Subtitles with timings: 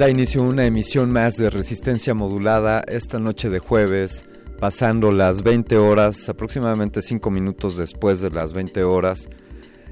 [0.00, 4.24] Da inicio una emisión más de resistencia modulada esta noche de jueves,
[4.58, 9.28] pasando las 20 horas, aproximadamente 5 minutos después de las 20 horas.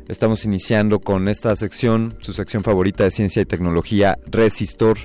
[0.08, 4.96] Estamos iniciando con esta sección, su sección favorita de ciencia y tecnología, Resistor.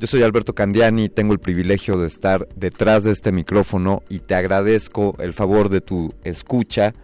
[0.00, 4.20] Yo soy Alberto Candiani y tengo el privilegio de estar detrás de este micrófono y
[4.20, 6.94] te agradezco el favor de tu escucha.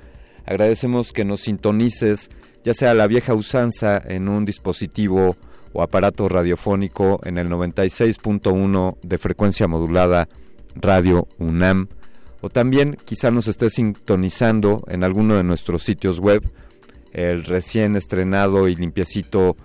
[0.47, 2.31] Agradecemos que nos sintonices,
[2.65, 5.37] ya sea la vieja usanza en un dispositivo
[5.75, 10.29] o aparato radiofónico en el 96.1 de frecuencia modulada
[10.75, 11.89] Radio UNAM.
[12.41, 16.43] O también quizá nos esté sintonizando en alguno de nuestros sitios web,
[17.13, 19.57] el recién estrenado y limpiecito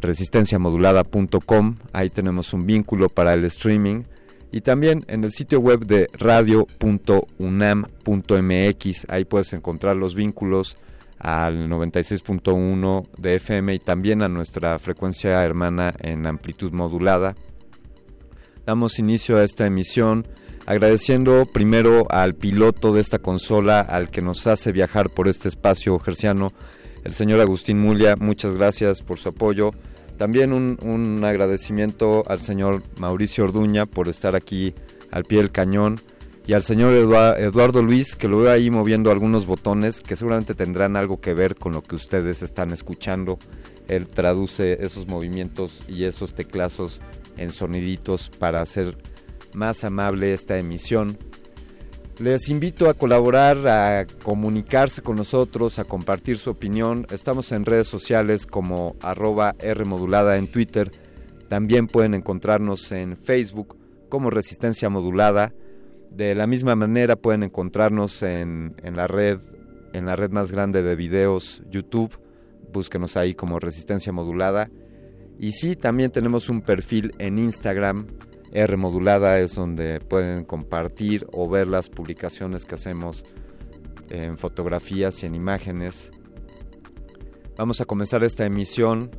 [0.00, 4.02] resistenciamodulada.com, ahí tenemos un vínculo para el streaming.
[4.50, 7.26] Y también en el sitio web de radio.unam.mx,
[9.08, 10.76] ahí puedes encontrar los vínculos
[11.22, 17.36] al 96.1 de FM y también a nuestra frecuencia hermana en amplitud modulada.
[18.66, 20.26] Damos inicio a esta emisión
[20.66, 25.98] agradeciendo primero al piloto de esta consola, al que nos hace viajar por este espacio
[26.00, 26.52] gerciano,
[27.04, 28.16] el señor Agustín Mulia.
[28.16, 29.70] Muchas gracias por su apoyo.
[30.18, 34.74] También un, un agradecimiento al señor Mauricio Orduña por estar aquí
[35.12, 36.00] al pie del cañón
[36.44, 40.96] y al señor Eduardo Luis, que lo veo ahí moviendo algunos botones que seguramente tendrán
[40.96, 43.38] algo que ver con lo que ustedes están escuchando.
[43.86, 47.00] Él traduce esos movimientos y esos teclazos
[47.36, 48.98] en soniditos para hacer
[49.54, 51.16] más amable esta emisión.
[52.18, 57.06] Les invito a colaborar, a comunicarse con nosotros, a compartir su opinión.
[57.10, 60.90] Estamos en redes sociales como arroba Rmodulada en Twitter.
[61.48, 63.76] También pueden encontrarnos en Facebook
[64.08, 65.52] como Resistencia Modulada
[66.14, 69.40] de la misma manera pueden encontrarnos en, en, la red,
[69.92, 72.18] en la red más grande de videos, YouTube.
[72.72, 74.70] Búsquenos ahí como Resistencia Modulada.
[75.38, 78.06] Y sí, también tenemos un perfil en Instagram.
[78.52, 83.24] R Modulada es donde pueden compartir o ver las publicaciones que hacemos
[84.10, 86.10] en fotografías y en imágenes.
[87.56, 89.10] Vamos a comenzar esta emisión.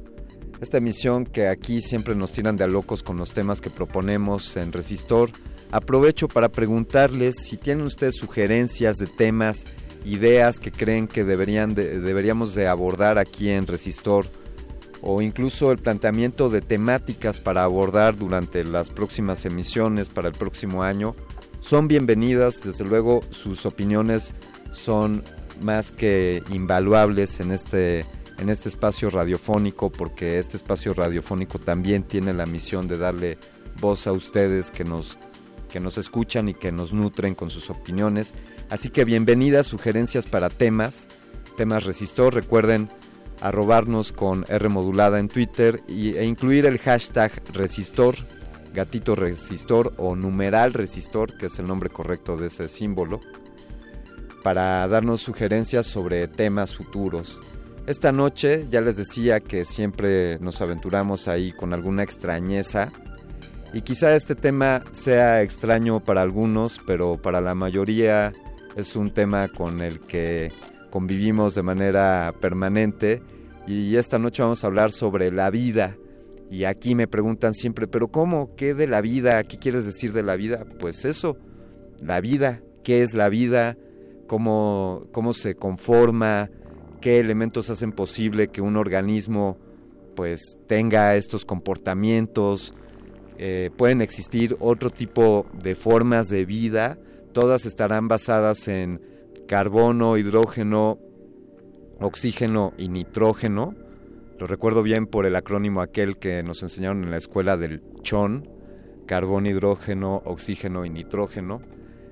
[0.62, 4.56] Esta emisión que aquí siempre nos tiran de a locos con los temas que proponemos
[4.56, 5.32] en Resistor
[5.74, 9.66] Aprovecho para preguntarles si tienen ustedes sugerencias de temas,
[10.06, 14.28] ideas que creen que deberían deberíamos de abordar aquí en Resistor
[15.02, 20.84] o incluso el planteamiento de temáticas para abordar durante las próximas emisiones para el próximo
[20.84, 21.16] año.
[21.60, 24.36] Son bienvenidas, desde luego sus opiniones
[24.72, 25.24] son
[25.64, 28.06] más que invaluables en este
[28.38, 33.40] en este espacio radiofónico porque este espacio radiofónico también tiene la misión de darle
[33.80, 35.18] voz a ustedes que nos
[35.74, 38.36] que nos escuchan y que nos nutren con sus opiniones.
[38.70, 41.08] Así que bienvenidas sugerencias para temas,
[41.58, 42.36] temas resistor.
[42.36, 42.90] Recuerden
[43.42, 48.18] arrobarnos con R modulada en Twitter e incluir el hashtag resistor,
[48.72, 53.20] gatito resistor o numeral resistor, que es el nombre correcto de ese símbolo,
[54.44, 57.42] para darnos sugerencias sobre temas futuros.
[57.88, 62.92] Esta noche ya les decía que siempre nos aventuramos ahí con alguna extrañeza
[63.74, 68.32] y quizá este tema sea extraño para algunos, pero para la mayoría
[68.76, 70.52] es un tema con el que
[70.92, 73.24] convivimos de manera permanente
[73.66, 75.98] y esta noche vamos a hablar sobre la vida.
[76.52, 78.56] Y aquí me preguntan siempre, pero ¿cómo?
[78.56, 79.44] ¿Qué de la vida?
[79.44, 80.66] ¿Qué quieres decir de la vida?
[80.80, 81.38] Pues eso,
[82.00, 83.76] la vida, ¿qué es la vida?
[84.28, 86.52] ¿Cómo, cómo se conforma?
[87.02, 89.58] ¿Qué elementos hacen posible que un organismo
[90.16, 92.76] pues tenga estos comportamientos?
[93.38, 96.98] Eh, pueden existir otro tipo de formas de vida,
[97.34, 99.02] todas estarán basadas en
[99.48, 101.00] carbono, hidrógeno,
[102.00, 103.76] oxígeno y nitrógeno.
[104.40, 108.50] Lo recuerdo bien por el acrónimo aquel que nos enseñaron en la escuela del CHON,
[109.06, 111.62] carbón, hidrógeno, oxígeno y nitrógeno.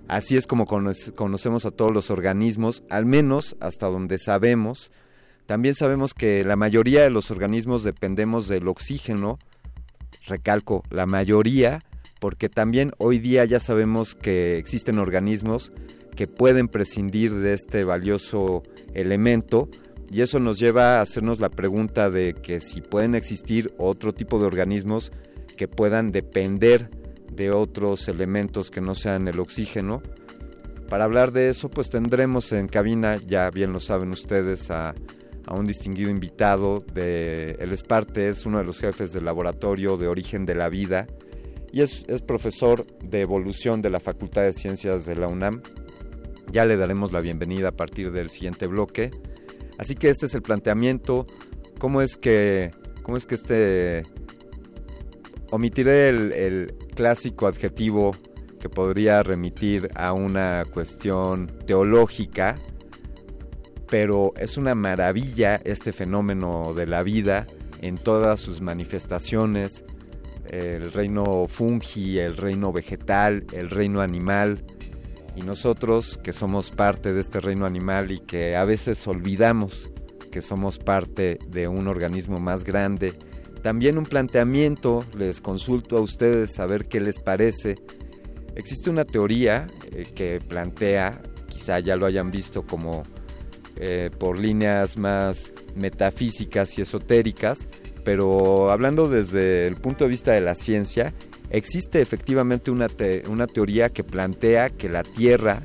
[0.07, 4.91] Así es como conocemos a todos los organismos, al menos hasta donde sabemos.
[5.45, 9.39] También sabemos que la mayoría de los organismos dependemos del oxígeno,
[10.25, 11.81] recalco, la mayoría,
[12.19, 15.71] porque también hoy día ya sabemos que existen organismos
[16.15, 18.63] que pueden prescindir de este valioso
[18.94, 19.69] elemento
[20.12, 24.39] y eso nos lleva a hacernos la pregunta de que si pueden existir otro tipo
[24.39, 25.12] de organismos
[25.56, 26.89] que puedan depender
[27.31, 30.01] de otros elementos que no sean el oxígeno.
[30.89, 34.94] Para hablar de eso, pues tendremos en cabina, ya bien lo saben ustedes, a,
[35.49, 36.83] un distinguido invitado.
[36.93, 40.69] De, él es parte, es uno de los jefes del laboratorio de origen de la
[40.69, 41.07] vida
[41.71, 45.61] y es, es profesor de evolución de la Facultad de Ciencias de la UNAM.
[46.51, 49.11] Ya le daremos la bienvenida a partir del siguiente bloque.
[49.77, 51.25] Así que este es el planteamiento.
[51.79, 52.71] ¿Cómo es que,
[53.03, 54.03] cómo es que este...
[55.51, 58.15] Omitiré el, clásico adjetivo
[58.59, 62.55] que podría remitir a una cuestión teológica,
[63.91, 67.45] pero es una maravilla este fenómeno de la vida
[67.81, 69.83] en todas sus manifestaciones,
[70.49, 74.63] el reino fungi, el reino vegetal, el reino animal,
[75.35, 79.91] y nosotros que somos parte de este reino animal y que a veces olvidamos
[80.31, 83.13] que somos parte de un organismo más grande,
[83.61, 87.75] también un planteamiento, les consulto a ustedes a ver qué les parece.
[88.55, 93.03] Existe una teoría eh, que plantea, quizá ya lo hayan visto como
[93.77, 97.68] eh, por líneas más metafísicas y esotéricas,
[98.03, 101.13] pero hablando desde el punto de vista de la ciencia,
[101.50, 102.88] existe efectivamente una,
[103.27, 105.62] una teoría que plantea que la Tierra,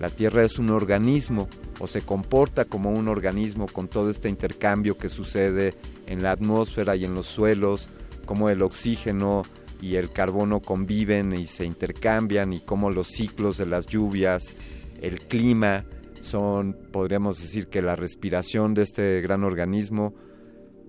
[0.00, 1.48] la Tierra es un organismo
[1.78, 5.74] o se comporta como un organismo con todo este intercambio que sucede
[6.06, 7.88] en la atmósfera y en los suelos,
[8.24, 9.42] como el oxígeno
[9.80, 14.54] y el carbono conviven y se intercambian y cómo los ciclos de las lluvias,
[15.00, 15.84] el clima
[16.22, 20.14] son, podríamos decir que la respiración de este gran organismo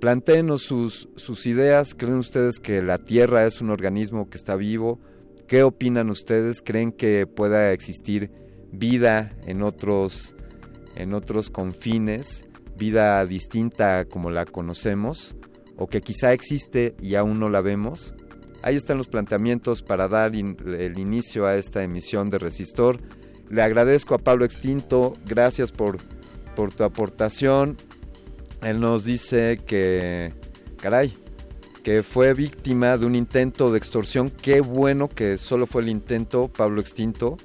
[0.03, 1.95] Plantéenos sus, sus ideas.
[1.95, 4.99] ¿Creen ustedes que la Tierra es un organismo que está vivo?
[5.47, 6.61] ¿Qué opinan ustedes?
[6.61, 8.29] ¿Creen que pueda existir
[8.69, 10.35] vida en otros,
[10.97, 12.43] en otros confines?
[12.77, 15.37] ¿Vida distinta como la conocemos?
[15.77, 18.13] ¿O que quizá existe y aún no la vemos?
[18.61, 22.97] Ahí están los planteamientos para dar el inicio a esta emisión de Resistor.
[23.53, 25.97] Le agradezco a Pablo Extinto, gracias por,
[26.55, 27.77] por tu aportación.
[28.63, 30.33] Él nos dice que,
[30.81, 31.15] caray,
[31.83, 34.31] que fue víctima de un intento de extorsión.
[34.31, 37.37] Qué bueno que solo fue el intento, Pablo Extinto.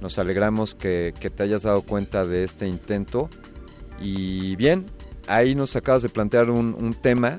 [0.00, 3.30] Nos alegramos que, te hayas dado cuenta de este intento.
[4.00, 4.84] Y bien,
[5.28, 7.38] ahí nos acabas de plantear un, un tema.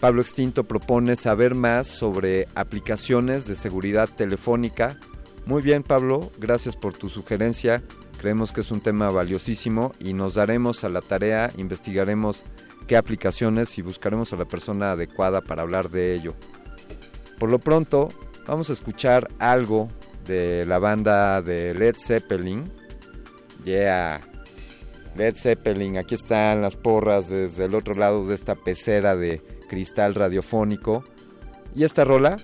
[0.00, 4.98] Pablo Extinto propone saber más sobre aplicaciones de seguridad telefónica.
[5.50, 7.82] Muy bien, Pablo, gracias por tu sugerencia.
[8.20, 12.44] Creemos que es un tema valiosísimo y nos daremos a la tarea, investigaremos
[12.86, 16.34] qué aplicaciones y buscaremos a la persona adecuada para hablar de ello.
[17.40, 18.10] Por lo pronto,
[18.46, 19.88] vamos a escuchar algo
[20.24, 22.70] de la banda de Led Zeppelin.
[23.64, 24.20] Yeah.
[25.16, 30.14] Led Zeppelin, aquí están las porras desde el otro lado de esta pecera de cristal
[30.14, 31.02] radiofónico.
[31.74, 32.36] Y esta rola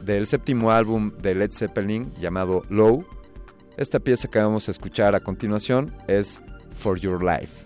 [0.00, 3.04] del séptimo álbum de Led Zeppelin llamado Low
[3.78, 6.40] esta pieza que vamos a escuchar a continuación es
[6.72, 7.64] For Your Life.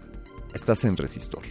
[0.52, 1.42] Estás en Resistor.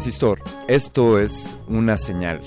[0.00, 2.40] Resistor, esto es una señal.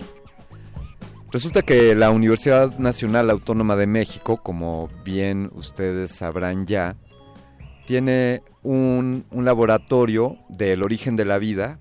[1.31, 6.95] Resulta que la Universidad Nacional Autónoma de México, como bien ustedes sabrán ya,
[7.85, 11.77] tiene un, laboratorio del origen de la vida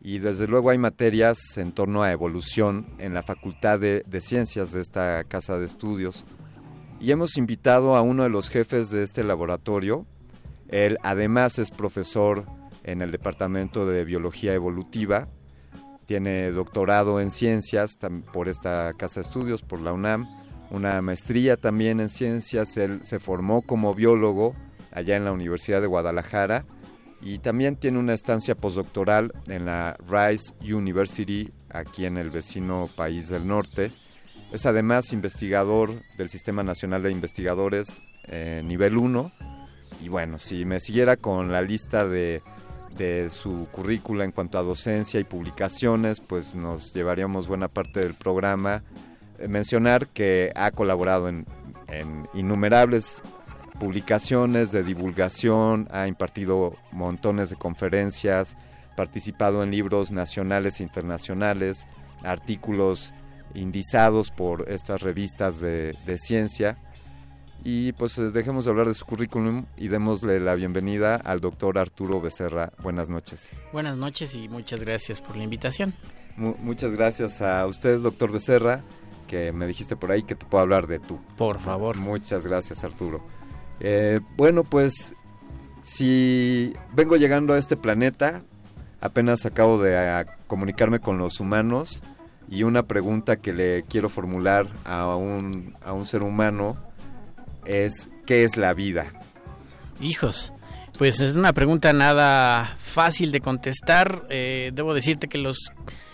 [0.00, 4.70] y desde luego hay materias en torno a evolución en la Facultad de, de Ciencias
[4.70, 6.24] de esta casa de estudios.
[7.00, 10.06] Y hemos invitado a uno de los jefes de este laboratorio.
[10.68, 12.46] Él además es profesor
[12.84, 15.28] en el Departamento de Biología Evolutiva.
[16.06, 17.98] Tiene doctorado en ciencias
[18.32, 20.28] por esta casa de estudios, por la UNAM,
[20.70, 22.76] una maestría también en ciencias.
[22.76, 24.54] Él se formó como biólogo
[24.90, 26.64] allá en la Universidad de Guadalajara
[27.20, 33.28] y también tiene una estancia postdoctoral en la Rice University, aquí en el vecino país
[33.28, 33.92] del norte.
[34.50, 39.32] Es además investigador del Sistema Nacional de Investigadores eh, nivel 1.
[40.02, 42.42] Y bueno, si me siguiera con la lista de
[42.96, 48.14] de su currícula en cuanto a docencia y publicaciones, pues nos llevaríamos buena parte del
[48.14, 48.82] programa.
[49.38, 51.46] Eh, mencionar que ha colaborado en,
[52.32, 53.22] innumerables
[53.78, 58.56] publicaciones de divulgación, ha impartido montones de conferencias,
[58.96, 61.86] participado en libros nacionales e internacionales,
[62.22, 63.12] artículos
[63.54, 66.78] indizados por estas revistas de ciencia
[67.64, 71.78] y pues eh, dejemos de hablar de su currículum y démosle la bienvenida al doctor
[71.78, 72.72] Arturo Becerra.
[72.82, 73.50] Buenas noches.
[73.72, 75.94] Buenas noches y muchas gracias por la invitación.
[76.36, 78.82] muchas gracias a usted, doctor Becerra,
[79.28, 81.20] que me dijiste por ahí que te puedo hablar de tú.
[81.36, 81.98] Por favor.
[81.98, 83.24] Muchas gracias, Arturo.
[83.80, 85.14] Eh, bueno, pues
[85.82, 88.42] si vengo llegando a este planeta,
[89.00, 92.02] apenas acabo de ah, comunicarme con los humanos
[92.48, 96.76] y una pregunta que le quiero formular a un, a un ser humano
[97.64, 99.12] es ¿qué es la vida?
[100.00, 100.52] Hijos,
[100.98, 104.26] pues es una pregunta nada fácil de contestar.
[104.30, 105.58] Eh, debo decirte que los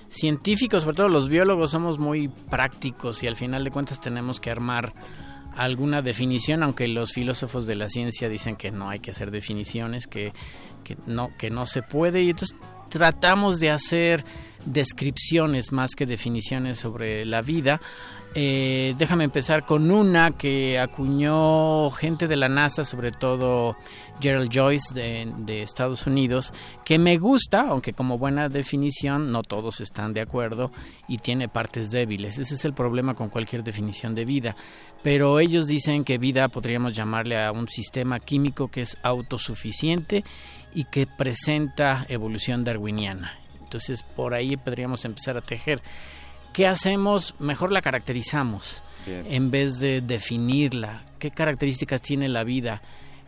[0.08, 4.50] científicos, sobre todo los biólogos, somos muy prácticos y al final de cuentas tenemos que
[4.50, 4.92] armar
[5.56, 10.06] alguna definición, aunque los filósofos de la ciencia dicen que no hay que hacer definiciones,
[10.06, 10.32] que,
[10.84, 12.22] que no, que no se puede.
[12.22, 12.56] Y entonces
[12.88, 14.24] tratamos de hacer
[14.64, 17.80] descripciones más que definiciones sobre la vida.
[18.34, 23.76] Eh, déjame empezar con una que acuñó gente de la NASA, sobre todo
[24.20, 26.52] Gerald Joyce de, Estados Unidos,
[26.84, 30.70] que me gusta, aunque como buena definición no todos están de acuerdo
[31.08, 32.38] y tiene partes débiles.
[32.38, 34.56] Ese es el problema con cualquier definición de vida.
[35.02, 40.22] Pero ellos dicen que vida podríamos llamarle a un sistema químico que es autosuficiente
[40.74, 43.38] y que presenta evolución darwiniana.
[43.62, 45.82] Entonces por ahí podríamos empezar a tejer.
[46.52, 47.34] ¿Qué hacemos?
[47.38, 51.04] Mejor la caracterizamos en vez de definirla.
[51.18, 52.82] ¿Qué características tiene la vida?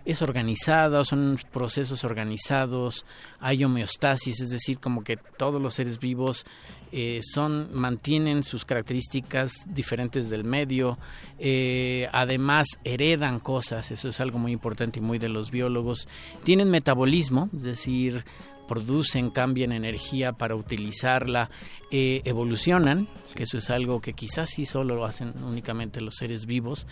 [0.04, 3.04] es organizada, son procesos organizados,
[3.38, 6.46] hay homeostasis, es decir, como que todos los seres vivos
[6.92, 10.98] eh, son mantienen sus características diferentes del medio,
[11.38, 16.08] eh, además heredan cosas, eso es algo muy importante y muy de los biólogos,
[16.42, 18.24] tienen metabolismo, es decir,
[18.70, 21.50] producen, cambian energía para utilizarla,
[21.90, 26.46] eh, evolucionan, que eso es algo que quizás sí solo lo hacen únicamente los seres
[26.46, 26.86] vivos,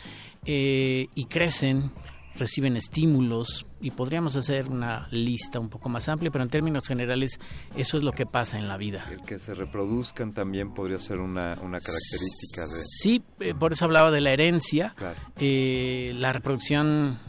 [0.45, 1.93] eh, y crecen,
[2.35, 7.38] reciben estímulos y podríamos hacer una lista un poco más amplia, pero en términos generales
[7.77, 9.07] eso es lo que pasa en la vida.
[9.12, 12.83] El que se reproduzcan también podría ser una, una característica de...
[12.83, 14.97] Sí, eh, por eso hablaba de la herencia.
[15.38, 17.21] la reproducción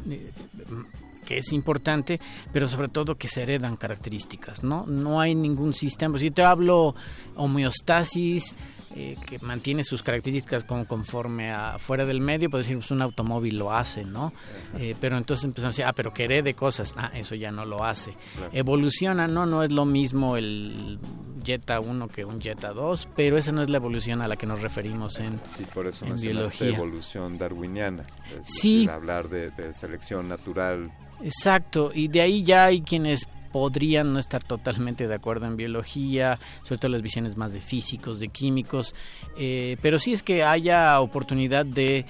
[1.29, 2.19] que es importante,
[2.51, 4.87] pero sobre todo que se heredan características, ¿no?
[4.87, 6.17] No hay ningún sistema.
[6.17, 6.95] Si te hablo
[7.35, 8.55] homeostasis,
[8.95, 13.03] eh, que mantiene sus características como conforme a fuera del medio, puede decir, pues un
[13.03, 14.33] automóvil lo hace, ¿no?
[14.79, 17.63] Eh, pero entonces empezamos a decir, ah, pero que herede cosas, ah, eso ya no
[17.63, 18.17] lo hace.
[18.51, 19.45] Evoluciona, ¿no?
[19.45, 20.97] No es lo mismo el
[21.43, 24.47] Jetta 1 que un Jetta 2, pero esa no es la evolución a la que
[24.47, 26.69] nos referimos en, sí, por eso en biología.
[26.69, 28.01] evolución darwiniana.
[28.41, 28.87] sí.
[28.89, 34.43] hablar de, de selección natural Exacto, y de ahí ya hay quienes podrían no estar
[34.43, 38.95] totalmente de acuerdo en biología, sobre todo las visiones más de físicos, de químicos,
[39.37, 42.05] eh, pero sí es que haya oportunidad de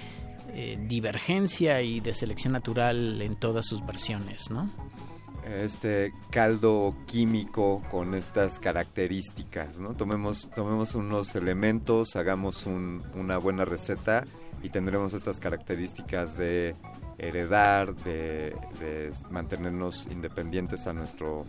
[0.53, 4.69] eh, divergencia y de selección natural en todas sus versiones, ¿no?
[5.45, 9.95] Este caldo químico con estas características, ¿no?
[9.95, 14.25] Tomemos, tomemos unos elementos, hagamos una buena receta
[14.61, 16.75] y tendremos estas características de
[17.19, 18.55] heredar, de,
[19.29, 21.45] mantenernos independientes a nuestro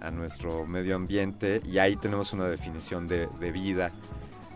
[0.00, 3.90] a nuestro medio ambiente y ahí tenemos una definición de, de vida.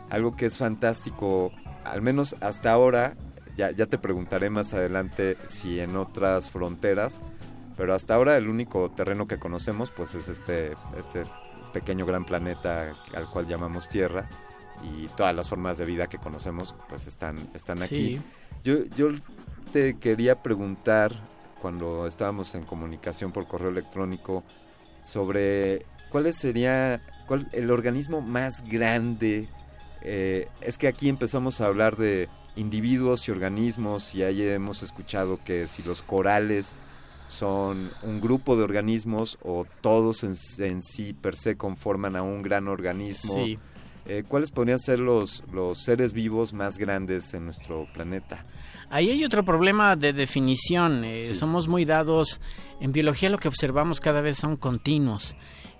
[0.08, 1.52] Algo que es fantástico,
[1.84, 3.14] al menos hasta ahora,
[3.54, 7.20] ya, ya te preguntaré más adelante si en otras fronteras,
[7.76, 11.24] pero hasta ahora el único terreno que conocemos pues es este, este
[11.74, 14.28] pequeño gran planeta al cual llamamos Tierra
[14.82, 18.20] y todas las formas de vida que conocemos pues están, están aquí.
[18.62, 19.10] Yo, yo
[19.74, 21.12] te quería preguntar
[21.60, 24.44] cuando estábamos en comunicación por correo electrónico
[25.02, 29.48] sobre cuál sería cuál, el organismo más grande.
[30.02, 35.40] Eh, es que aquí empezamos a hablar de individuos y organismos y ahí hemos escuchado
[35.44, 36.76] que si los corales
[37.26, 42.68] son un grupo de organismos o todos en, sí per se conforman a un gran
[42.68, 43.44] organismo.
[44.06, 48.44] Eh, ¿Cuáles podrían ser los, los seres vivos más grandes en nuestro planeta?
[48.90, 51.04] Ahí hay otro problema de definición.
[51.04, 52.40] Eh, somos muy dados,
[52.80, 55.36] en biología lo que observamos cada vez son continuos.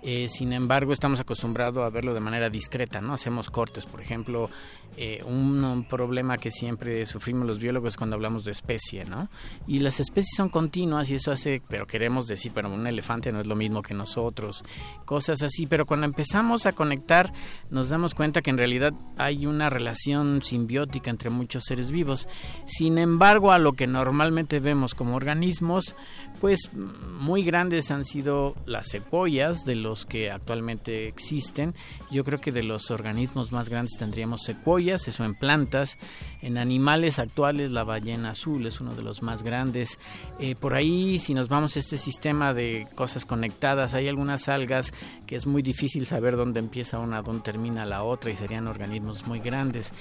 [0.07, 3.13] Eh, sin embargo, estamos acostumbrados a verlo de manera discreta, ¿no?
[3.13, 4.51] Hacemos cortes, por ejemplo,
[4.97, 9.29] eh, un, problema que siempre sufrimos los biólogos cuando hablamos de especie, ¿no?
[9.67, 13.39] Y las especies son continuas y eso hace, pero queremos decir, pero un elefante no
[13.39, 14.63] es lo mismo que nosotros,
[15.05, 17.31] cosas así, pero cuando empezamos a conectar
[17.69, 22.27] nos damos cuenta que en realidad hay una relación simbiótica entre muchos seres vivos.
[22.65, 25.95] Sin embargo, a lo que normalmente vemos como organismos,
[26.41, 31.73] pues muy grandes han sido las secuoyas de los que actualmente existen.
[32.11, 35.97] Yo creo que de los organismos más grandes tendríamos secuoyas, eso en plantas.
[36.41, 39.99] En animales actuales la ballena azul es uno de los más grandes.
[40.39, 44.93] Eh, por ahí, si nos vamos a este sistema de cosas conectadas, hay algunas algas
[45.25, 49.25] que es muy difícil saber dónde empieza una, dónde termina la otra y serían organismos
[49.27, 49.93] muy grandes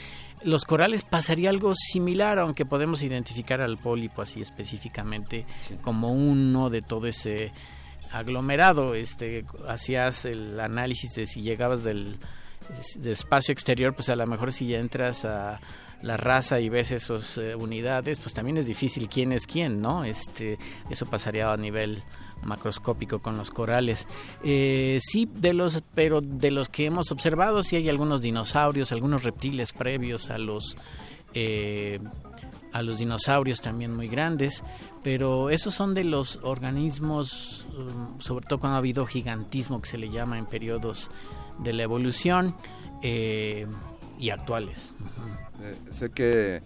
[0.44, 5.47] los corales pasaría algo similar, aunque podemos identificar al pólipo así específicamente
[5.81, 7.53] como uno de todo ese
[8.12, 8.94] aglomerado.
[8.94, 12.18] Este, hacías el análisis de si llegabas del,
[13.05, 15.61] espacio exterior, pues a lo mejor si ya entras a
[16.03, 20.05] la raza y ves esas eh, unidades, pues también es difícil quién es quién, ¿no?
[20.05, 20.59] Este,
[20.90, 22.03] eso pasaría a nivel
[22.42, 24.07] macroscópico con los corales.
[24.42, 29.22] Eh, sí, de los, pero de los que hemos observado, sí hay algunos dinosaurios, algunos
[29.22, 30.77] reptiles previos a los
[31.33, 32.00] eh,
[32.72, 34.64] a los dinosaurios también muy grandes,
[35.05, 39.96] pero esos son de los organismos, um, sobre todo cuando ha habido gigantismo que se
[39.96, 41.09] le llama en periodos
[41.59, 42.55] de la evolución
[43.03, 43.67] eh,
[44.19, 44.95] y actuales.
[45.90, 46.62] sé que,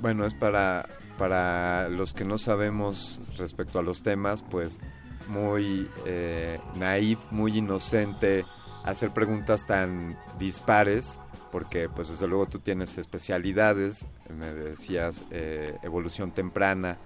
[0.00, 4.80] bueno, es para, para los que no sabemos respecto a los temas, pues
[5.28, 8.44] muy eh, naif, muy inocente
[8.84, 11.18] hacer preguntas tan dispares,
[11.50, 16.98] porque pues desde luego tú tienes especialidades, me decías eh, evolución temprana,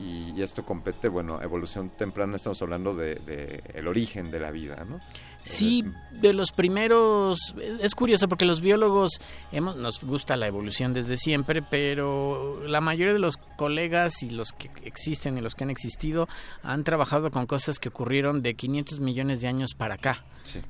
[0.00, 4.84] y, esto compete, bueno, evolución temprana estamos hablando de, de el origen de la vida,
[4.84, 4.98] ¿no?
[5.42, 5.84] Sí,
[6.20, 9.12] de los primeros, es curioso porque los biólogos
[9.52, 14.52] hemos, nos gusta la evolución desde siempre, pero la mayoría de los colegas y los
[14.52, 16.28] que existen y los que han existido
[16.62, 20.24] han trabajado con cosas que ocurrieron de 500 millones de años para acá,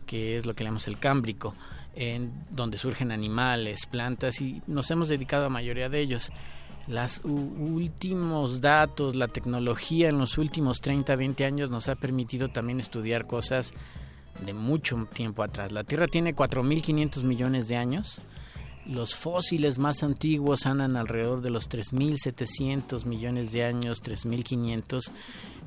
[0.07, 1.55] que es lo que llamamos el cámbrico,
[1.95, 6.31] en donde surgen animales, plantas y nos hemos dedicado a la mayoría de ellos.
[6.87, 12.81] Los últimos datos, la tecnología en los últimos 30, 20 años nos ha permitido también
[12.81, 13.75] estudiar cosas
[14.45, 15.73] de mucho tiempo atrás.
[15.73, 18.23] La Tierra tiene 4.500 millones de años.
[18.87, 25.13] Los fósiles más antiguos andan alrededor de los 3.700 millones de años, 3.500.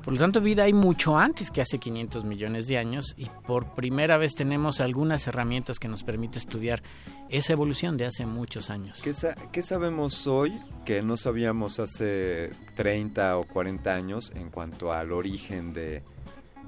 [0.04, 3.74] Por lo tanto, vida hay mucho antes que hace 500 millones de años y por
[3.74, 6.82] primera vez tenemos algunas herramientas que nos permiten estudiar
[7.30, 9.00] esa evolución de hace muchos años.
[9.02, 9.14] ¿Qué,
[9.50, 15.72] ¿Qué, sabemos hoy que no sabíamos hace 30 o 40 años en cuanto al origen
[15.72, 16.02] de,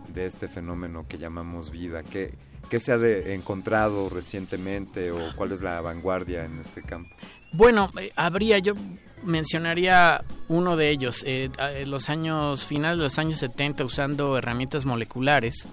[0.09, 2.03] de este fenómeno que llamamos vida?
[2.03, 2.35] ¿Qué,
[2.69, 2.97] qué se ha
[3.33, 7.15] encontrado recientemente o cuál es la vanguardia en este campo?
[7.53, 8.75] Bueno, eh, habría, yo
[9.23, 14.85] mencionaría uno de ellos, eh, en los años finales de los años 70 usando herramientas
[14.85, 15.69] moleculares,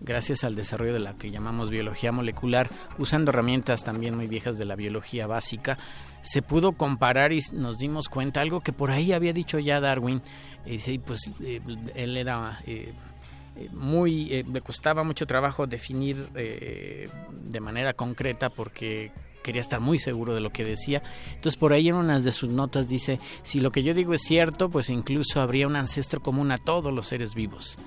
[0.00, 2.68] gracias al desarrollo de la que llamamos biología molecular,
[2.98, 5.78] usando herramientas también muy viejas de la biología básica,
[6.22, 10.22] se pudo comparar y nos dimos cuenta algo que por ahí había dicho ya Darwin,
[10.64, 11.60] y sí, pues eh,
[11.94, 12.92] él era eh,
[13.72, 19.98] muy eh, le costaba mucho trabajo definir eh, de manera concreta porque quería estar muy
[19.98, 21.02] seguro de lo que decía.
[21.28, 24.22] Entonces por ahí en unas de sus notas dice, si lo que yo digo es
[24.22, 27.78] cierto, pues incluso habría un ancestro común a todos los seres vivos.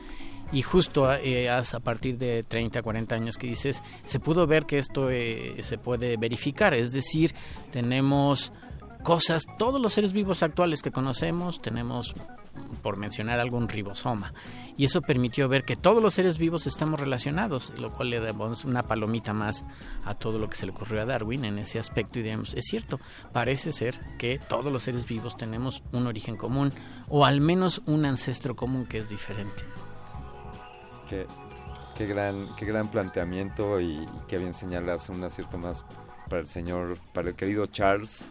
[0.51, 4.79] Y justo a, a partir de 30, 40 años que dices, se pudo ver que
[4.79, 6.73] esto se puede verificar.
[6.73, 7.35] Es decir,
[7.69, 8.51] tenemos
[9.03, 12.15] cosas, todos los seres vivos actuales que conocemos, tenemos
[12.81, 14.33] por mencionar algún ribosoma.
[14.77, 18.65] Y eso permitió ver que todos los seres vivos estamos relacionados, lo cual le damos
[18.65, 19.65] una palomita más
[20.05, 22.19] a todo lo que se le ocurrió a Darwin en ese aspecto.
[22.19, 22.99] Y digamos, es cierto,
[23.33, 26.71] parece ser que todos los seres vivos tenemos un origen común
[27.07, 29.63] o al menos un ancestro común que es diferente.
[31.09, 31.25] Qué,
[31.95, 35.83] qué gran, qué gran planteamiento y, qué bien señalas un acierto más
[36.29, 38.27] para el señor, para el querido Charles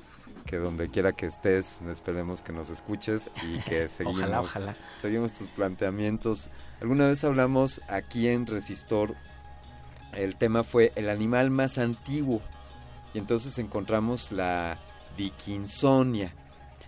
[0.49, 5.47] que donde quiera que estés, esperemos que nos escuches y que seguimos, ojalá, seguimos tus
[5.49, 6.49] planteamientos.
[6.81, 9.15] Alguna vez hablamos aquí en Resistor,
[10.15, 12.41] el tema fue el animal más antiguo
[13.13, 14.79] y entonces encontramos la
[15.19, 16.35] Dickinsonia,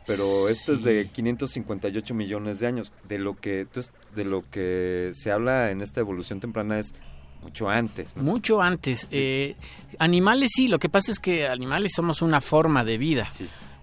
[0.07, 2.92] pero esto es de 558 millones de años.
[3.07, 3.66] De lo que
[4.14, 6.94] de lo que se habla en esta evolución temprana es
[7.42, 8.16] mucho antes.
[8.16, 9.09] Mucho antes.
[9.11, 9.57] Eh,
[9.98, 13.26] animales sí, lo que pasa es que animales somos una forma de vida.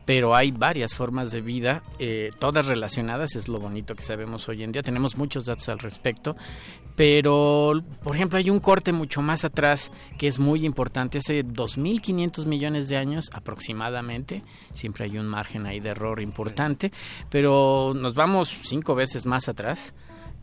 [0.05, 4.63] Pero hay varias formas de vida, eh, todas relacionadas, es lo bonito que sabemos hoy
[4.63, 4.81] en día.
[4.81, 6.37] Tenemos muchos datos al respecto,
[6.97, 12.45] pero, por ejemplo, hay un corte mucho más atrás que es muy importante, hace 2.500
[12.45, 14.43] millones de años aproximadamente,
[14.73, 16.91] siempre hay un margen ahí de error importante,
[17.29, 19.93] pero nos vamos cinco veces más atrás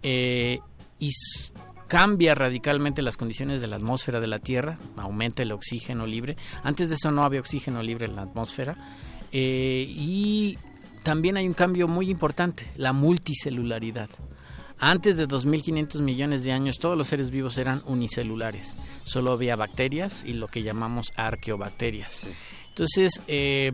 [0.03, 0.61] eh,
[1.01, 1.11] y
[1.89, 6.37] cambia radicalmente las condiciones de la atmósfera de la Tierra, aumenta el oxígeno libre.
[6.63, 8.77] Antes de eso no había oxígeno libre en la atmósfera.
[9.33, 10.59] Eh, y
[11.03, 14.09] también hay un cambio muy importante, la multicelularidad.
[14.79, 18.77] Antes de 2.500 millones de años todos los seres vivos eran unicelulares.
[19.05, 22.27] Solo había bacterias y lo que llamamos arqueobacterias.
[22.71, 23.73] Entonces, eh,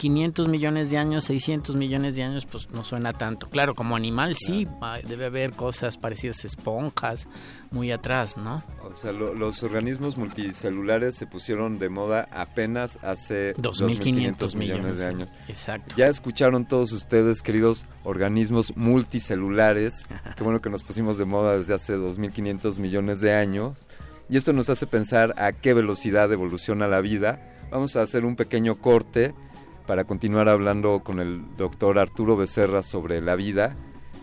[0.00, 3.46] 500 millones de años, 600 millones de años, pues no suena tanto.
[3.48, 4.66] Claro, como animal sí,
[5.06, 7.28] debe haber cosas parecidas a esponjas
[7.70, 8.64] muy atrás, ¿no?
[8.82, 15.34] O sea, los organismos multicelulares se pusieron de moda apenas hace 2.500 millones, de años.
[15.48, 15.94] Exacto.
[15.98, 21.74] Ya escucharon todos ustedes, queridos organismos multicelulares, qué bueno que nos pusimos de moda desde
[21.74, 23.84] hace 2.500 millones de años.
[24.30, 27.58] Y esto nos hace pensar a qué velocidad evoluciona la vida.
[27.70, 29.34] Vamos a hacer un pequeño corte
[29.90, 33.74] para continuar hablando con el doctor Arturo Becerra sobre la vida.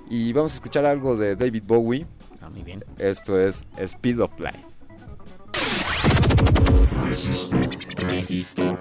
[0.09, 2.07] Y vamos a escuchar algo de David Bowie.
[2.39, 2.85] Ah, muy bien.
[2.97, 4.63] Esto es Speed of Life.
[7.97, 8.79] Resisto.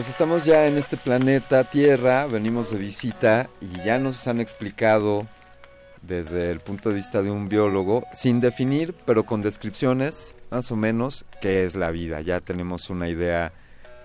[0.00, 5.26] Pues estamos ya en este planeta Tierra, venimos de visita y ya nos han explicado
[6.00, 10.76] desde el punto de vista de un biólogo, sin definir, pero con descripciones más o
[10.76, 12.22] menos, qué es la vida.
[12.22, 13.52] Ya tenemos una idea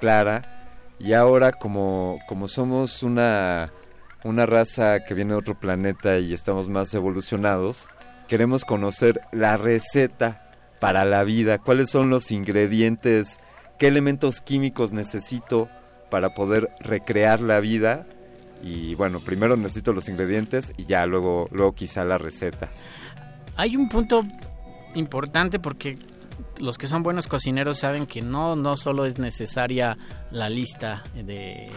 [0.01, 0.67] clara.
[0.99, 3.71] Y ahora como, como somos una,
[4.25, 7.87] una raza que viene de otro planeta y estamos más evolucionados,
[8.27, 13.39] queremos conocer la receta para la vida, cuáles son los ingredientes
[13.77, 15.69] qué elementos químicos necesito
[16.15, 18.07] para poder recrear la vida.
[18.63, 22.71] Y bueno, primero necesito los ingredientes y ya luego, luego quizá la receta.
[23.57, 24.23] Hay un punto
[24.93, 25.97] importante porque
[26.61, 29.97] los que son buenos cocineros saben que no, no solo es necesaria
[30.31, 31.69] la lista de,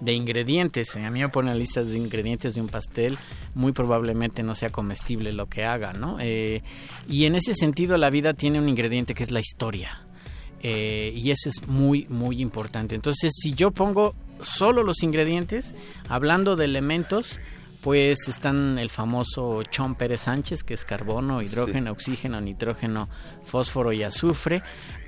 [0.00, 0.96] de ingredientes.
[0.96, 3.16] A mí me ponen listas de ingredientes de un pastel,
[3.54, 6.16] muy probablemente no sea comestible lo que haga, ¿no?
[6.18, 6.64] Eh,
[7.08, 10.02] y en ese sentido la vida tiene un ingrediente que es la historia.
[10.62, 12.94] Eh, y eso es muy, muy importante.
[12.94, 15.74] Entonces, si yo pongo solo los ingredientes,
[16.08, 17.40] hablando de elementos,
[17.80, 23.08] pues están el famoso Chon Pérez Sánchez, que es carbono, hidrógeno, oxígeno, nitrógeno,
[23.44, 24.62] fósforo y azufre,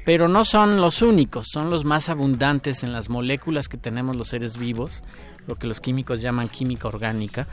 [0.04, 4.28] pero no son los únicos, son los más abundantes en las moléculas que tenemos los
[4.28, 5.02] seres vivos,
[5.46, 7.46] lo que los químicos llaman química orgánica.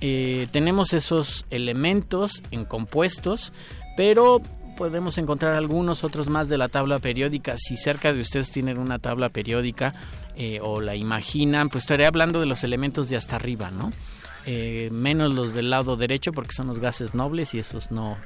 [0.00, 3.52] Eh, tenemos esos elementos en compuestos,
[3.96, 4.40] pero
[4.80, 7.54] podemos encontrar algunos otros más de la tabla periódica.
[7.58, 9.92] Si cerca de ustedes tienen una tabla periódica
[10.36, 13.92] eh, o la imaginan, pues estaré hablando de los elementos de hasta arriba, ¿no?
[14.46, 18.16] Eh, menos los del lado derecho porque son los gases nobles y esos no,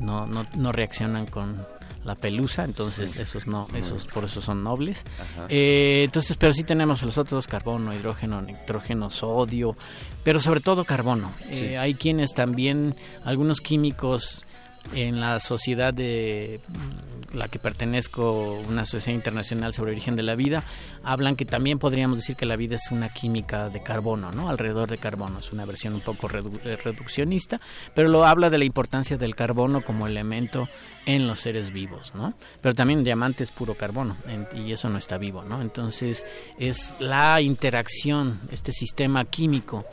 [0.00, 1.66] no, no, reaccionan con
[2.02, 5.04] la pelusa, entonces esos no, esos por eso son nobles.
[5.50, 9.76] Eh, entonces, pero sí tenemos los otros carbono, hidrógeno, nitrógeno, sodio,
[10.22, 11.30] pero sobre todo carbono.
[11.78, 14.46] hay quienes también, algunos químicos
[14.92, 20.34] en la sociedad de mm, la que pertenezco, una sociedad internacional sobre origen de la
[20.34, 20.64] vida,
[21.02, 24.48] hablan que también podríamos decir que la vida es una química de carbono, ¿no?
[24.48, 25.38] Alrededor de carbono.
[25.40, 27.60] Es una versión un poco eh, reduccionista,
[27.94, 30.68] pero lo habla de la importancia del carbono como elemento
[31.06, 32.34] en los seres vivos, ¿no?
[32.60, 34.16] Pero también el diamante es puro carbono
[34.54, 35.60] y eso no está vivo, ¿no?
[35.60, 36.24] Entonces
[36.58, 39.84] es la interacción, este sistema químico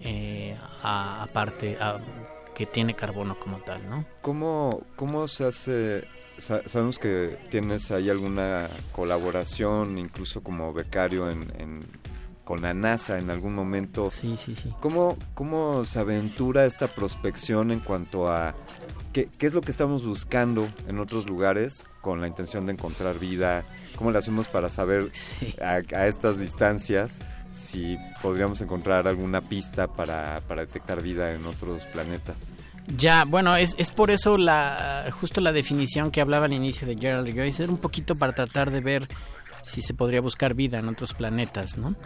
[0.00, 1.76] eh, aparte,
[2.56, 4.06] que tiene carbono como tal, ¿no?
[4.22, 6.08] ¿Cómo, cómo se hace?
[6.38, 11.82] sabemos que tienes ahí alguna colaboración, incluso como becario en,
[12.44, 14.10] con la NASA en algún momento.
[14.10, 14.72] Sí, sí, sí.
[14.80, 18.54] ¿Cómo, ¿Cómo se aventura esta prospección en cuanto a
[19.12, 23.18] qué, qué es lo que estamos buscando en otros lugares con la intención de encontrar
[23.18, 23.64] vida?
[23.96, 25.10] ¿Cómo lo hacemos para saber
[25.60, 27.20] a, estas distancias?
[27.56, 32.50] Si podríamos encontrar alguna pista para, para detectar vida en otros planetas.
[32.96, 36.96] Ya, bueno, es, es por eso la justo la definición que hablaba al inicio de
[36.96, 39.08] Gerald Joyce, era un poquito para tratar de ver
[39.66, 41.96] si se podría buscar vida en otros planetas, ¿no?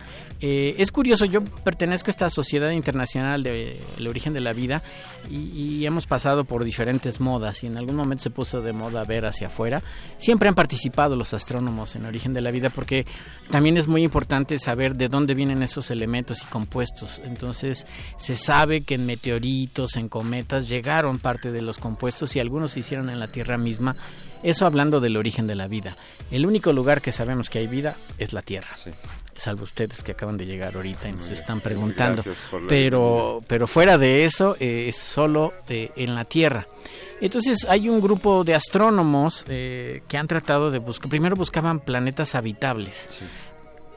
[0.41, 4.83] Eh, es curioso, yo pertenezco a esta Sociedad Internacional de, Origen de la Vida
[5.31, 9.27] y, hemos pasado por diferentes modas y en algún momento se puso de moda ver
[9.27, 9.83] hacia afuera.
[10.19, 13.07] Siempre han participado los astrónomos en Origen de la Vida porque
[13.51, 17.21] también es muy importante saber de dónde vienen esos elementos y compuestos.
[17.25, 17.87] Entonces
[18.17, 22.81] se sabe que en meteoritos, en cometas llegaron parte de los compuestos y algunos se
[22.81, 23.97] hicieron en la Tierra misma
[24.43, 25.97] eso hablando del origen de la vida.
[26.31, 28.71] El único lugar que sabemos que hay vida es la Tierra.
[29.37, 32.23] Salvo ustedes que acaban de llegar ahorita y nos están preguntando.
[32.69, 36.67] Pero, pero fuera de eso, eh, es solo eh, en la Tierra.
[37.21, 42.35] Entonces hay un grupo de astrónomos eh, que han tratado de buscar, primero buscaban planetas
[42.35, 43.21] habitables.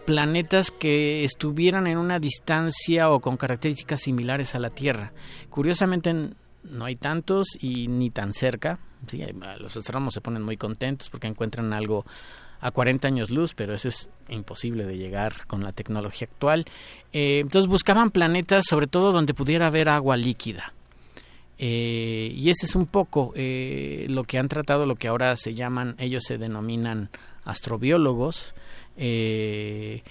[0.06, 5.14] planetas que estuvieran en una distancia o con características similares a la Tierra.
[5.50, 6.34] Curiosamente
[6.64, 8.80] no hay tantos y ni tan cerca,
[9.60, 12.06] los astrónomos se ponen muy contentos porque encuentran algo
[12.62, 16.66] a 40 años luz, pero eso es imposible de llegar con la tecnología actual.
[17.12, 20.74] Eh, entonces buscaban planetas sobre todo donde pudiera haber agua líquida.
[21.58, 25.54] Eh, y ese es un poco eh, lo que han tratado, lo que ahora se
[25.54, 27.10] llaman, ellos se denominan
[27.46, 28.54] astrobiólogos.
[28.98, 30.04] Eh,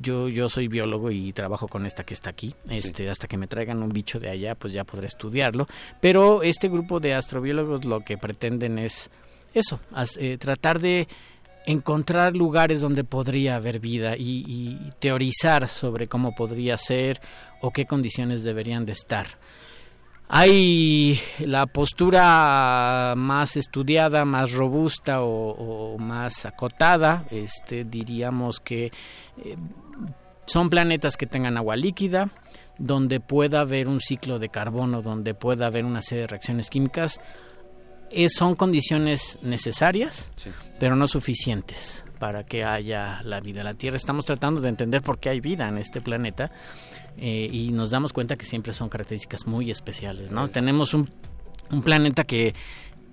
[0.00, 2.54] yo, yo soy biólogo y trabajo con esta que está aquí.
[2.68, 5.66] Este, Hasta que me traigan un bicho de allá, pues ya podré estudiarlo.
[6.00, 9.10] Pero este grupo de astrobiólogos lo que pretenden es
[9.54, 9.80] eso,
[10.18, 11.08] eh, tratar de
[11.66, 17.20] encontrar lugares donde podría haber vida y, y, teorizar sobre cómo podría ser
[17.60, 19.26] o qué condiciones deberían de estar.
[20.30, 28.92] Hay la postura más estudiada, más robusta o, más acotada, este, diríamos que
[29.42, 29.56] eh,
[30.48, 32.30] son planetas que tengan agua líquida,
[32.78, 37.20] donde pueda haber un ciclo de carbono, donde pueda haber una serie de reacciones químicas,
[38.10, 40.30] eh, son condiciones necesarias,
[40.80, 43.62] pero no suficientes para que haya la vida.
[43.62, 46.50] La Tierra estamos tratando de entender por qué hay vida en este planeta
[47.18, 50.48] eh, y nos damos cuenta que siempre son características muy especiales, ¿no?
[50.48, 51.10] Tenemos un,
[51.70, 52.54] un planeta que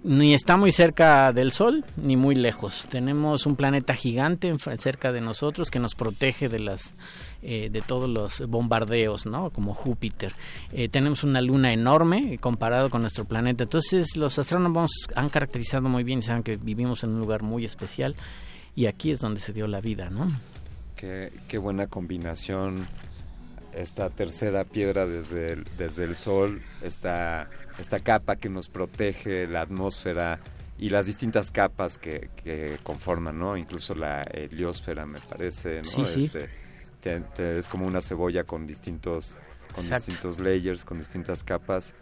[0.06, 2.88] ni está muy cerca del Sol ni muy lejos.
[2.90, 6.94] Tenemos un planeta gigante cerca de nosotros que nos protege de las
[7.48, 9.52] eh, de todos los bombardeos, ¿no?
[9.52, 10.34] Como Júpiter.
[10.74, 13.66] Eh, tenemos una luna enorme comparado con nuestro planeta.
[13.66, 17.64] Entonces los astrónomos han caracterizado muy bien y saben que vivimos en un lugar muy
[17.64, 18.16] especial
[18.76, 20.28] y aquí es donde se dio la vida, ¿no?
[20.96, 22.88] Qué, qué buena combinación
[23.76, 29.62] esta tercera piedra desde el, desde el Sol, esta, esta capa que nos protege la
[29.62, 30.40] atmósfera
[30.80, 33.56] y las distintas capas que, que conforman, ¿no?
[33.56, 36.06] Incluso la heliosfera, me parece, ¿no?
[36.06, 36.50] Sí, este,
[37.06, 39.34] es como una cebolla con distintos,
[39.74, 41.94] con distintos layers, con distintas capas.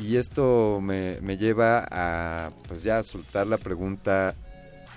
[0.00, 4.34] Y esto me, me lleva a, pues ya, a soltar la pregunta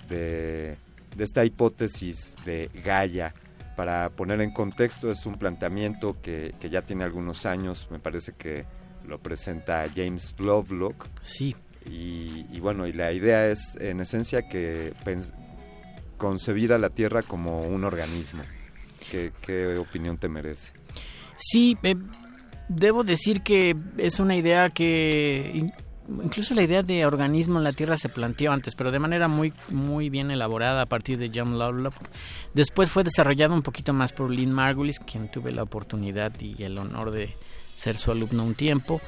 [0.10, 0.76] de,
[1.16, 3.34] de esta hipótesis de Gaia
[3.80, 8.66] para poner en contexto, es un planteamiento que, ya tiene algunos años, me parece que
[9.08, 11.08] lo presenta James Lovelock.
[11.22, 11.56] Sí.
[11.90, 14.92] Y, bueno, y la idea es en esencia que
[16.18, 18.44] concebir a la Tierra como un organismo.
[19.10, 20.74] ¿Qué, opinión te merece?
[21.38, 21.96] Sí, eh,
[22.68, 25.66] debo decir que es una idea que
[26.24, 29.54] incluso la idea de organismo en la Tierra se planteó antes, pero de manera muy
[29.70, 31.96] muy bien elaborada a partir de John Lovelock.
[32.54, 36.78] Después fue desarrollado un poquito más por Lynn Margulis, quien tuve la oportunidad y el
[36.78, 37.34] honor de
[37.76, 39.02] ser su alumno un tiempo.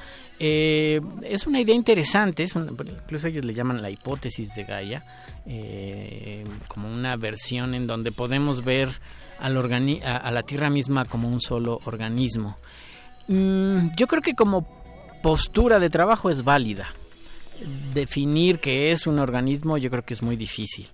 [0.43, 5.03] Eh, es una idea interesante, es incluso ellos le llaman la hipótesis de Gaia,
[5.45, 8.89] eh, como una versión en donde podemos ver
[9.41, 9.57] al
[10.03, 12.57] a, la Tierra misma como un solo organismo.
[13.27, 14.67] Mm, yo creo que como
[15.21, 16.87] postura de trabajo es válida.
[17.93, 20.87] Definir qué es un organismo yo creo que es muy difícil.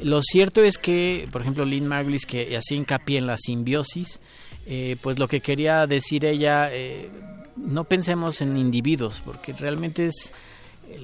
[0.00, 4.20] Lo cierto es que, por ejemplo, Lynn Margulis, que hacía hincapié en la simbiosis,
[4.66, 7.08] eh, pues lo que quería decir ella, eh,
[7.56, 10.34] no pensemos en individuos, porque realmente es,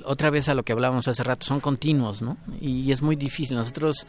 [0.05, 2.37] otra vez a lo que hablábamos hace rato, son continuos, ¿no?
[2.61, 3.57] Y es muy difícil.
[3.57, 4.07] Nosotros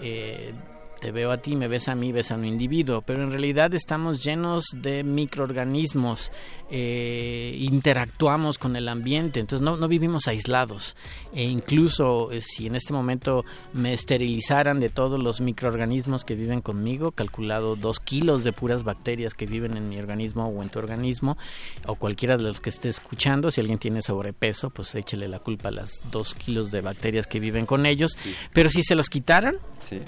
[0.00, 0.52] eh,
[1.00, 3.72] te veo a ti, me ves a mí, ves a un individuo, pero en realidad
[3.74, 6.30] estamos llenos de microorganismos,
[6.70, 10.96] eh, interactuamos con el ambiente, entonces no, no vivimos aislados.
[11.32, 16.60] E incluso eh, si en este momento me esterilizaran de todos los microorganismos que viven
[16.60, 20.78] conmigo, calculado dos kilos de puras bacterias que viven en mi organismo o en tu
[20.78, 21.38] organismo,
[21.86, 25.70] o cualquiera de los que esté escuchando, si alguien tiene sobrepeso, pues échele la culpa
[25.70, 28.18] a las dos kilos de bacterias que viven con ellos.
[28.52, 30.00] Pero si se los quitaran, sí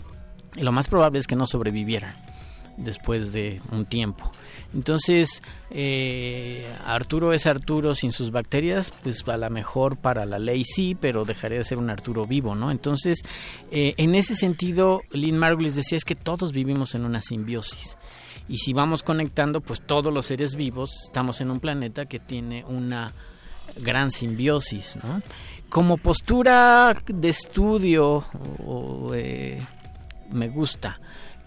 [0.61, 2.14] lo más probable es que no sobrevivieran
[2.76, 4.30] después de un tiempo.
[4.74, 10.64] Entonces, eh, Arturo es Arturo sin sus bacterias, pues a lo mejor para la ley
[10.64, 12.70] sí, pero dejaría de ser un Arturo vivo, ¿no?
[12.70, 13.22] Entonces,
[13.70, 17.98] eh, en ese sentido, Lynn Margulis decía es que todos vivimos en una simbiosis.
[18.48, 22.64] Y si vamos conectando, pues todos los seres vivos estamos en un planeta que tiene
[22.64, 23.12] una
[23.76, 25.22] gran simbiosis, ¿no?
[25.68, 28.24] Como postura de estudio
[28.66, 29.62] o, eh,
[30.33, 31.01] me gusta.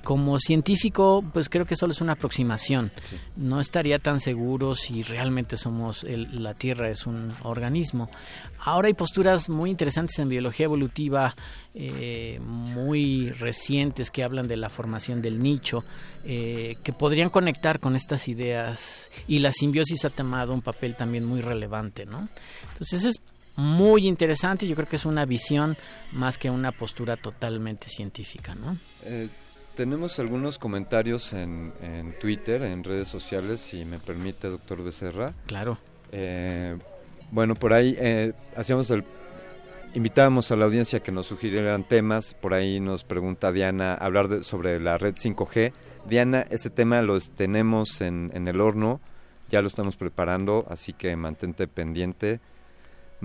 [0.03, 2.91] Como científico, pues creo que solo es una aproximación.
[3.35, 8.07] No estaría tan seguro si realmente somos la Tierra es un organismo.
[8.59, 11.35] Ahora hay posturas muy interesantes en biología evolutiva,
[11.73, 15.83] eh, muy recientes que hablan de la formación del nicho,
[16.23, 21.25] eh, que podrían conectar con estas ideas y la simbiosis ha tomado un papel también
[21.25, 22.29] muy relevante, ¿no?
[22.73, 23.15] Entonces es
[23.55, 24.67] muy interesante.
[24.67, 25.75] Yo creo que es una visión
[26.11, 28.77] más que una postura totalmente científica, ¿no?
[29.03, 29.29] Eh,
[29.75, 31.73] tenemos algunos comentarios en,
[32.21, 35.33] Twitter, en redes sociales, si me permite, doctor Becerra.
[35.45, 35.77] Claro.
[36.11, 36.77] Eh,
[37.31, 39.03] bueno, por ahí eh, hacíamos el
[39.93, 42.33] invitábamos a la audiencia que nos sugirieran temas.
[42.33, 45.71] Por ahí nos pregunta Diana hablar sobre la red 5G.
[46.07, 48.99] Diana, ese tema lo tenemos en, en, el horno,
[49.49, 52.39] ya lo estamos preparando, así que mantente pendiente.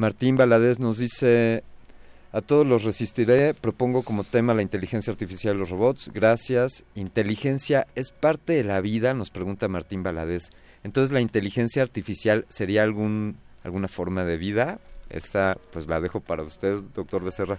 [0.01, 1.62] Martín Valadez nos dice,
[2.32, 6.11] a todos los resistiré, propongo como tema la inteligencia artificial y los robots.
[6.14, 6.84] Gracias.
[6.94, 10.44] Inteligencia es parte de la vida, nos pregunta Martín Valadez.
[10.84, 14.80] Entonces, ¿la inteligencia artificial sería algún, alguna forma de vida?
[15.11, 17.59] Esta, pues la dejo para usted, doctor Becerra.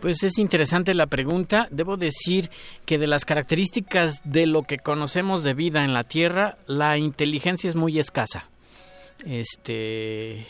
[0.00, 1.66] Pues es interesante la pregunta.
[1.72, 2.50] Debo decir
[2.86, 7.68] que de las características de lo que conocemos de vida en la Tierra, la inteligencia
[7.68, 8.48] es muy escasa
[9.26, 10.46] Este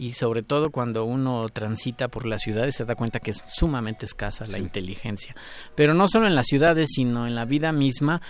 [0.00, 4.06] y sobre todo cuando uno transita por las ciudades se da cuenta que es sumamente
[4.06, 5.36] escasa la inteligencia.
[5.74, 8.22] Pero no solo en las ciudades, sino en la vida misma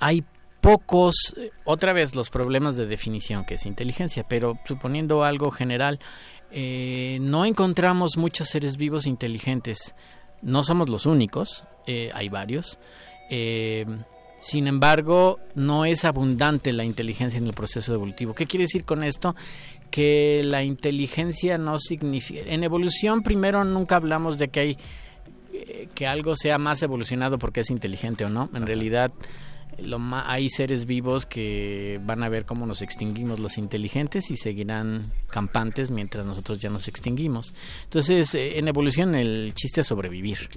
[0.00, 0.22] hay
[0.60, 5.98] pocos, eh, otra vez los problemas de definición que es inteligencia, pero suponiendo algo general,
[6.50, 9.94] eh, no encontramos muchos seres vivos inteligentes.
[10.42, 12.78] No somos los únicos, eh, hay varios.
[14.40, 18.34] sin embargo, no es abundante la inteligencia en el proceso evolutivo.
[18.34, 19.34] ¿Qué quiere decir con esto?
[19.90, 22.42] Que la inteligencia no significa...
[22.46, 24.78] En evolución primero nunca hablamos de que hay
[25.52, 28.50] eh, que algo sea más evolucionado porque es inteligente o no.
[28.54, 29.12] En realidad
[29.82, 35.12] lo hay seres vivos que van a ver cómo nos extinguimos los inteligentes y seguirán
[35.28, 37.54] campantes mientras nosotros ya nos extinguimos.
[37.84, 40.50] Entonces, eh, en evolución el chiste es sobrevivir.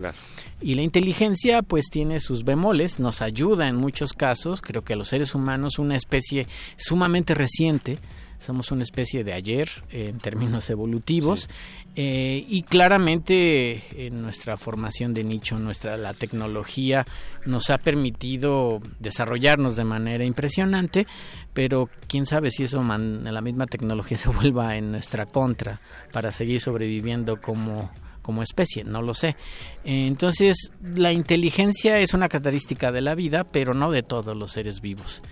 [0.61, 4.97] Y la inteligencia pues tiene sus bemoles, nos ayuda en muchos casos, creo que a
[4.97, 7.99] los seres humanos una especie sumamente reciente
[8.39, 11.49] somos una especie de ayer en términos evolutivos
[11.95, 17.05] eh, y claramente en nuestra formación de nicho, nuestra la tecnología
[17.47, 21.07] nos ha permitido desarrollarnos de manera impresionante,
[21.55, 25.79] pero quién sabe si eso la misma tecnología se vuelva en nuestra contra
[26.11, 27.89] para seguir sobreviviendo como
[28.21, 29.37] como especie, no lo sé.
[29.85, 34.81] Entonces, la inteligencia es una característica de la vida, pero no de todos los seres
[34.81, 35.23] vivos.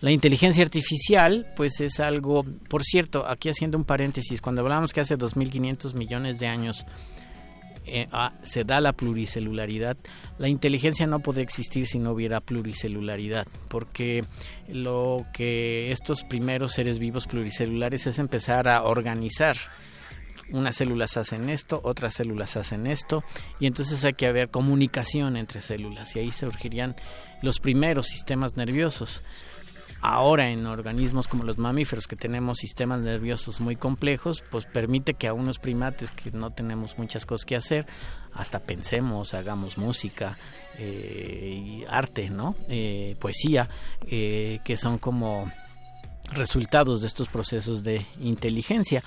[0.00, 5.00] La inteligencia artificial, pues es algo, por cierto, aquí haciendo un paréntesis, cuando hablamos que
[5.00, 6.86] hace 2.500 millones de años
[7.84, 9.96] eh, ah, se da la pluricelularidad,
[10.38, 14.24] la inteligencia no podría existir si no hubiera pluricelularidad, porque
[14.68, 19.56] lo que estos primeros seres vivos pluricelulares es empezar a organizar
[20.50, 23.24] unas células hacen esto, otras células hacen esto,
[23.58, 26.94] y entonces hay que haber comunicación entre células, y ahí surgirían
[27.42, 29.22] los primeros sistemas nerviosos.
[30.00, 35.26] Ahora en organismos como los mamíferos que tenemos sistemas nerviosos muy complejos, pues permite que
[35.26, 37.86] a unos primates que no tenemos muchas cosas que hacer,
[38.32, 40.38] hasta pensemos, hagamos música,
[40.78, 42.54] eh, y arte, ¿no?
[42.68, 43.68] Eh, poesía,
[44.06, 45.50] eh, que son como
[46.30, 49.02] resultados de estos procesos de inteligencia.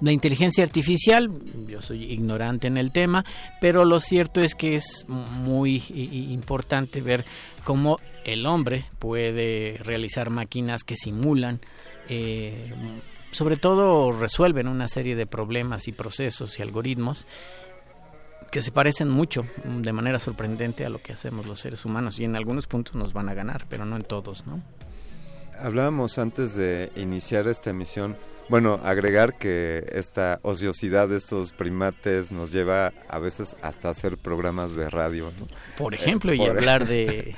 [0.00, 1.30] La inteligencia artificial,
[1.66, 3.24] yo soy ignorante en el tema,
[3.60, 5.82] pero lo cierto es que es muy
[6.30, 7.24] importante ver
[7.64, 11.60] cómo el hombre puede realizar máquinas que simulan,
[12.08, 12.72] eh,
[13.30, 17.26] sobre todo resuelven una serie de problemas y procesos y algoritmos
[18.50, 22.24] que se parecen mucho, de manera sorprendente, a lo que hacemos los seres humanos y
[22.24, 24.62] en algunos puntos nos van a ganar, pero no en todos, ¿no?
[25.60, 28.16] Hablábamos antes de iniciar esta emisión
[28.48, 34.74] bueno, agregar que esta ociosidad de estos primates nos lleva a veces hasta hacer programas
[34.74, 35.30] de radio.
[35.76, 37.30] Por ejemplo, y hablar de...
[37.30, 37.34] Eh,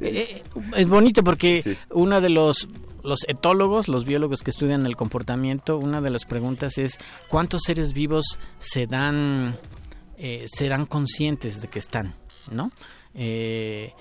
[0.00, 0.42] eh,
[0.74, 2.68] es bonito porque uno de los
[3.04, 6.98] los etólogos, los biólogos que estudian el comportamiento, una de las preguntas es
[7.28, 9.56] cuántos seres vivos se dan,
[10.18, 12.14] eh, serán conscientes de que están,
[12.50, 12.72] ¿no?
[13.14, 13.92] Eh,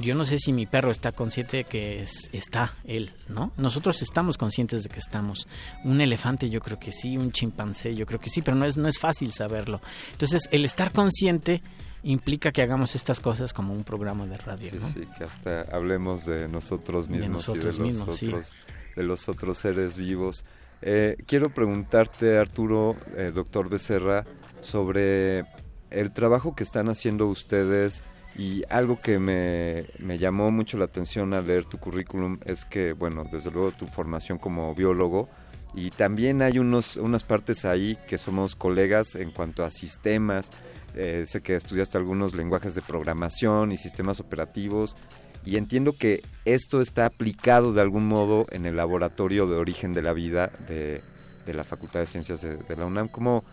[0.00, 3.52] yo no sé si mi perro está consciente de que está él, ¿no?
[3.56, 5.48] Nosotros estamos conscientes de que estamos.
[5.84, 8.76] Un elefante yo creo que sí, un chimpancé yo creo que sí, pero no es,
[8.76, 9.80] no es fácil saberlo.
[10.12, 11.62] Entonces, el estar consciente
[12.02, 16.24] implica que hagamos estas cosas como un programa de radio, sí, Sí, que hasta hablemos
[16.26, 18.52] de nosotros mismos y de los, otros,
[18.94, 20.44] de los otros seres vivos.
[20.82, 24.24] Eh, quiero preguntarte, Arturo, eh, doctor Becerra,
[24.60, 25.46] sobre
[25.90, 28.02] el trabajo que están haciendo ustedes
[28.38, 32.92] y algo que me, me, llamó mucho la atención al leer tu currículum es que,
[32.92, 35.28] bueno, desde luego tu formación como biólogo
[35.74, 40.50] y también hay unos, unas partes ahí que somos colegas en cuanto a sistemas.
[40.94, 44.96] Eh, sé que estudiaste algunos lenguajes de programación y sistemas operativos
[45.44, 50.02] y entiendo que esto está aplicado de algún modo en el laboratorio de origen de
[50.02, 51.02] la vida de,
[51.44, 53.08] de la Facultad de Ciencias de, de la UNAM.
[53.08, 53.44] ¿Cómo,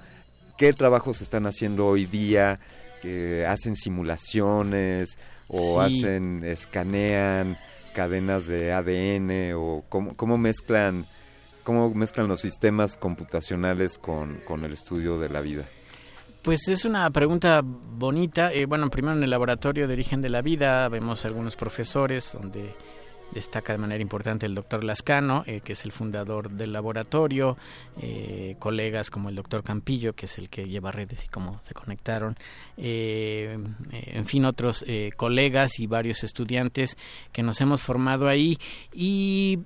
[0.57, 2.59] ¿Qué trabajos están haciendo hoy día?
[3.03, 7.57] Que hacen simulaciones o hacen, escanean
[7.93, 11.05] cadenas de ADN o cómo, cómo mezclan
[11.63, 15.63] cómo mezclan los sistemas computacionales con, con el estudio de la vida.
[16.41, 18.51] Pues es una pregunta bonita.
[18.51, 22.73] Eh, bueno, primero en el laboratorio de origen de la vida vemos algunos profesores donde
[23.33, 27.57] destaca de manera importante el doctor Lascano, eh, que es el fundador del laboratorio,
[28.01, 31.73] eh, colegas como el doctor Campillo, que es el que lleva redes y cómo se
[31.73, 32.35] conectaron,
[32.77, 33.57] eh,
[33.91, 34.85] en fin, otros
[35.17, 36.97] colegas y varios estudiantes
[37.31, 38.57] que nos hemos formado ahí
[38.93, 39.59] y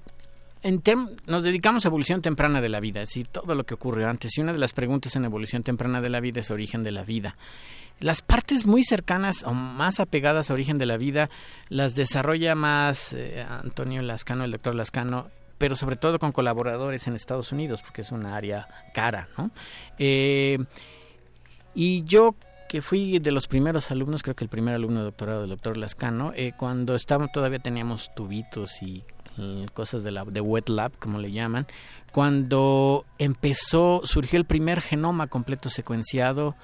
[0.63, 0.81] en
[1.25, 4.37] nos dedicamos a evolución temprana de la vida, es decir, todo lo que ocurrió antes.
[4.37, 7.03] Y una de las preguntas en evolución temprana de la vida es origen de la
[7.03, 7.35] vida.
[7.99, 11.29] Las partes muy cercanas o más apegadas a origen de la vida
[11.69, 17.15] las desarrolla más eh, Antonio Lascano, el doctor Lascano, pero sobre todo con colaboradores en
[17.15, 19.49] Estados Unidos, porque es una área cara, ¿no?
[19.97, 20.59] Eh,
[21.73, 22.35] y yo
[22.69, 25.77] que fui de los primeros alumnos, creo que el primer alumno de doctorado del doctor
[25.77, 29.03] Lascano, eh, cuando estábamos todavía teníamos tubitos y
[29.73, 31.67] cosas de la de wet lab como le llaman
[32.11, 36.55] cuando empezó surgió el primer genoma completo secuenciado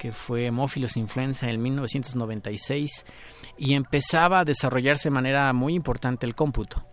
[0.00, 3.04] que fue Hemófilos influenza en 1996
[3.58, 6.86] y empezaba a desarrollarse de manera muy importante el cómputo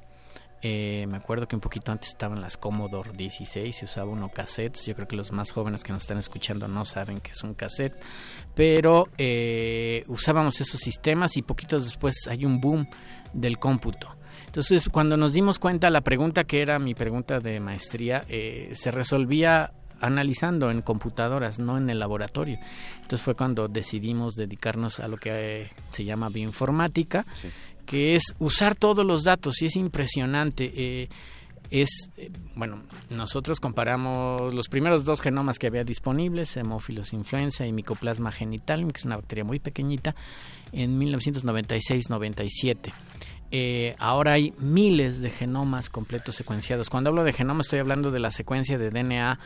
[0.62, 4.86] eh, me acuerdo que un poquito antes estaban las Commodore 16 y usaba uno cassettes.
[4.86, 7.53] Yo creo que los más jóvenes que nos están escuchando no saben que es un
[7.53, 7.95] cassette.
[8.55, 12.88] Pero eh, usábamos esos sistemas y poquitos después hay un boom
[13.34, 14.18] del cómputo.
[14.50, 18.89] Entonces, cuando nos dimos cuenta, la pregunta que era mi pregunta de maestría eh, se
[18.89, 19.72] resolvía
[20.02, 22.58] analizando en computadoras, no en el laboratorio.
[22.95, 27.26] Entonces fue cuando decidimos dedicarnos a lo que se llama bioinformática
[27.89, 30.72] que es usar todos los datos y es impresionante.
[30.76, 31.10] Eh,
[31.72, 37.74] es, eh, bueno, nosotros comparamos los primeros dos genomas que había disponibles, hemófilos influenza y
[37.74, 40.16] micoplasma genitalium, que es una bacteria muy pequeñita,
[40.72, 42.91] en 1996-97.
[43.52, 46.89] Eh, ahora hay miles de genomas completos secuenciados.
[46.89, 49.39] Cuando hablo de genoma estoy hablando de la secuencia de DNA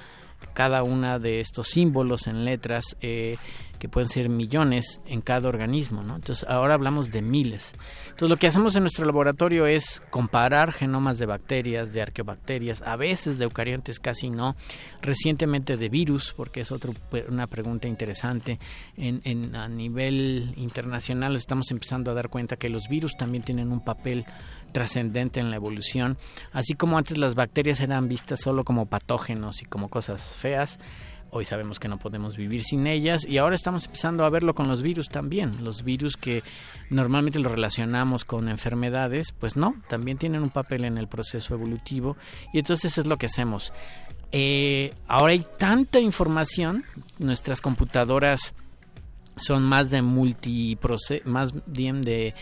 [0.53, 3.37] cada una de estos símbolos en letras eh,
[3.83, 6.15] que pueden ser millones en cada organismo, ¿no?
[6.15, 7.75] Entonces ahora hablamos de miles.
[8.05, 12.95] Entonces lo que hacemos en nuestro laboratorio es comparar genomas de bacterias, de arqueobacterias, a
[12.95, 14.55] veces de eucariontes, casi no,
[15.01, 16.91] recientemente de virus, porque es otra
[17.27, 18.57] una pregunta interesante.
[18.95, 23.69] En, en, a nivel internacional estamos empezando a dar cuenta que los virus también tienen
[23.73, 24.25] un papel
[24.73, 26.17] trascendente en la evolución,
[26.51, 30.79] así como antes las bacterias eran vistas solo como patógenos y como cosas feas,
[31.33, 34.67] hoy sabemos que no podemos vivir sin ellas y ahora estamos empezando a verlo con
[34.67, 35.63] los virus también.
[35.63, 36.43] Los virus que
[36.91, 42.17] normalmente los relacionamos con enfermedades, pues no, también tienen un papel en el proceso evolutivo
[42.53, 43.73] y entonces es lo que hacemos.
[44.31, 46.85] Eh, ahora hay tanta información,
[47.17, 48.53] nuestras computadoras
[49.35, 52.35] son más de multiproceso, más bien de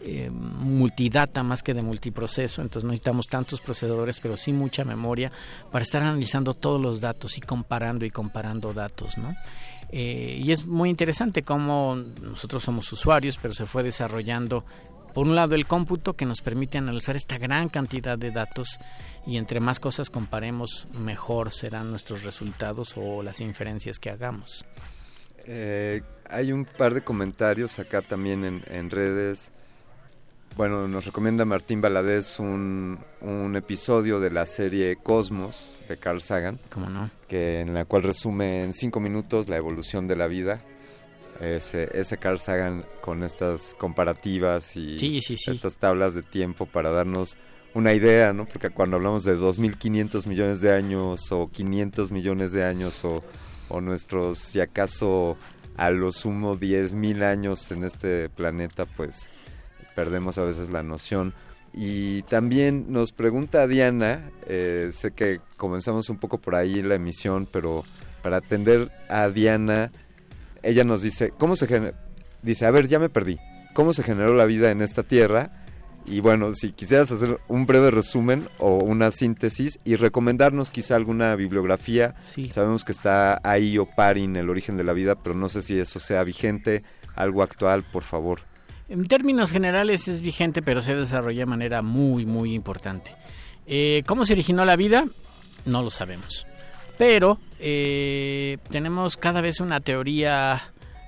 [0.00, 5.32] eh, multidata más que de multiproceso, entonces no necesitamos tantos procesadores, pero sí mucha memoria
[5.72, 9.34] para estar analizando todos los datos y comparando y comparando datos, ¿no?
[9.90, 14.64] Eh, y es muy interesante cómo nosotros somos usuarios, pero se fue desarrollando
[15.14, 18.78] por un lado el cómputo que nos permite analizar esta gran cantidad de datos
[19.26, 24.64] y entre más cosas comparemos mejor serán nuestros resultados o las inferencias que hagamos.
[25.46, 29.50] Eh, hay un par de comentarios acá también en, en redes
[30.58, 36.58] bueno, nos recomienda Martín Valadez un, un, episodio de la serie Cosmos de Carl Sagan.
[36.68, 37.12] ¿Cómo no?
[37.28, 40.60] Que, en la cual resume en cinco minutos la evolución de la vida.
[41.40, 47.36] Ese, ese Carl Sagan con estas comparativas y estas tablas de tiempo para darnos
[47.72, 48.44] una idea, ¿no?
[48.44, 53.22] Porque cuando hablamos de 2.500 millones de años o 500 millones de años o,
[53.68, 55.36] o nuestros, si acaso
[55.76, 59.30] a lo sumo 10.000 años en este planeta, pues
[59.98, 61.34] perdemos a veces la noción.
[61.74, 67.48] Y también nos pregunta Diana, eh, sé que comenzamos un poco por ahí la emisión,
[67.50, 67.82] pero
[68.22, 69.90] para atender a Diana,
[70.62, 71.94] ella nos dice, ¿cómo se
[72.42, 73.38] Dice, a ver, ya me perdí.
[73.74, 75.50] ¿Cómo se generó la vida en esta tierra?
[76.06, 81.34] Y bueno, si quisieras hacer un breve resumen o una síntesis y recomendarnos quizá alguna
[81.34, 82.14] bibliografía.
[82.50, 85.76] Sabemos que está ahí o Parin, el origen de la vida, pero no sé si
[85.76, 86.84] eso sea vigente,
[87.16, 88.42] algo actual, por favor.
[88.88, 93.14] En términos generales es vigente, pero se desarrolla de manera muy, muy importante.
[93.66, 95.06] Eh, ¿Cómo se originó la vida?
[95.66, 96.46] No lo sabemos.
[96.96, 100.62] Pero eh, tenemos cada vez una teoría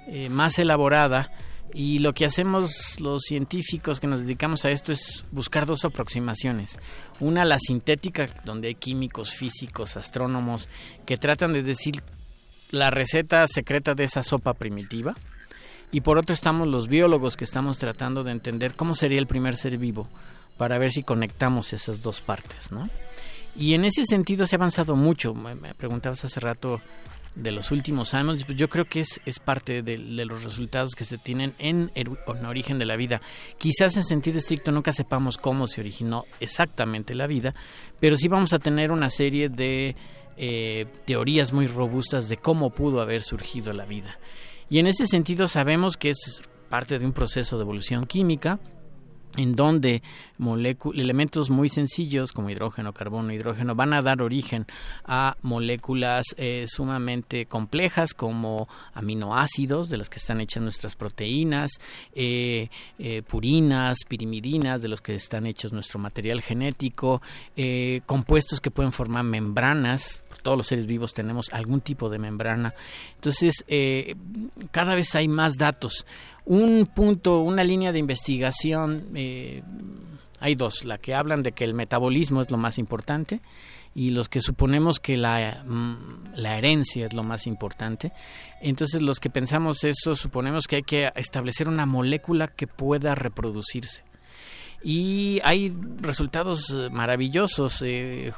[0.07, 1.31] eh, más elaborada
[1.73, 6.79] y lo que hacemos los científicos que nos dedicamos a esto es buscar dos aproximaciones.
[7.19, 10.69] Una, la sintética, donde hay químicos, físicos, astrónomos
[11.07, 12.03] que tratan de decir
[12.73, 15.15] la receta secreta de esa sopa primitiva
[15.93, 19.57] y por otro estamos los biólogos que estamos tratando de entender cómo sería el primer
[19.57, 20.09] ser vivo
[20.57, 22.89] para ver si conectamos esas dos partes, ¿no?
[23.57, 25.35] Y en ese sentido se ha avanzado mucho.
[25.35, 26.81] Me, preguntabas hace rato
[27.35, 31.05] de los últimos años, pues yo creo que es, es parte de, los resultados que
[31.05, 32.11] se tienen en el,
[32.47, 33.23] origen de la vida.
[33.59, 37.55] Quizás en sentido estricto nunca sepamos cómo se originó exactamente la vida,
[38.01, 39.97] pero sí vamos a tener una serie de
[40.37, 44.19] eh, teorías muy robustas de cómo pudo haber surgido la vida.
[44.71, 48.61] Y en ese sentido sabemos que es parte de un proceso de evolución química
[49.37, 50.03] en donde
[50.95, 54.67] elementos muy sencillos como hidrógeno, carbono, hidrógeno van a dar origen
[55.05, 61.73] a moléculas eh, sumamente complejas como aminoácidos de los que están hechas nuestras proteínas,
[62.13, 67.23] eh, eh, purinas, pirimidinas de los que están hechos nuestro material genético,
[68.07, 72.75] compuestos que pueden formar membranas todos los seres vivos tenemos algún tipo de membrana.
[73.15, 73.65] Entonces,
[74.71, 76.07] cada vez hay más datos
[76.51, 79.63] un punto, una línea de investigación, eh,
[80.41, 83.41] hay dos, la que hablan de que el metabolismo es lo más importante
[83.95, 88.13] y los que suponemos que la, mm, la herencia es lo más importante.
[88.61, 94.10] Entonces los que pensamos eso suponemos que hay que establecer una molécula que pueda reproducirse
[94.83, 97.83] y hay resultados maravillosos.
[97.83, 98.33] Eh,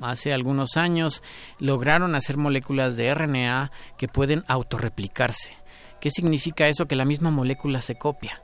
[0.00, 1.22] hace algunos años
[1.58, 5.56] lograron hacer moléculas de RNA que pueden autorreplicarse.
[6.00, 6.86] ¿Qué significa eso?
[6.86, 8.40] Que la misma molécula se copia.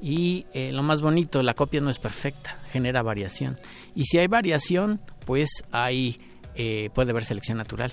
[0.00, 3.56] Y eh, lo más bonito, la copia no es perfecta, genera variación.
[3.94, 6.20] Y si hay variación, pues hay,
[6.56, 7.92] eh, puede haber selección natural.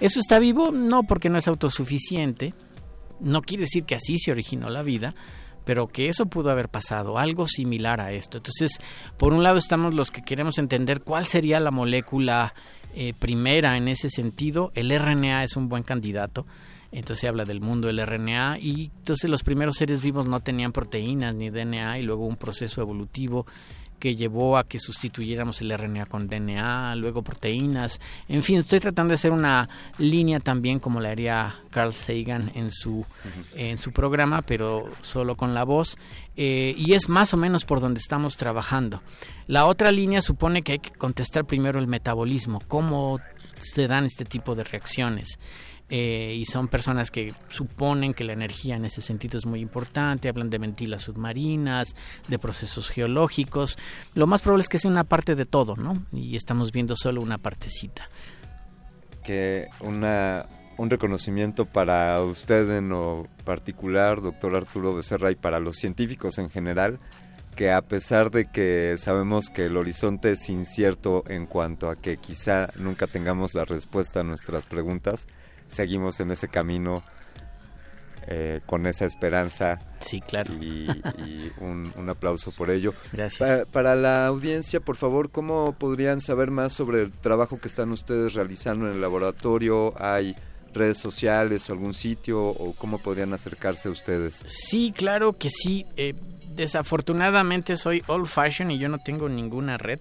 [0.00, 0.72] ¿Eso está vivo?
[0.72, 2.52] No, porque no es autosuficiente.
[3.20, 5.14] No quiere decir que así se originó la vida,
[5.66, 8.38] pero que eso pudo haber pasado, algo similar a esto.
[8.38, 8.78] Entonces,
[9.18, 12.54] por un lado estamos los que queremos entender cuál sería la molécula
[12.94, 14.72] eh, primera en ese sentido.
[14.74, 16.46] El RNA es un buen candidato
[16.92, 20.72] entonces se habla del mundo del RNA y entonces los primeros seres vivos no tenían
[20.72, 23.46] proteínas ni DNA y luego un proceso evolutivo
[23.98, 28.00] que llevó a que sustituyéramos el RNA con DNA, luego proteínas.
[28.28, 29.68] En fin, estoy tratando de hacer una
[29.98, 33.04] línea también como la haría Carl Sagan en su,
[33.54, 35.96] en su programa, pero solo con la voz.
[36.36, 39.02] Eh, y es más o menos por donde estamos trabajando.
[39.46, 43.18] La otra línea supone que hay que contestar primero el metabolismo, cómo
[43.58, 45.38] se dan este tipo de reacciones.
[45.88, 50.28] Eh, y son personas que suponen que la energía en ese sentido es muy importante,
[50.28, 51.94] hablan de ventilas submarinas,
[52.26, 53.78] de procesos geológicos.
[54.14, 56.04] Lo más probable es que sea una parte de todo, ¿no?
[56.12, 58.08] Y estamos viendo solo una partecita.
[59.22, 65.76] Que una, un reconocimiento para usted en lo particular, doctor Arturo Becerra, y para los
[65.76, 66.98] científicos en general,
[67.54, 72.18] que a pesar de que sabemos que el horizonte es incierto en cuanto a que
[72.18, 75.26] quizá nunca tengamos la respuesta a nuestras preguntas,
[75.68, 77.02] seguimos en ese camino
[78.28, 79.80] eh, con esa esperanza.
[80.00, 80.52] Sí, claro.
[80.54, 80.88] Y,
[81.60, 82.92] un, aplauso por ello.
[83.12, 83.66] Gracias.
[83.68, 88.34] Para, la audiencia, por favor, ¿cómo podrían saber más sobre el trabajo que están ustedes
[88.34, 89.94] realizando en el laboratorio?
[90.02, 90.34] ¿Hay
[90.74, 94.44] redes sociales o algún sitio o cómo podrían acercarse a ustedes?
[94.48, 95.86] Sí, claro que sí.
[95.96, 96.14] Eh,
[96.56, 100.00] desafortunadamente soy old fashion y yo no tengo ninguna red.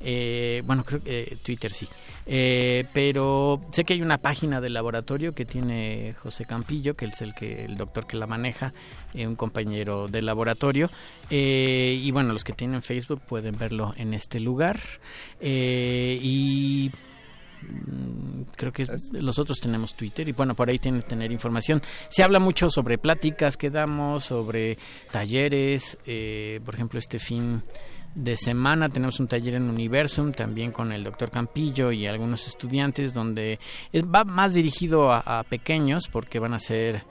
[0.00, 1.88] Eh, bueno, creo que eh, Twitter sí.
[2.26, 7.20] Eh, pero sé que hay una página del laboratorio que tiene José Campillo, que es
[7.20, 8.72] el que el doctor que la maneja,
[9.14, 10.90] un compañero del laboratorio.
[11.30, 14.78] y bueno, los que tienen Facebook pueden verlo en este lugar.
[15.40, 16.90] y
[17.62, 21.80] mm, creo que los otros tenemos Twitter y bueno, por ahí tienen que tener información.
[22.08, 24.76] Se habla mucho sobre pláticas que damos, sobre
[25.10, 25.96] talleres,
[26.64, 27.62] por ejemplo, este fin
[28.16, 33.12] de semana tenemos un taller en Universum también con el doctor Campillo y algunos estudiantes
[33.12, 33.60] donde
[33.94, 37.04] va más dirigido a, pequeños porque van a hacer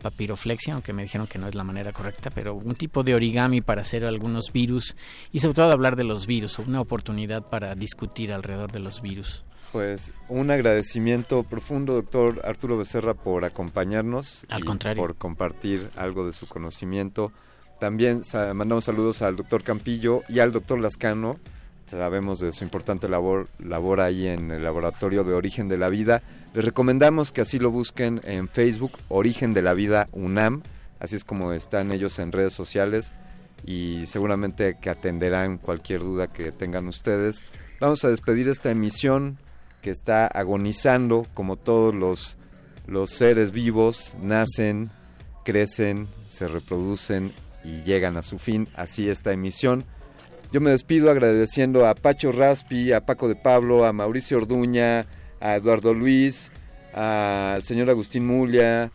[0.00, 3.62] papiroflexia, aunque me dijeron que no es la manera correcta, pero un tipo de origami
[3.62, 4.96] para hacer algunos virus
[5.32, 9.44] y sobre todo hablar de los virus, una oportunidad para discutir alrededor de los virus.
[9.72, 14.46] Pues un agradecimiento profundo, doctor Arturo Becerra, por acompañarnos.
[14.50, 15.02] Al contrario.
[15.02, 17.32] Por compartir algo de su conocimiento.
[17.78, 18.22] También
[18.54, 21.38] mandamos saludos al doctor Campillo y al doctor Lascano.
[21.86, 26.22] Sabemos de su importante labor, labor ahí en el laboratorio de Origen de la Vida.
[26.54, 30.62] Les recomendamos que así lo busquen en Facebook, Origen de la Vida UNAM.
[30.98, 33.12] Así es como están ellos en redes sociales
[33.66, 37.42] y seguramente que atenderán cualquier duda que tengan ustedes.
[37.80, 39.38] Vamos a despedir esta emisión
[39.82, 42.38] que está agonizando como todos los,
[42.86, 44.90] los seres vivos, nacen,
[45.44, 47.32] crecen, se reproducen
[47.64, 49.84] y llegan a su fin así esta emisión.
[50.52, 55.06] Yo me despido agradeciendo a Pacho Raspi, a Paco de Pablo, a Mauricio Orduña,
[55.40, 56.52] a Eduardo Luis,
[56.92, 58.92] al señor Agustín Mulia,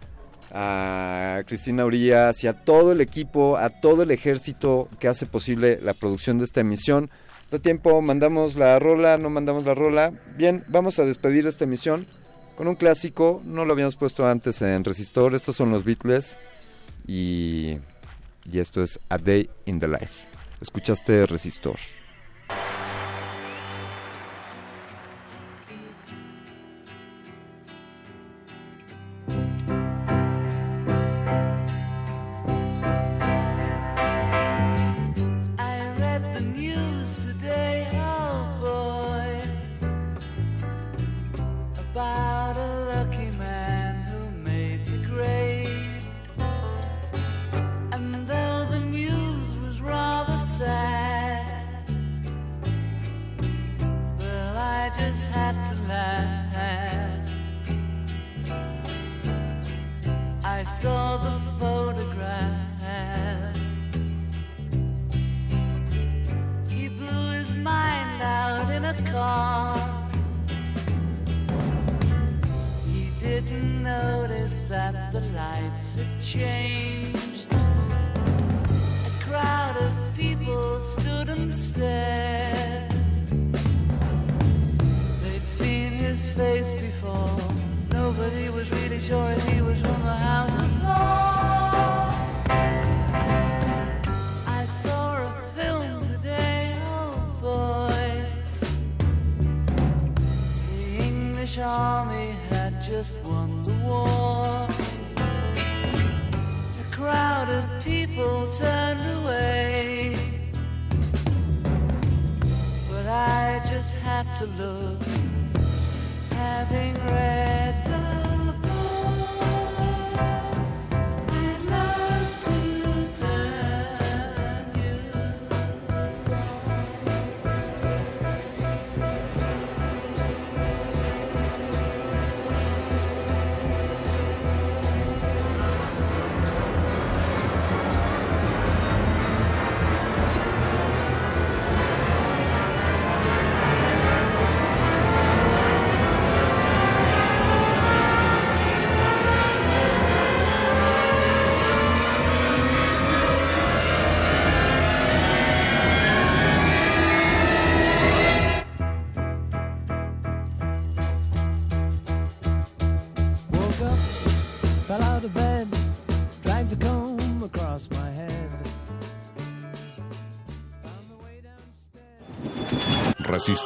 [0.51, 5.79] a Cristina Urias y a todo el equipo, a todo el ejército que hace posible
[5.81, 7.09] la producción de esta emisión.
[7.51, 10.13] De tiempo, mandamos la rola, no mandamos la rola.
[10.37, 12.05] Bien, vamos a despedir esta emisión
[12.55, 16.37] con un clásico, no lo habíamos puesto antes en Resistor, estos son los Beatles
[17.07, 17.77] y
[18.51, 20.25] y esto es A Day in the Life.
[20.61, 21.77] Escuchaste Resistor.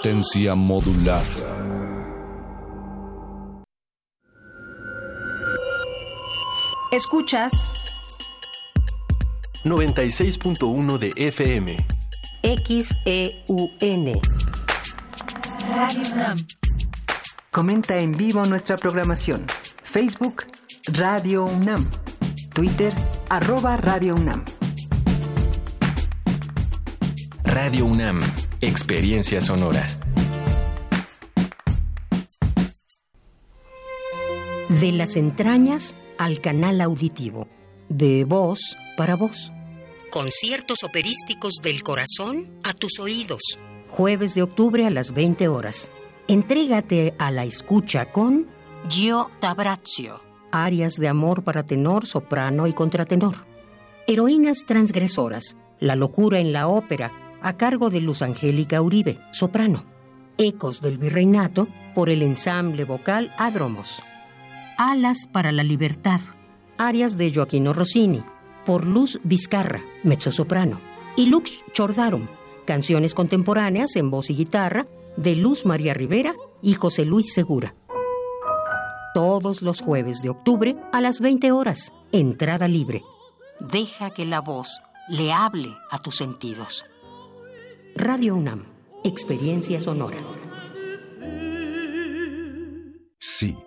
[0.03, 1.23] Resistencia modular.
[6.91, 7.53] Escuchas
[9.63, 11.77] 96.1 de FM.
[12.43, 14.21] XEUN.
[15.73, 16.37] Radio UNAM.
[17.51, 19.45] Comenta en vivo nuestra programación.
[19.83, 20.47] Facebook
[20.91, 21.89] Radio UNAM.
[22.53, 22.93] Twitter
[23.29, 24.43] arroba Radio UNAM.
[27.45, 28.19] Radio UNAM.
[28.65, 29.85] Experiencia sonora.
[34.69, 37.49] De las entrañas al canal auditivo.
[37.89, 39.51] De voz para voz.
[40.09, 43.41] Conciertos operísticos del corazón a tus oídos.
[43.89, 45.91] Jueves de octubre a las 20 horas.
[46.29, 48.47] Entrégate a la escucha con
[48.87, 50.21] Gio Tabrazio.
[50.53, 53.45] Arias de amor para tenor, soprano y contratenor.
[54.07, 55.57] Heroínas transgresoras.
[55.81, 57.11] La locura en la ópera,
[57.43, 59.83] a cargo de Luz Angélica Uribe, soprano.
[60.37, 64.01] Ecos del Virreinato, por el ensamble vocal Adromos.
[64.77, 66.21] Alas para la libertad.
[66.77, 68.23] Arias de Joaquino Rossini,
[68.65, 70.81] por Luz Vizcarra, mezzosoprano.
[71.15, 72.27] Y Lux Chordarum,
[72.65, 74.87] canciones contemporáneas en voz y guitarra,
[75.17, 77.75] de Luz María Rivera y José Luis Segura.
[79.13, 83.03] Todos los jueves de octubre a las 20 horas, entrada libre.
[83.59, 86.85] Deja que la voz le hable a tus sentidos.
[87.95, 88.65] Radio UNAM,
[89.03, 90.17] experiencia sonora.
[93.19, 93.55] Sí,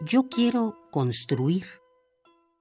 [0.00, 1.64] Yo quiero construir,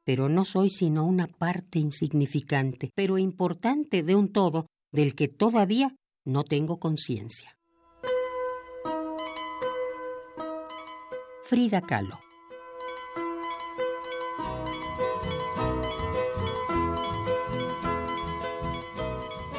[0.03, 5.95] pero no soy sino una parte insignificante, pero importante de un todo del que todavía
[6.25, 7.55] no tengo conciencia.
[11.43, 12.19] Frida Kahlo.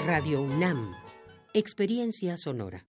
[0.05, 0.95] Radio UNAM.
[1.55, 2.89] Experiencia Sonora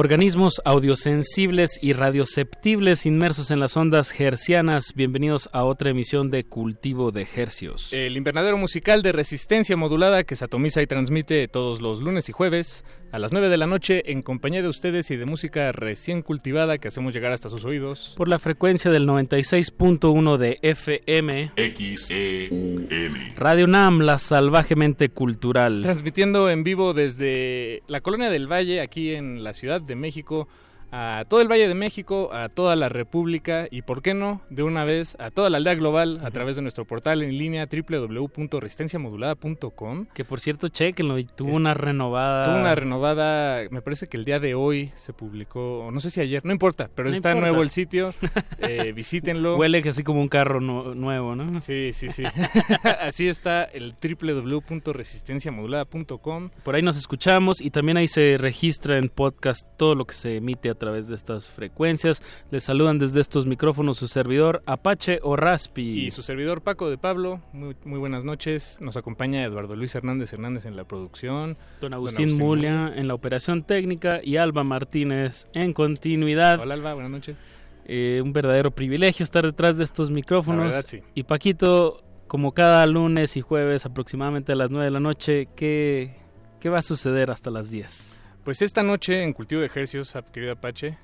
[0.00, 7.10] Organismos audiosensibles y radioceptibles inmersos en las ondas hercianas, bienvenidos a otra emisión de Cultivo
[7.10, 7.92] de Hercios.
[7.92, 12.32] El invernadero musical de resistencia modulada que se atomiza y transmite todos los lunes y
[12.32, 12.82] jueves
[13.12, 16.78] a las 9 de la noche en compañía de ustedes y de música recién cultivada
[16.78, 18.14] que hacemos llegar hasta sus oídos.
[18.16, 21.52] Por la frecuencia del 96.1 de FM.
[21.56, 23.34] XEUM.
[23.36, 25.82] Radio NAM, la salvajemente cultural.
[25.82, 30.48] Transmitiendo en vivo desde la Colonia del Valle, aquí en la Ciudad de México,
[30.92, 34.62] a todo el Valle de México, a toda la República y, por qué no, de
[34.62, 40.06] una vez a toda la aldea global a través de nuestro portal en línea www.resistenciamodulada.com.
[40.14, 42.46] Que por cierto, chequenlo, y tuvo una renovada.
[42.46, 46.10] Tuvo una renovada, me parece que el día de hoy se publicó, o no sé
[46.10, 47.48] si ayer, no importa, pero No está importa.
[47.48, 48.12] nuevo el sitio,
[48.58, 49.56] eh, visítenlo.
[49.56, 51.60] Huele que así como un carro nu- nuevo, ¿no?
[51.60, 52.24] Sí, sí, sí.
[53.00, 56.50] Así está el www.resistenciamodulada.com.
[56.62, 60.36] Por ahí nos escuchamos y también ahí se registra en podcast todo lo que se
[60.36, 62.22] emite a través de estas frecuencias.
[62.50, 66.06] Les saludan desde estos micrófonos su servidor Apache o Raspi.
[66.06, 68.78] Y su servidor Paco de Pablo, muy, muy buenas noches.
[68.80, 71.56] Nos acompaña Eduardo Luis Hernández Hernández en la producción.
[71.80, 76.58] Don Agustín Mulia en la operación técnica y Alba Martínez en continuidad.
[76.58, 77.36] Hola Alba, buenas noches.
[77.84, 80.66] Eh, un verdadero privilegio estar detrás de estos micrófonos.
[80.66, 81.00] Verdad, sí.
[81.14, 86.16] Y Paquito, como cada lunes y jueves aproximadamente a las 9 de la noche, ¿qué,
[86.60, 88.19] qué va a suceder hasta las 10?
[88.50, 90.98] Pues esta noche en Cultivo de Ejercios, ap- querido Apache,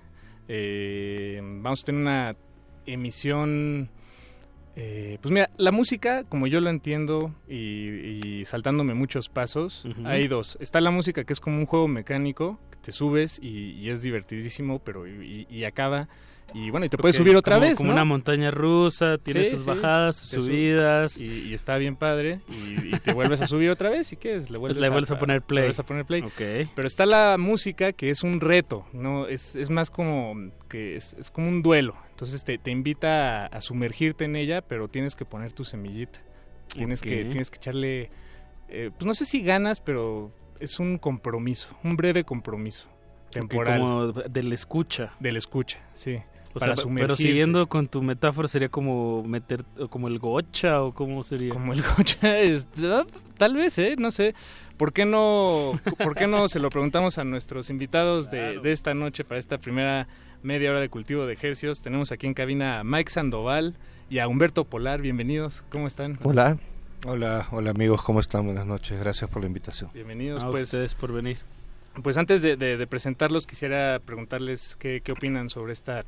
[0.48, 2.36] eh, vamos a tener una
[2.86, 3.88] emisión...
[4.74, 10.26] eh, pues mira, la música, como yo lo entiendo y, y saltándome muchos pasos, hay
[10.26, 10.58] dos.
[10.60, 14.02] Está la música que es como un juego mecánico, que te subes y, y es
[14.02, 16.08] divertidísimo, pero y, y acaba...
[16.54, 17.96] Y bueno, y te puedes subir otra como- vez, Como ¿no?
[17.96, 19.66] una montaña rusa, tiene Sí, sus sí.
[19.68, 21.20] bajadas, sus sub- subidas.
[21.20, 22.40] Y, y está bien padre.
[22.48, 24.12] Y, y te vuelves a subir otra vez.
[24.12, 24.48] ¿Y qué es?
[24.50, 25.56] Le vuelves, Le vuelves a poner play.
[25.56, 26.22] le vuelves a poner play.
[26.22, 26.70] Ok.
[26.74, 28.86] Pero está la música que es un reto.
[28.92, 31.94] no es, es más como que es, es como un duelo.
[32.10, 36.20] Entonces te, te invita a, a sumergirte en ella, pero tienes que poner tu semillita.
[36.68, 38.10] Tienes, que, tienes que echarle,
[38.68, 41.68] eh, pues no sé si ganas, pero es un compromiso.
[41.84, 42.88] Un breve compromiso.
[43.30, 43.80] Temporal.
[43.80, 45.12] como del escucha.
[45.20, 46.18] Del escucha, sí.
[46.56, 47.22] O para sea, pero sumergirse.
[47.22, 51.52] siguiendo con tu metáfora sería como meter como el gocha o cómo sería.
[51.52, 52.66] Como el gocha es
[53.38, 54.34] tal vez eh no sé.
[54.76, 58.94] Por qué no por qué no se lo preguntamos a nuestros invitados de, de esta
[58.94, 60.06] noche para esta primera
[60.42, 63.74] media hora de cultivo de ejercicios tenemos aquí en cabina a Mike Sandoval
[64.10, 65.00] y a Humberto Polar.
[65.00, 65.62] Bienvenidos.
[65.70, 66.58] Cómo están Hola.
[67.04, 68.46] Hola, hola amigos, ¿cómo están?
[68.46, 69.90] Buenas noches, gracias por la invitación.
[69.92, 70.62] bienvenidos a pues.
[70.64, 71.38] ustedes por venir.
[72.02, 76.04] Pues antes de, de- de presentarlos quisiera preguntarles qué, qué opinan sobre esta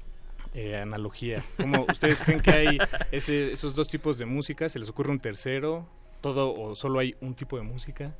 [0.60, 1.42] eh, analogía.
[1.56, 2.78] Cómo ustedes creen que hay
[3.12, 5.86] ese- esos dos tipos de música se les ocurre un tercero
[6.20, 8.16] todo o solo hay un tipo de música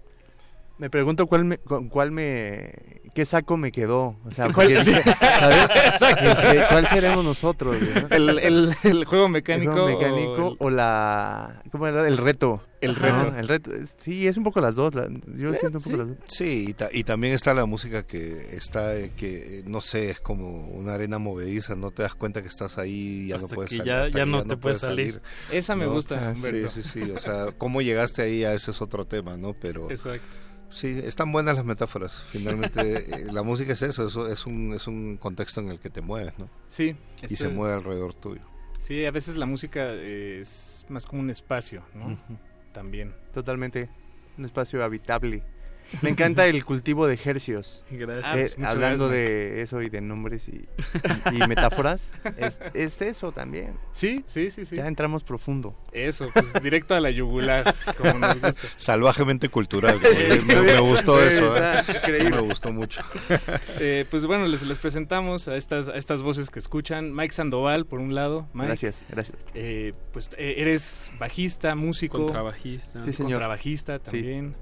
[0.79, 2.73] Me pregunto cuál me, con cuál me,
[3.15, 4.93] qué saco me quedó, o sea, ¿Cuál- porque, sí.
[4.93, 5.65] ¿sabes?
[5.75, 6.31] Exacto.
[6.41, 7.77] ¿Qué- ¿Cuál seremos nosotros?
[7.81, 8.09] no?
[8.17, 12.07] El- el- el juego mecánico El juego mecánico o el- o, la, ¿cómo era?
[12.07, 12.63] El reto.
[12.81, 13.35] El reto.
[13.37, 16.17] El reto, sí, es un poco las dos, la- yo siento un poco las dos.
[16.29, 20.11] Sí, y, ta- y también está la música que está, eh, que eh, no sé,
[20.11, 23.49] es como una arena movediza, no te das cuenta que estás ahí y ya no
[23.49, 23.93] puedes que salir.
[23.93, 25.21] ya- hasta ya no te puedes salir.
[25.51, 28.81] Esa me gusta, Ah, Sí, sí, sí, o sea, cómo llegaste ahí, a ese es
[28.81, 29.55] otro tema, ¿no?
[29.61, 30.23] Pero Exacto.
[30.71, 32.25] Sí, están buenas las metáforas.
[32.31, 35.91] Finalmente, eh, la música es eso, eso es un, es un contexto en el que
[35.91, 36.49] te mueves, ¿no?
[36.69, 36.97] Sí,
[37.29, 38.43] Y se mueve alrededor tuyo.
[38.81, 42.17] Sí, a veces la música es más como un espacio, ¿no?
[42.73, 43.15] También.
[43.35, 43.89] Totalmente,
[44.37, 45.43] un espacio habitable.
[46.03, 47.85] Me encanta el cultivo de ejercios.
[47.91, 48.53] Gracias.
[48.53, 50.67] Eh, muchas hablando gracias, de eso y de nombres y,
[51.33, 53.73] y- y metáforas, es, es eso también.
[53.93, 54.77] Sí, sí, sí, sí.
[54.77, 55.75] Ya entramos profundo.
[55.93, 58.53] Eso, pues directo a la yugular, como nos gusta.
[58.77, 60.01] Salvajemente cultural.
[60.13, 61.83] Sí, me, gustó eso, ¿eh?
[61.89, 62.31] increíble.
[62.31, 63.03] Me gustó mucho.
[63.81, 67.15] Eh, pues bueno, les, les presentamos a estas, a estas voces que escuchan.
[67.15, 68.49] Mike Sandoval, por un lado.
[68.53, 69.37] Mike, Gracias, gracias.
[69.55, 72.19] eh, pues eh, eres bajista, músico.
[72.25, 73.03] Contrabajista.
[73.03, 73.33] Sí, señor.
[73.33, 74.03] Contrabajista Sí.
[74.05, 74.57] también.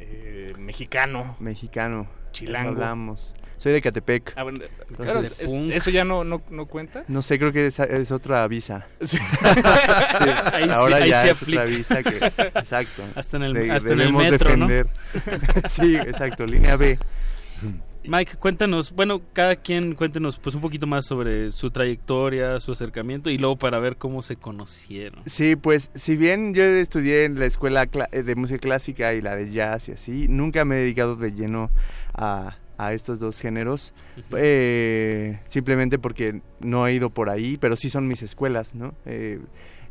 [0.00, 1.36] Eh, mexicano.
[1.38, 2.08] Mexicano.
[2.32, 2.70] Chilango.
[2.70, 3.34] Hablamos.
[3.56, 4.32] Soy de Catepec.
[4.36, 5.70] Ah, bueno, Entonces, claro, es- punk.
[5.72, 7.04] ¿Eso ya no, no, no cuenta?
[7.08, 8.86] No sé, creo que es, es otra visa.
[9.02, 9.18] Sí.
[9.18, 9.22] Sí,
[10.52, 11.64] Ahí sí- Ahora ahí ya sí es otra aplica.
[11.64, 12.16] visa que...
[12.58, 13.02] Exacto.
[13.14, 14.66] Hasta en el- De- hasta en el metro, ¿no?
[14.66, 14.88] defender.
[15.68, 16.98] sí, exacto, línea B.
[18.04, 23.30] Mike, cuéntanos, bueno, cada quien cuéntenos pues un poquito más sobre su trayectoria, su acercamiento
[23.30, 25.22] y luego para ver cómo se conocieron.
[25.26, 29.36] Sí, pues si bien yo estudié en la escuela eh, de música clásica y la
[29.36, 31.70] de jazz y así, nunca me he dedicado de lleno
[32.14, 33.92] a, a estos dos géneros,
[34.34, 38.94] eh, simplemente porque no he ido por ahí, pero sí son mis escuelas, ¿no?
[39.04, 39.38] Eh,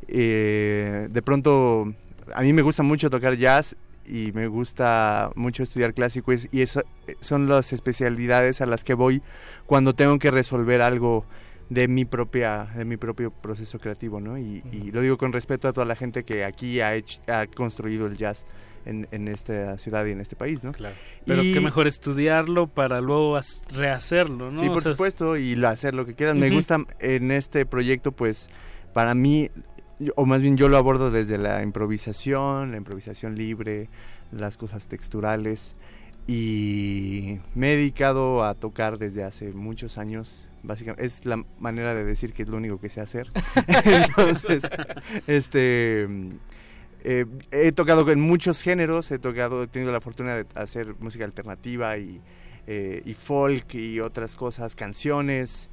[0.07, 1.93] eh, de pronto,
[2.33, 3.75] a mí me gusta mucho tocar jazz
[4.09, 8.83] y me gusta mucho estudiar clásico y, y eso eh, son las especialidades a las
[8.83, 9.21] que voy
[9.65, 11.25] cuando tengo que resolver algo
[11.69, 15.67] de mi propia de mi propio proceso creativo no y, y lo digo con respeto
[15.67, 18.45] a toda la gente que aquí ha hecho, ha construido el jazz
[18.85, 20.95] en, en esta ciudad y en este país no Claro.
[21.25, 23.37] Pero Y- qué mejor estudiarlo para luego
[23.71, 24.59] rehacerlo, ¿no?
[24.59, 26.39] Sí, O por sea, supuesto, y hacer lo que quieran.
[26.39, 26.55] Me Ujú.
[26.55, 28.49] gusta en este proyecto, pues,
[28.93, 29.51] para mí,
[30.15, 33.89] o más bien yo lo abordo desde la improvisación, la improvisación libre,
[34.31, 35.75] las cosas texturales,
[36.27, 40.47] y me he dedicado a tocar desde hace muchos años.
[40.61, 43.29] Básicamente, es la manera de decir que es lo único que sé hacer.
[43.85, 44.63] Entonces,
[45.25, 46.07] este...
[47.03, 51.25] eh, he tocado en muchos géneros, he tocado, he tenido la fortuna de hacer música
[51.25, 52.21] alternativa y,
[52.67, 55.69] eh, y folk y otras cosas, canciones,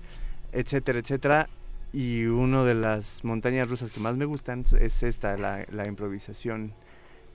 [0.53, 1.49] etcétera, etcétera.
[1.93, 6.75] Y una de las montañas rusas que más me gustan es esta, la, la improvisación.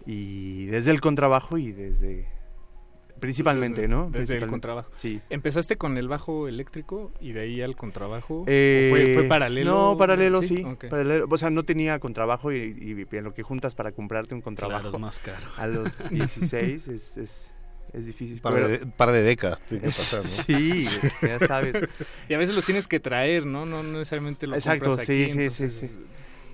[0.05, 2.27] Y desde el contrabajo y desde...
[3.19, 4.09] Principalmente, ¿no?
[4.09, 4.89] Desde el contrabajo.
[4.95, 5.21] Sí.
[5.29, 8.41] ¿Empezaste con el bajo eléctrico y de ahí al contrabajo?
[8.41, 9.69] ¿O Eh, fue, fue paralelo?
[9.71, 10.65] No, paralelo, sí.
[10.89, 11.27] Paralelo.
[11.29, 12.57] O sea, no tenía contrabajo y,
[13.11, 15.45] y en lo que juntas para comprarte un contrabajo Claro, es más caro.
[15.57, 17.53] a los 16 es, es,
[17.93, 18.39] es difícil.
[18.41, 20.29] Par pero- de, par de décadas tiene que pasar, ¿no?
[20.29, 20.85] Sí,
[21.21, 21.75] ya sabes.
[22.29, 23.65] Y a veces los tienes que traer, ¿no?
[23.65, 25.95] No no necesariamente los Exacto, compras sí, aquí, sí, entonces, sí, sí.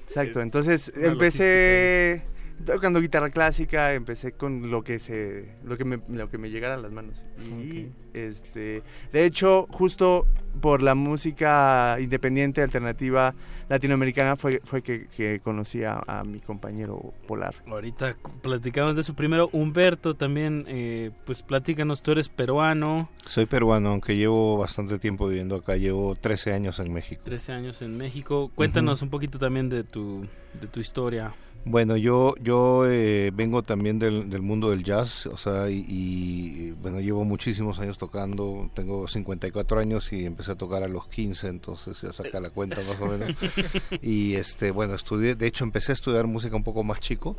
[0.07, 2.21] Exacto, entonces empecé
[2.65, 6.75] tocando guitarra clásica, empecé con lo que se lo que me, lo que me llegara
[6.75, 7.25] a las manos.
[7.39, 10.27] Y este, de hecho, justo
[10.61, 13.35] por la música independiente alternativa
[13.69, 17.55] latinoamericana fue fue que, que conocí a, a mi compañero Polar.
[17.67, 19.49] Ahorita platicamos de eso primero.
[19.51, 25.57] Humberto también, eh, pues platícanos, tú eres peruano, Soy peruano, aunque llevo bastante tiempo viviendo
[25.57, 27.21] acá, llevo 13 años en México.
[27.25, 28.51] 13 años en México.
[28.55, 30.25] Cuéntanos un poquito también de tu,
[30.59, 31.33] de tu historia.
[31.69, 36.71] Bueno, yo yo eh, vengo también del, del mundo del jazz, o sea, y, y,
[36.71, 41.49] bueno, llevo muchísimos años tocando, tengo 54 años y empecé a tocar a los 15,
[41.49, 43.35] entonces ya saca la cuenta más o menos.
[44.01, 47.35] Y este, bueno, estudié, de hecho empecé a estudiar música un poco más chico,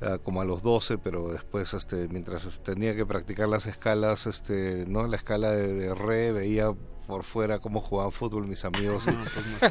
[0.00, 4.86] ah, como a los 12, pero después este mientras tenía que practicar las escalas, este,
[4.86, 5.06] ¿no?
[5.06, 6.72] La escala de, de re veía
[7.08, 9.24] por fuera cómo jugaban fútbol mis amigos y- No,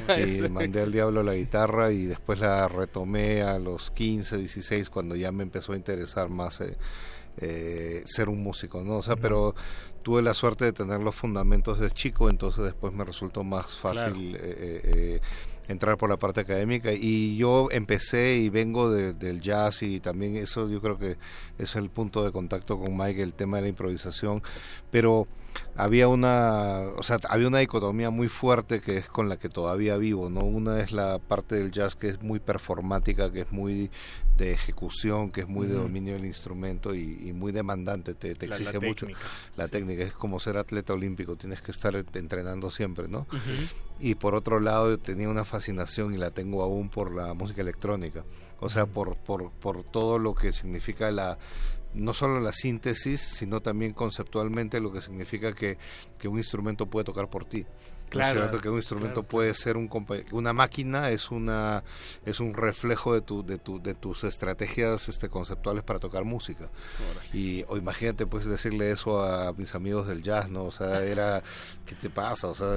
[0.07, 0.45] pues no.
[0.47, 5.15] y mandé al diablo la guitarra y después la retomé a los 15, 16 cuando
[5.15, 6.75] ya me empezó a interesar más eh,
[7.37, 8.97] eh, ser un músico, ¿no?
[8.97, 9.53] O sea, pero
[10.01, 14.35] tuve la suerte de tener los fundamentos de chico, entonces después me resultó más fácil
[14.35, 15.19] eh, eh, eh,
[15.67, 20.37] entrar por la parte académica y yo empecé y vengo de- del jazz y también
[20.37, 21.17] eso yo creo que
[21.57, 24.41] es el punto de contacto con Mike, el tema de la improvisación,
[24.91, 25.27] pero
[25.75, 29.97] había una, o sea, había una dicotomía muy fuerte que es con la que todavía
[29.97, 30.41] vivo, ¿no?
[30.41, 33.89] Una es la parte del jazz que es muy performática, que es muy
[34.37, 38.47] de ejecución, que es muy de dominio del instrumento y, y muy demandante, te, te
[38.47, 39.05] La- la exige mucho.
[39.07, 39.71] técnica, La sí.
[39.71, 43.25] técnica es como ser atleta olímpico, tienes que estar entrenando siempre, ¿no?
[43.99, 48.23] Y por otro lado tenía una fascinación y la tengo aún por la música electrónica,
[48.59, 51.37] o sea, por, por, por todo lo que significa la
[51.93, 55.77] no solo la síntesis, sino también conceptualmente lo que significa que,
[56.19, 57.65] que un instrumento puede tocar por ti.
[58.07, 58.61] ¿No es Claro, cierto?
[58.61, 59.89] que un instrumento claro, puede ser un
[60.31, 61.83] una máquina es una
[62.25, 66.69] es un reflejo de tu de tu de tus estrategias este conceptuales para tocar música.
[67.33, 71.43] Y o imagínate pues decirle eso a mis amigos del jazz no o sea era
[71.85, 72.67] qué te pasa o sea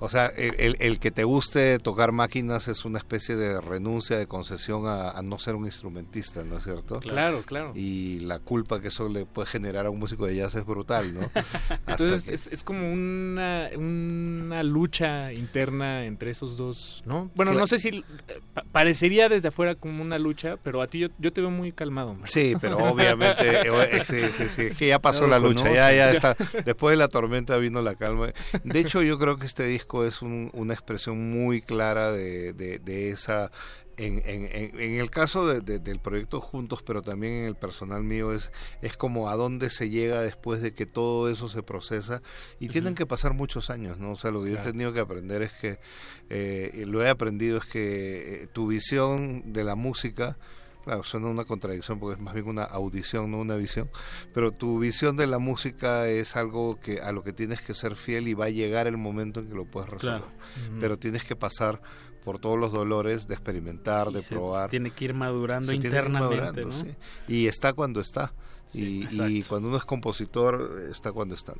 [0.00, 4.18] o sea el, el- el que te guste tocar máquinas es una especie de renuncia
[4.18, 7.72] de concesión a, a no ser un instrumentista no es cierto Claro, claro.
[7.74, 11.14] y la culpa que eso le puede generar a un músico de jazz es brutal
[11.14, 11.20] no
[11.86, 17.30] Entonces que- es, es como una, una lucha interna entre esos dos, ¿no?
[17.34, 18.04] Bueno, no sé si eh,
[18.52, 21.70] pa- parecería desde afuera como una lucha, pero a ti yo, yo te veo muy
[21.72, 22.12] calmado.
[22.14, 22.26] Marco.
[22.28, 25.92] Sí, pero obviamente, eh, eh, sí, sí, sí, es que ya pasó la lucha, ya,
[25.92, 26.36] ya está.
[26.64, 28.32] Después de la tormenta vino la calma.
[28.64, 32.78] De hecho, yo creo que este disco es un- una expresión muy clara de, de,
[32.80, 33.50] de esa.
[33.96, 34.48] En, en,
[34.80, 38.50] en, el caso de- de- del proyecto Juntos, pero también en el personal mío, es,
[38.82, 42.20] es como a dónde se llega después de que todo eso se procesa.
[42.58, 44.10] Y tienen que pasar muchos años, ¿no?
[44.12, 45.78] O sea, lo que yo he tenido que aprender es que,
[46.30, 50.36] eh, lo he aprendido es que eh, tu visión de la música
[50.84, 53.88] claro, suena una contradicción porque es más bien una audición, no una visión,
[54.34, 57.96] pero tu visión de la música es algo que a lo que tienes que ser
[57.96, 60.20] fiel y va a llegar el momento en que lo puedes resolver.
[60.20, 60.78] Claro.
[60.80, 61.80] Pero tienes que pasar
[62.24, 64.70] por todos los dolores de experimentar, Y de se- probar.
[64.70, 66.72] tiene que ir madurando Se tiene que ir internamente, madurando, ¿no?
[66.84, 66.94] sí.
[67.28, 68.32] Y está cuando está.
[68.72, 71.52] Y, cuando uno es compositor, está cuando está.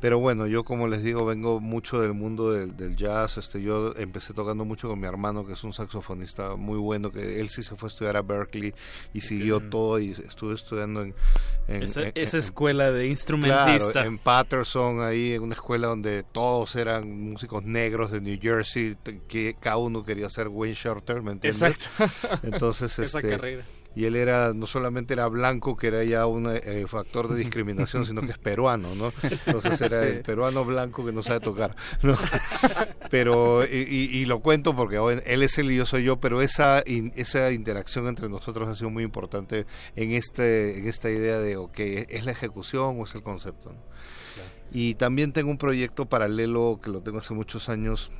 [0.00, 3.38] Pero bueno, yo como les digo, vengo mucho del mundo del, del jazz.
[3.38, 7.40] Este, yo empecé tocando mucho con mi hermano, que es un saxofonista muy bueno, que
[7.40, 8.74] él sí se fue a estudiar a Berkeley
[9.12, 11.14] y siguió todo y estuve estudiando en...
[11.68, 13.90] en- Esa, en- esa en- escuela de instrumentista.
[13.92, 18.96] Claro, en Patterson, ahí en una escuela donde todos eran músicos negros de New Jersey,
[19.26, 21.62] que cada uno quería ser Wayne Shorter, ¿me entiendes?
[21.98, 22.38] Exacto.
[22.46, 23.62] Entonces, Esa este, carrera.
[23.94, 28.06] Y él era, no solamente era blanco, que era ya un eh, factor de discriminación,
[28.06, 29.12] sino que es peruano, ¿no?
[29.46, 32.16] Entonces era el peruano blanco que no sabe tocar, ¿no?
[33.10, 34.96] Pero, y, y- y lo cuento porque
[35.26, 38.74] él es él y yo soy yo, pero esa, in- esa interacción entre nosotros ha
[38.74, 39.66] sido muy importante
[39.96, 43.72] en, este, en esta idea de, ok, ¿es la ejecución o es el concepto?
[43.72, 43.78] ¿no?
[44.72, 48.10] Y también tengo un proyecto paralelo que lo tengo hace muchos años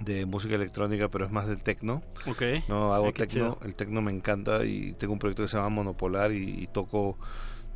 [0.00, 2.02] de música electrónica, pero es más del techno.
[2.26, 2.42] Ok.
[2.68, 5.68] No, hago Ay, techno, el techno me encanta y tengo un proyecto que se llama
[5.70, 7.18] Monopolar y, y toco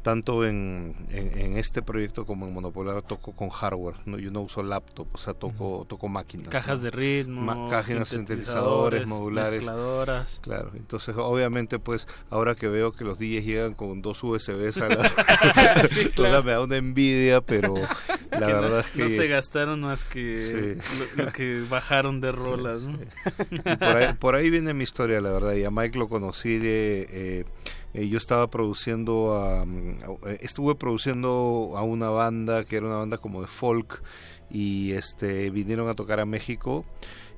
[0.05, 4.18] tanto en, en, en este proyecto como en Monopolar toco con hardware, ¿no?
[4.18, 6.51] yo no uso laptop, o sea, toco, toco máquinas.
[6.51, 6.85] Cajas ¿no?
[6.85, 9.52] de ritmo, Ma- cajas, sintetizadores, sintetizadores, modulares.
[9.52, 10.39] mezcladoras.
[10.43, 14.89] Claro, entonces obviamente pues ahora que veo que los DJs llegan con dos USBs a
[14.90, 15.09] la...
[15.89, 16.43] Sí, toda claro.
[16.44, 17.74] me da una envidia, pero
[18.31, 19.02] la Que no- verdad es que...
[19.05, 21.16] no se gastaron más que Sí.
[21.16, 22.82] lo, lo que bajaron de rolas,
[23.78, 25.55] por, ahí, por ahí viene mi historia, la verdad.
[25.55, 27.06] Y a Mike lo conocí de...
[27.10, 27.44] eh,
[27.94, 29.88] eh, yo estaba produciendo, a, mm,
[30.24, 34.02] a- eh, estuve produciendo a una banda que era una banda como de folk
[34.50, 36.84] y este vinieron a tocar a México.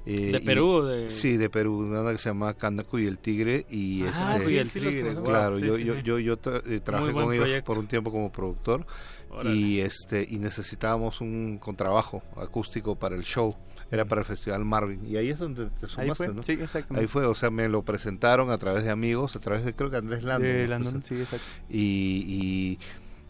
[0.08, 2.96] eh, ¿De y- Perú o de- Sí, de Perú, una banda que se llama Candaco
[3.00, 6.02] y el Tigre y Ah, este sí, el Tigre, claro, Sí, yo, sí, yo, sí.
[6.04, 7.64] yo, yo tra- eh, trabajé con ellos proyecto.
[7.66, 8.86] por un tiempo como productor
[9.30, 9.52] Órale.
[9.56, 13.56] y este y necesitábamos un contrabajo acústico para el show
[13.90, 16.42] era para el festival Marvin y ahí es donde te Ahí sumaste fue, ¿no?
[16.42, 17.00] sí, exactamente.
[17.00, 19.90] ahí fue o sea me lo presentaron a través de amigos a través de creo
[19.90, 21.44] que Andrés Landon De sí, exacto.
[21.70, 22.78] y, y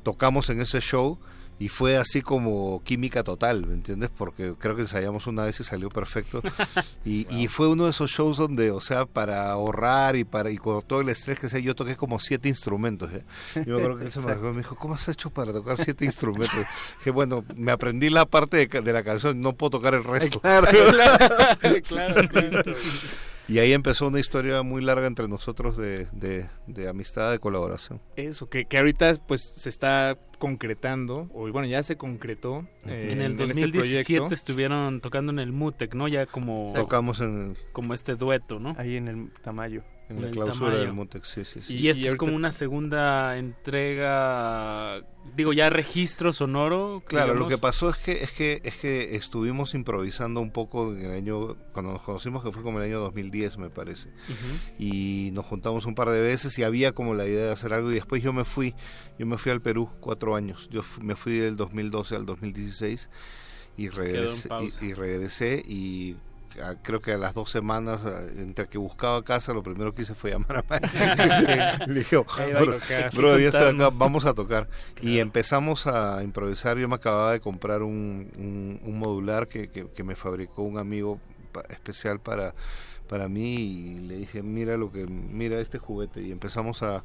[0.03, 1.19] tocamos en ese show
[1.59, 4.11] y fue así como química total, ¿me entiendes?
[4.17, 6.43] Porque creo que ensayamos una vez y salió perfecto.
[7.05, 10.57] Y, y fue uno de esos shows donde, o sea, para ahorrar y para y
[10.57, 13.13] con todo el estrés que sea, yo toqué como siete instrumentos.
[13.13, 13.25] ¿eh?
[13.55, 16.05] Yo me acuerdo que él se me, me dijo, ¿cómo has hecho para tocar siete
[16.05, 16.67] instrumentos?
[17.05, 20.41] que bueno, me aprendí la parte de, la canción, no puedo tocar el resto.
[20.47, 22.73] Claro, claro, claro, claro.
[23.49, 28.01] Y ahí empezó una historia muy larga entre nosotros de, de, de amistad, de colaboración.
[28.17, 32.67] Eso, que, que ahorita pues se está concretando, o bueno, ya se concretó.
[32.87, 34.35] eh, en el este 2017 proyecto.
[34.35, 36.09] estuvieron tocando en el Mutec, ¿no?
[36.09, 38.75] Ya como Tocamos en como este dueto, ¿no?
[38.79, 39.83] Ahí en el Tamayo.
[40.09, 41.75] En la clausura del Mutex, sí, sí, sí.
[41.75, 45.01] Y, esta Y es ahorita- como una segunda entrega,
[45.35, 47.03] digo, ya registro sonoro.
[47.07, 47.55] Claro, lo digamos.
[47.55, 51.57] que pasó es que es que es que estuvimos improvisando un poco en el año
[51.73, 54.09] cuando nos conocimos que fue como el año 2010 me parece.
[54.79, 57.91] Y nos juntamos un par de veces y había como la idea de hacer algo
[57.91, 58.75] y después yo me fui,
[59.19, 60.69] yo me fui al Perú cuatro años.
[60.71, 63.11] Yo me fui del 2012 al 2016
[63.77, 64.49] y regresé
[64.83, 66.17] y regresé y
[66.83, 68.01] creo que a las dos semanas
[68.37, 71.87] entre que buscaba casa lo primero que hice fue llamar a Mike.
[71.87, 72.21] Le dije, a
[72.61, 73.13] "Bro, tocar".
[73.15, 73.99] brother, ya estoy acá, Juntarnos.
[73.99, 74.69] vamos a tocar.
[75.03, 76.79] Y empezamos a improvisar.
[76.79, 80.79] Yo me acababa de comprar un, un, un modular que, que, que me fabricó un
[80.79, 81.21] amigo
[81.53, 82.55] pa- especial para,
[83.09, 86.23] para mí y le dije, mira lo que, mira este juguete.
[86.23, 87.05] Y empezamos a,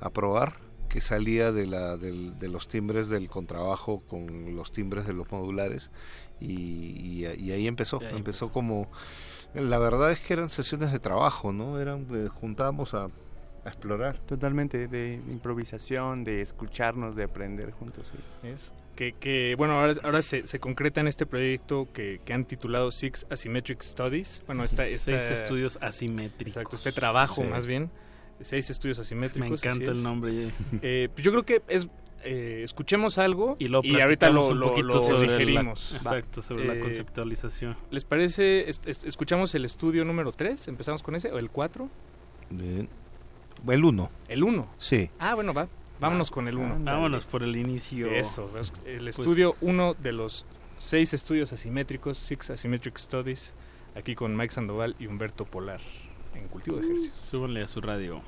[0.00, 0.56] a probar
[0.88, 5.30] que salía de, la, del- de los timbres del contrabajo con los timbres de los
[5.30, 5.90] modulares
[6.40, 8.90] y, y, y ahí empezó, Y ahí empezó como
[9.54, 11.80] la verdad es que eran sesiones de trabajo, ¿no?
[11.80, 14.18] Eran eh, juntábamos a, a explorar.
[14.20, 18.12] Totalmente, de improvisación, de escucharnos, de aprender juntos.
[18.12, 18.48] sí.
[18.48, 18.72] Eso.
[18.96, 22.90] Que, que, bueno, ahora, ahora se, se concreta en este proyecto que, que han titulado
[22.90, 24.42] Six Asymmetric Studies.
[24.46, 26.48] Bueno, esta, esta- Seis estudios asimétricos.
[26.56, 27.48] Exacto, este trabajo Sí.
[27.48, 27.90] más bien.
[28.40, 29.64] Seis estudios Me asimétricos.
[29.64, 30.02] encanta así el es.
[30.02, 30.48] nombre.
[30.82, 31.88] Eh, pues yo creo que es
[32.24, 35.92] eh, escuchemos algo Y, lo ahorita lo, un lo, poquito lo sobre la- digerimos.
[35.94, 37.76] exacto, sobre la Eh, conceptualización.
[37.90, 38.68] ¿Les parece?
[38.68, 41.88] es- es- escuchamos el estudio número 3, empezamos con ese, o el 4,
[42.50, 42.88] De-
[43.68, 44.68] el uno, el 1.
[44.78, 45.10] sí.
[45.18, 45.68] Ah, bueno, va.
[46.00, 46.78] Vámonos con el 1.
[46.82, 48.06] Vámonos por el inicio.
[48.10, 50.46] Eso, es- el Pues- estudio 1 de los
[50.78, 53.52] seis estudios asimétricos, Six Asymmetric Studies,
[53.94, 55.80] aquí con Mike Sandoval y Humberto Polar
[56.34, 57.16] en Cultivo de Ejercicios.
[57.18, 58.22] Súbanle a su radio.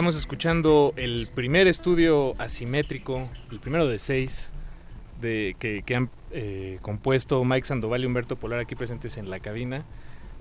[0.00, 4.50] Estamos escuchando el primer estudio asimétrico, el primero de seis,
[5.20, 9.40] de, que, que han eh, compuesto Mike Sandoval y Humberto Polar aquí presentes en la
[9.40, 9.84] cabina.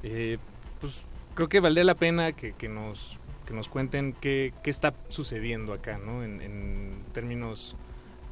[0.02, 0.38] Eh,
[0.80, 1.04] pues
[1.36, 5.74] creo que valdría la pena que, que nos, que nos cuenten qué, qué está sucediendo
[5.74, 6.24] acá, ¿no?
[6.24, 7.76] En, en términos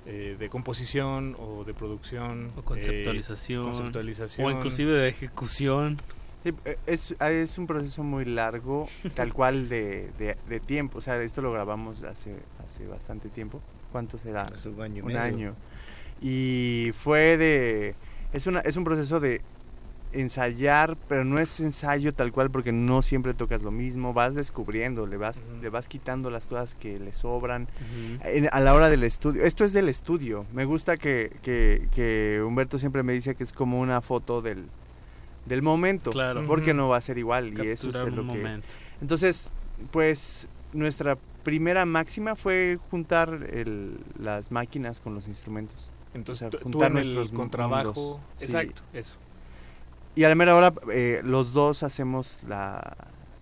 [0.06, 2.54] eh, de composición o de producción.
[2.56, 3.64] O conceptualización.
[3.64, 4.48] eh, conceptualización.
[4.48, 5.98] O inclusive de ejecución.
[6.44, 11.00] Sí, eh, es, es un proceso muy largo, tal cual de, de, de tiempo.
[11.00, 12.36] O sea, esto lo grabamos hace,
[12.66, 13.60] hace bastante tiempo.
[13.92, 14.44] ¿Cuánto será?
[14.44, 15.22] Hace un año y Un medio.
[15.22, 15.56] año.
[16.22, 17.96] Y fue de...
[18.34, 19.42] Es, una, es un proceso de
[20.14, 25.06] ensayar, pero no es ensayo tal cual porque no siempre tocas lo mismo, vas descubriendo,
[25.06, 27.68] le vas, le vas quitando las cosas que le sobran
[28.24, 29.44] En- a la hora del estudio.
[29.44, 30.46] Esto es del estudio.
[30.54, 34.66] Me gusta que, que, que Humberto siempre me dice que es como una foto del,
[35.48, 36.46] del momento, Claro.
[36.46, 38.22] porque no va a ser igual y eso es de lo que...
[38.22, 38.68] momento.
[39.02, 39.52] Entonces,
[39.92, 45.90] pues nuestra primera máxima fue juntar el- las máquinas con los instrumentos.
[46.14, 48.20] Entonces, O sea, tú juntar en el nuestros contrabajo.
[48.38, 48.46] Sí.
[48.46, 49.18] Exacto, eso.
[50.16, 52.98] Y a la mera hora eh, los dos hacemos la...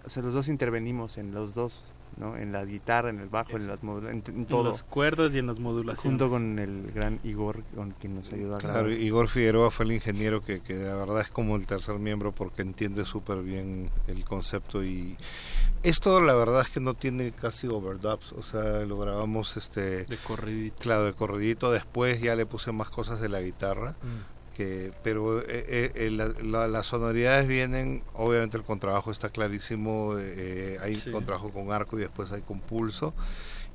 [0.06, 1.84] O sea, los dos intervenimos en los dos,
[2.18, 2.38] ¿no?
[2.38, 4.70] En la guitarra, en el bajo, en las en, en En todo.
[4.70, 6.02] las cuerdas y en las modulaciones.
[6.20, 8.92] Junto con el gran Igor, con quien nos ayudó a Claro, grabar.
[9.00, 12.62] Igor Figueroa fue el ingeniero que, que de verdad es como el tercer miembro porque
[12.62, 15.18] entiende súper bien el concepto y
[15.84, 20.18] esto la verdad es que no tiene casi overdubs, o sea, lo grabamos este de
[20.18, 20.78] corridito.
[20.80, 23.92] Claro, de corridito, después ya le puse más cosas de la guitarra.
[24.02, 24.35] Mm.
[24.56, 30.16] Que, pero eh, eh, eh, la- la- las sonoridades vienen, obviamente el contrabajo está clarísimo,
[30.18, 31.12] eh, hay Sí.
[31.12, 33.14] contrabajo con arco y después hay con pulso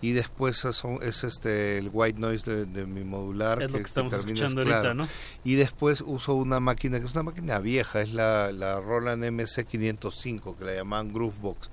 [0.00, 3.84] y después son, es este el white noise de, de mi modular Es lo que
[3.84, 5.06] estamos escuchando ahorita, ¿no?
[5.44, 9.66] y después uso una máquina que es una máquina vieja es la, la Roland MC
[9.66, 11.68] 505 que la llamaban Groovebox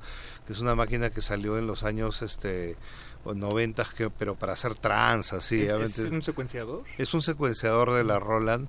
[0.45, 2.75] que es una máquina que salió en los años este
[3.25, 6.83] 90 que pero para hacer trans así ¿Es, es un secuenciador?
[6.97, 8.67] es un secuenciador de la Roland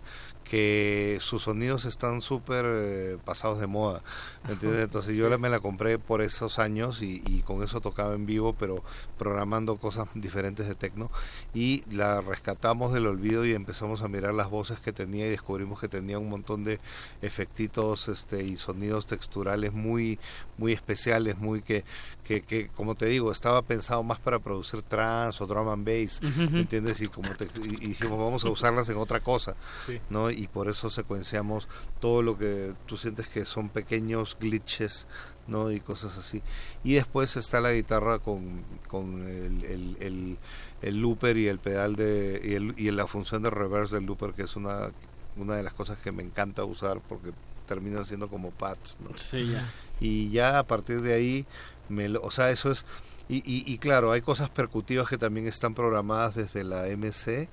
[0.50, 4.02] que sus sonidos están súper eh, pasados de moda.
[4.46, 4.82] ¿me entiendes?
[4.84, 8.24] Entonces yo la- me la compré por esos años y, y con eso tocaba en
[8.26, 8.82] vivo, pero
[9.18, 11.10] programando cosas diferentes de tecno.
[11.54, 15.80] Y la rescatamos del olvido y empezamos a mirar las voces que tenía y descubrimos
[15.80, 16.80] que tenía un montón de
[17.20, 20.18] efectitos este, y sonidos texturales muy,
[20.56, 21.84] muy especiales, muy que,
[22.28, 26.20] que, que, como te digo, estaba pensado más para producir trance o drum and bass,
[26.22, 26.50] Ujú.
[26.52, 27.00] ¿me entiendes?
[27.00, 29.56] Y, como te- y dijimos, vamos a usarlas en otra cosa,
[29.86, 29.98] Sí.
[30.10, 30.30] ¿no?
[30.30, 31.66] Y por eso secuenciamos
[32.00, 35.06] todo lo que tú sientes que son pequeños glitches,
[35.46, 35.70] ¿no?
[35.72, 36.42] Y cosas así.
[36.84, 40.38] Y después está la guitarra con, con el, el, el-
[40.82, 42.42] el looper y el pedal de...
[42.44, 44.90] Y, el- y la función de reverse del looper, que es una,
[45.38, 47.30] una de las cosas que me encanta usar porque
[47.66, 49.16] terminan siendo como pads, ¿no?
[49.18, 49.66] Sí, ya.
[50.00, 51.46] y ya a partir de ahí
[51.88, 52.84] me lo- o sea eso es
[53.28, 57.48] y, y, y claro hay cosas percutivas que también están programadas desde la MC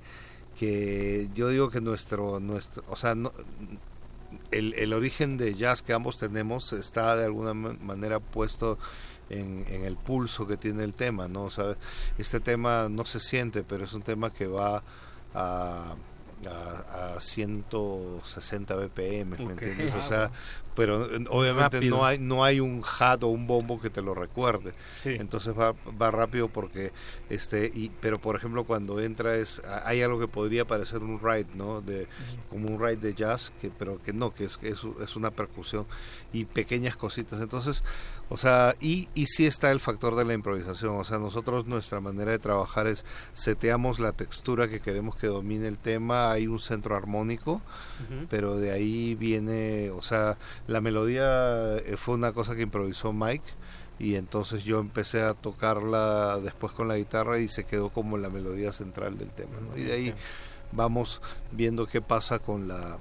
[0.58, 3.32] que yo digo que nuestro nuestro o sea no,
[4.50, 8.78] el, el origen de jazz que ambos tenemos está de alguna ma- manera puesto
[9.28, 11.76] en, en el pulso que tiene el tema no o sea
[12.16, 14.82] este tema no se siente pero es un tema que va
[15.34, 15.94] a
[16.46, 19.94] a, a 160 BPM, ¿me entiendes?
[19.94, 20.30] O sea,
[20.76, 21.96] pero eh, obviamente Rápido.
[21.96, 24.74] no hay no hay un hat o un bombo que te lo recuerde.
[24.96, 25.16] Sí.
[25.18, 26.92] Entonces va, va rápido porque
[27.28, 31.48] este y pero por ejemplo cuando entra es hay algo que podría parecer un ride,
[31.54, 31.80] ¿no?
[31.80, 32.06] De
[32.48, 35.32] como un ride de jazz que pero que no, que es que es, es una
[35.32, 35.86] percusión
[36.32, 37.40] y pequeñas cositas.
[37.40, 37.82] Entonces,
[38.28, 42.00] o sea, y y sí está el factor de la improvisación, o sea, nosotros nuestra
[42.00, 43.04] manera de trabajar es
[43.34, 47.62] seteamos la textura que queremos que domine el tema, hay un centro armónico,
[48.28, 53.44] pero de ahí viene, o sea, la melodía eh, fue una cosa que improvisó Mike
[53.98, 58.28] y entonces yo empecé a tocarla después con la guitarra y se quedó como la
[58.28, 59.76] melodía central del tema, ¿no?
[59.76, 60.14] Y de ahí
[60.72, 61.22] vamos
[61.52, 62.98] viendo qué pasa con la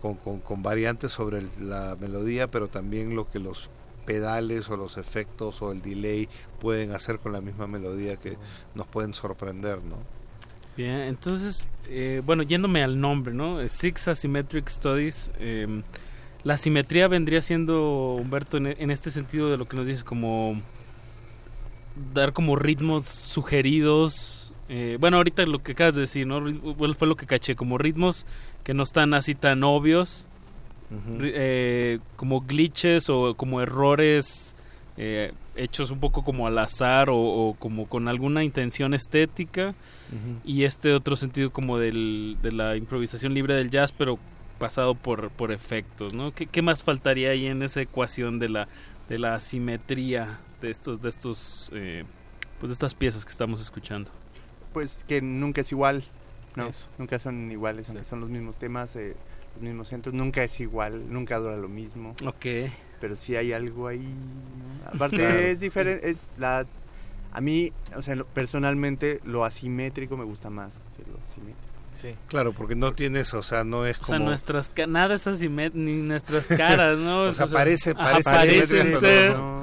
[0.00, 3.68] con, con, con variantes sobre la melodía, pero también lo que los
[4.08, 6.28] pedales o los efectos o el delay
[6.58, 8.38] pueden hacer con la misma melodía que
[8.74, 9.96] nos pueden sorprender, ¿no?
[10.76, 13.60] Bien, entonces, eh, bueno, yéndome al nombre, ¿no?
[13.60, 15.30] Eh, Six Asymmetric Studies.
[15.38, 15.82] eh,
[16.44, 20.56] la simetría vendría siendo, Humberto, en, en este sentido de lo que nos dices, como
[22.14, 24.52] dar como ritmos sugeridos.
[24.68, 26.40] eh, bueno, ahorita lo que acabas de decir, ¿no?
[26.94, 28.24] Fue lo que caché, como ritmos
[28.64, 30.26] que no están así tan obvios,
[31.20, 34.56] eh, como glitches o como errores
[34.96, 39.74] eh, hechos un poco como al azar o, o como con alguna intención estética
[40.42, 44.18] y este otro sentido como del, de la improvisación libre del jazz pero
[44.58, 46.32] pasado por, por efectos ¿no?
[46.32, 48.68] ¿Qué, qué más faltaría ahí en esa ecuación de la
[49.10, 52.04] de la asimetría de estos de estos eh,
[52.58, 54.10] pues de estas piezas que estamos escuchando.
[54.72, 56.04] Pues que nunca es igual,
[56.56, 56.66] ¿no?
[56.66, 56.88] Eso.
[56.98, 59.16] Nunca son iguales, aunque son los mismos temas, eh,
[59.58, 62.14] los mismos centros, nunca es igual, nunca dura lo mismo.
[62.24, 62.46] Ok.
[63.00, 63.98] Pero sí hay algo ahí.
[63.98, 64.90] ¿no?
[64.94, 65.38] Aparte Claro.
[65.38, 66.66] es diferente, es la
[67.30, 71.68] a mí, o sea, personalmente lo asimétrico me gusta más que lo simétrico.
[71.92, 72.14] Sí.
[72.28, 74.16] Claro, porque no tienes, o sea, no es O como...
[74.18, 77.22] sea, nuestras nada es así, ni nuestras caras, ¿no?
[77.24, 79.62] o sea, sea, parece, ajá, parece ser- no.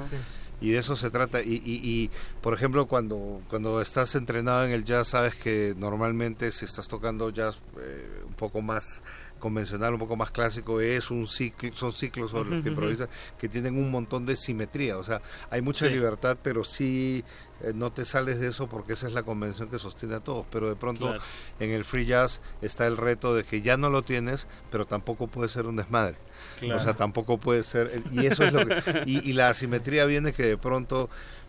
[0.60, 1.42] Y de eso se trata.
[1.42, 2.10] Y, y, y,
[2.40, 7.28] por ejemplo, cuando, cuando estás entrenado en el jazz, sabes que normalmente si estás tocando
[7.30, 9.02] jazz eh, un poco más
[9.38, 13.08] convencional, un poco más clásico, es un ciclo, son ciclos sobre los que improvisas
[13.38, 14.96] que tienen un montón de simetría.
[14.98, 15.92] O sea, hay mucha Sí.
[15.92, 17.24] libertad, pero sí
[17.62, 20.46] eh, no te sales de eso porque esa es la convención que sostiene a todos.
[20.50, 21.22] Pero de pronto Claro.
[21.60, 25.26] en el free jazz está el reto de que ya no lo tienes, pero tampoco
[25.26, 26.16] puede ser un desmadre.
[26.60, 26.80] Claro.
[26.80, 28.02] O sea, tampoco puede ser.
[28.12, 29.02] Y eso es lo que.
[29.06, 31.08] Y, y la asimetría viene que de pronto.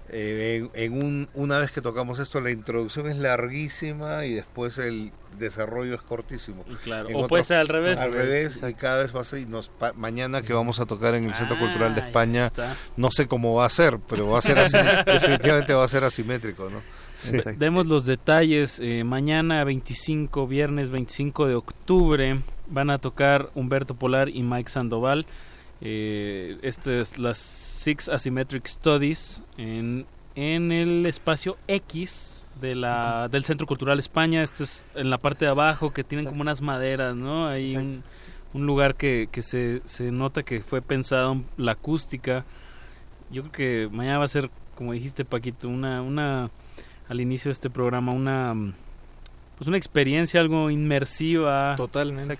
[0.10, 4.78] eh, en, en un, una vez que tocamos esto, la introducción es larguísima y después
[4.78, 6.64] el desarrollo es cortísimo.
[6.84, 8.00] Claro, En o otros- puede ser al revés.
[8.00, 9.40] Al revés, y cada vez va a ser.
[9.40, 12.52] y Nos, pa- mañana que vamos a tocar en el Centro Ah, Cultural de España,
[12.96, 14.78] no sé cómo va a ser, pero va a ser así.
[15.06, 16.82] definitivamente va a ser asimétrico, ¿no?
[17.18, 17.38] Sí.
[17.58, 18.80] Demos los detalles.
[18.80, 25.26] eh, mañana 25, viernes 25 de octubre, van a tocar Humberto Polar y Mike Sandoval.
[25.82, 30.06] Eh, este es las Six Asymmetric Studies en,
[30.36, 34.44] en el espacio X de la, del Centro Cultural España.
[34.44, 37.48] Este es en la parte de abajo que tienen como unas maderas, ¿no?
[37.48, 38.04] Hay un,
[38.54, 42.46] un lugar que, que se, se nota que fue pensado la acústica.
[43.30, 46.50] Yo creo que mañana va a ser, como dijiste Paquito, una, una
[47.10, 48.56] al inicio de este programa, una
[49.58, 51.76] pues una experiencia algo inmersiva.
[51.76, 52.38] Totalmente.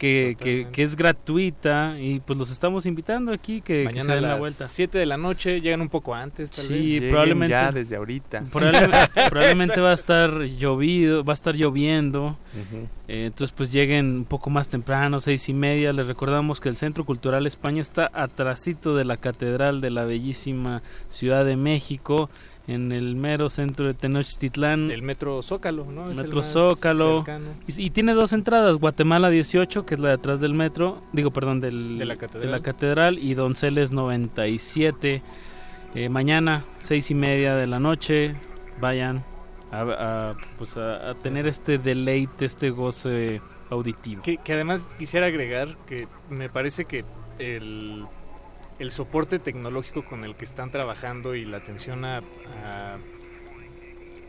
[0.00, 4.14] Que, que, que es gratuita y pues los estamos invitando aquí que, que Mañana a
[4.14, 4.66] den la las vuelta.
[4.66, 6.82] 7 de la noche, llegan un poco antes, tal Sí, vez.
[6.84, 8.44] Lleguen probablemente ya desde ahorita.
[8.50, 8.98] Probablemente,
[9.28, 12.38] probablemente va a estar llovido, va a estar lloviendo.
[13.08, 15.92] Eh, entonces pues lleguen un poco más temprano, seis y media.
[15.92, 20.82] Les recordamos que el Centro Cultural España está atrasito de la Catedral de la bellísima
[21.10, 22.30] Ciudad de México,
[22.70, 24.90] en el mero centro de Tenochtitlán.
[24.90, 26.10] El metro Zócalo, ¿no?
[26.10, 27.24] Es el Metro más Zócalo.
[27.66, 31.30] Y, y tiene dos entradas, Guatemala 18, que es la de atrás del metro, digo,
[31.32, 32.46] perdón, del, De la catedral.
[32.46, 35.22] de la catedral, y Donceles 97.
[35.94, 38.36] Eh, mañana, seis y media de la noche,
[38.80, 39.24] vayan
[39.72, 43.40] a, a, pues a, a tener este deleite, este goce
[43.70, 44.22] auditivo.
[44.22, 47.04] Que, que además quisiera agregar que me parece que
[47.40, 48.04] el,
[48.80, 52.96] el soporte tecnológico con el que están trabajando y la atención a, a,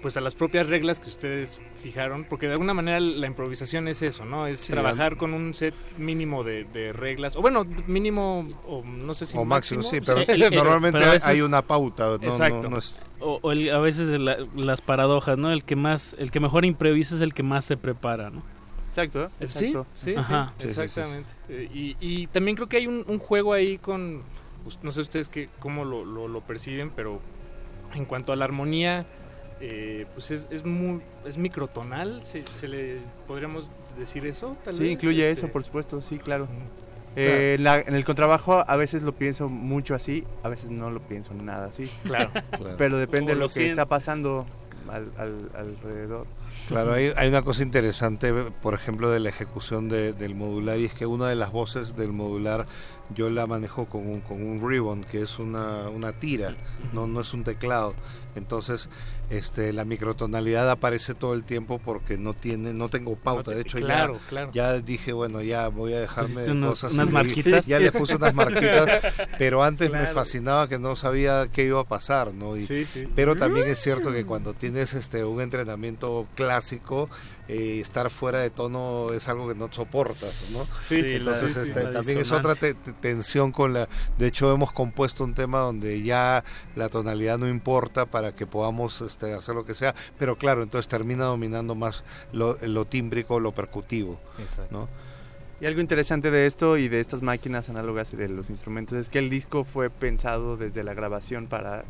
[0.02, 4.02] pues a las propias reglas que ustedes fijaron, porque de alguna manera la improvisación es
[4.02, 4.48] eso, ¿no?
[4.48, 9.14] Es Sí, trabajar con un set mínimo de, de reglas, o bueno, mínimo, o no
[9.14, 12.18] sé si O máximo, sí, pero el- el- normalmente pero a veces- hay una pauta.
[12.20, 12.64] No, Exacto.
[12.64, 15.52] no, no es, O, o el- a veces la- las paradojas, ¿no?
[15.52, 18.42] El que más, el que mejor improvisa es el que más se prepara, ¿no?
[18.90, 19.86] Exacto, Sí, exacto.
[19.96, 20.54] sí, sí, Ajá.
[20.58, 21.30] Sí, sí, sí, exactamente.
[21.48, 24.20] Eh, Y, y también creo que hay un, un juego ahí con,
[24.84, 27.20] no sé ustedes qué, cómo lo, lo, lo perciben, pero
[27.94, 29.06] en cuanto a la armonía,
[29.60, 32.98] eh, pues es, es muy, es microtonal, se, se le
[33.28, 36.48] podríamos decir eso, tal Sí, vez, incluye este, eso, por supuesto, sí, claro.
[37.18, 41.02] Eh, la- en el contrabajo a veces lo pienso mucho así, a veces no lo
[41.02, 41.90] pienso nada así.
[42.04, 42.32] Claro.
[42.58, 42.76] Claro.
[42.78, 44.46] Pero depende de lo lo que está pasando
[44.90, 46.26] al, al- alrededor.
[46.68, 50.86] Claro, hay, hay una cosa interesante, por ejemplo, de la ejecución de- del modular, y
[50.86, 52.66] es que una de las voces del modular
[53.14, 56.56] yo la manejo con un, con un ribbon, que es una, una tira,
[56.94, 57.94] no, no es un teclado.
[58.36, 58.90] Entonces,
[59.30, 63.52] este, la microtonalidad aparece todo el tiempo porque no tiene, no tengo pauta.
[63.52, 64.52] te- De hecho, claro, ya, claro.
[64.54, 66.94] ya dije, bueno, ya voy a dejarme unos- cosas.
[66.94, 67.66] unas marquitas.
[67.68, 69.02] Ya le puse unas marquitas,
[69.38, 72.56] pero antes me fascinaba que no sabía qué iba a pasar, ¿no?
[72.58, 73.04] Y, Sí, sí.
[73.16, 77.10] pero también es cierto que cuando tienes este un entrenamiento clásico,
[77.48, 80.66] eh, estar fuera de tono es algo que no soportas, ¿no?
[80.88, 83.90] Sí, Entonces la- este, la también es otra te- te- tensión con la...
[84.18, 86.44] De hecho hemos compuesto un tema donde ya
[86.76, 90.88] la tonalidad no importa para que podamos este, hacer lo que sea, pero claro, entonces
[90.88, 94.68] termina dominando más lo, lo tímbrico, lo percutivo, Exacto.
[94.72, 94.90] ¿no?
[95.60, 99.10] Y algo interesante de esto y de estas máquinas análogas y de los instrumentos es
[99.10, 101.84] que el disco fue pensado desde la grabación para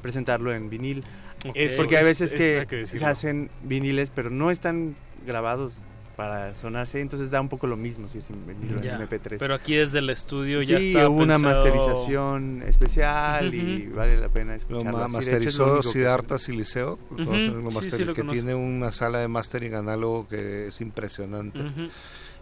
[0.00, 1.04] presentarlo en vinil.
[1.46, 1.52] Ok.
[1.54, 4.94] Eso Porque hay es- veces es- que se hacen viniles, pero no están
[5.26, 5.74] grabados
[6.16, 9.38] para sonarse, entonces da un poco lo mismo si es en vinilo en MP3.
[9.38, 14.18] Pero aquí desde el estudio sí, ya está hubo una pensado- masterización especial y vale
[14.18, 14.92] la pena Lo escucharlo.
[14.92, 18.34] ma- lo masterizó que- Siliceo, Ujú, ¿conocen lo sí, master- sí lo que conozco.
[18.34, 21.60] tiene una sala de mastering análogo que es impresionante.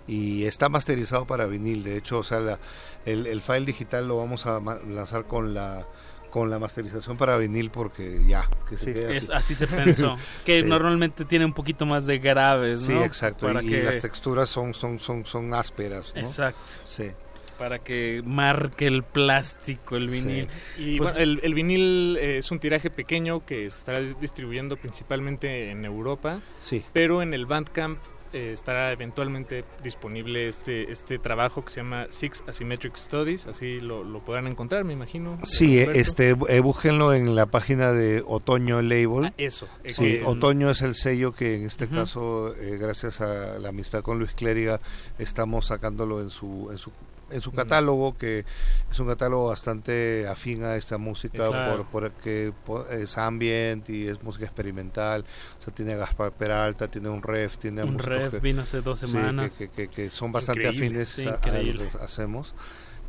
[0.09, 1.85] Y está masterizado para vinil.
[1.85, 2.59] De hecho, o sea, la-
[3.07, 4.59] el, el file digital lo vamos a
[4.89, 5.87] lanzar con la
[6.31, 10.17] con la masterización para vinil porque ya, que se quede Es, así se pensó.
[10.45, 10.69] Que Sí.
[10.69, 13.05] normalmente tiene un poquito más de graves, Sí, ¿no?
[13.05, 13.47] exacto.
[13.47, 16.21] Para y que, las texturas son, son, son, son ásperas, ¿no?
[16.21, 16.61] Exacto.
[16.85, 17.11] Sí.
[17.59, 20.47] Para que marque el plástico, el vinil.
[20.79, 24.17] Y Pues- bueno, el, el vinil eh, es un tiraje pequeño que se estará dis-
[24.21, 26.41] distribuyendo principalmente en Europa.
[26.61, 26.85] Sí.
[26.93, 27.99] Pero en el Bandcamp
[28.33, 33.47] eh, estará eventualmente disponible este este trabajo que se llama Six Asymmetric Studies.
[33.47, 35.39] Así lo, lo podrán encontrar, me imagino.
[35.45, 39.27] Sí, este, eh, búsquenlo en la página de Otoño Label.
[39.27, 43.71] Ah, eso, Sí, Otoño es el sello que en este caso, eh, gracias a la
[43.71, 44.81] amistad con Luis Clériga,
[45.19, 46.93] estamos sacándolo en su, en su,
[47.31, 48.45] en su catálogo, que
[48.91, 51.45] es un catálogo bastante afín a esta música,
[51.77, 55.25] por, porque po- es ambient y es música experimental.
[55.61, 58.63] O sea, tiene a Gaspar Peralta, tiene un ref, tiene a Un ref, que- vino
[58.63, 59.53] hace dos semanas.
[59.53, 62.55] que, que- que- que son bastante Increíble, afines sí, a- a, lo que hacemos.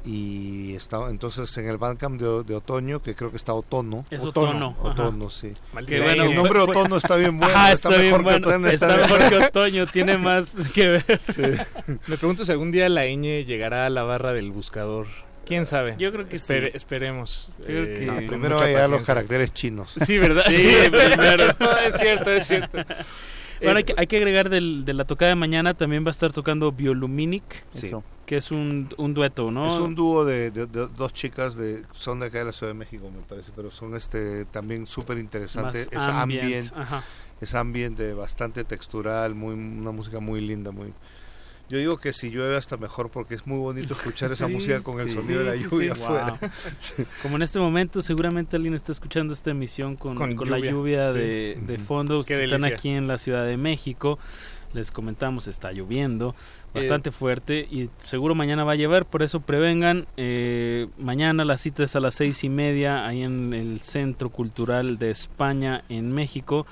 [0.06, 4.06] Y está entonces en el Bandcamp de, de otoño, que creo que está otono.
[4.10, 4.90] Es otono, ajá.
[4.90, 5.52] Otono, sí.
[5.86, 6.14] Que sea.
[6.14, 7.54] el nombre Fue- otono está bien bueno.
[7.56, 8.68] Ah, está, está bien mejor bueno, que otoño.
[8.70, 11.06] está mejor que otoño, tiene más que ver.
[12.08, 15.08] Me pregunto si algún día la ñ llegará a la barra del buscador.
[15.46, 15.96] ¿Quién sabe?
[15.98, 16.78] Yo creo que Espere- sí.
[16.78, 17.52] Esperemos.
[17.60, 19.94] Yo creo Eh, que- No, primero mucha va a llegar los caracteres chinos.
[20.06, 20.44] Sí, ¿verdad?
[20.48, 21.44] Sí, primero.
[21.44, 22.78] Esto es cierto, es cierto.
[23.62, 26.10] Bueno, Eh, hay que, hay que agregar del, de la tocada de mañana también va
[26.10, 27.88] a estar tocando Bioluminic, Sí.
[27.88, 28.04] Eso.
[28.26, 29.74] que es un, un dueto, ¿no?
[29.74, 32.72] Es un dúo de, de- de dos chicas de son de acá de la Ciudad
[32.72, 35.90] de México, me parece, pero son este también súper interesantes.
[35.92, 37.04] Es ambient, ambient, ajá.
[37.42, 40.94] es ambiente bastante textural, muy una música muy linda, muy.
[41.70, 44.82] Yo digo que si llueve hasta mejor porque es muy bonito escuchar esa Sí, música
[44.82, 46.02] con el sí, sonido de la lluvia sí.
[46.02, 46.38] afuera.
[46.42, 46.50] Wow.
[46.80, 47.04] Sí.
[47.22, 51.14] Como en este momento seguramente alguien está escuchando esta emisión con, Con con la lluvia,
[51.14, 52.22] de, fondo.
[52.22, 52.68] Están delicia.
[52.68, 54.18] aquí en la Ciudad de México,
[54.74, 56.36] les comentamos, está lloviendo
[56.74, 60.08] bastante fuerte y seguro mañana va a llover, por eso prevengan.
[60.18, 64.98] Eh, mañana la cita es a las seis y media ahí en el Centro Cultural
[64.98, 66.66] de España en México.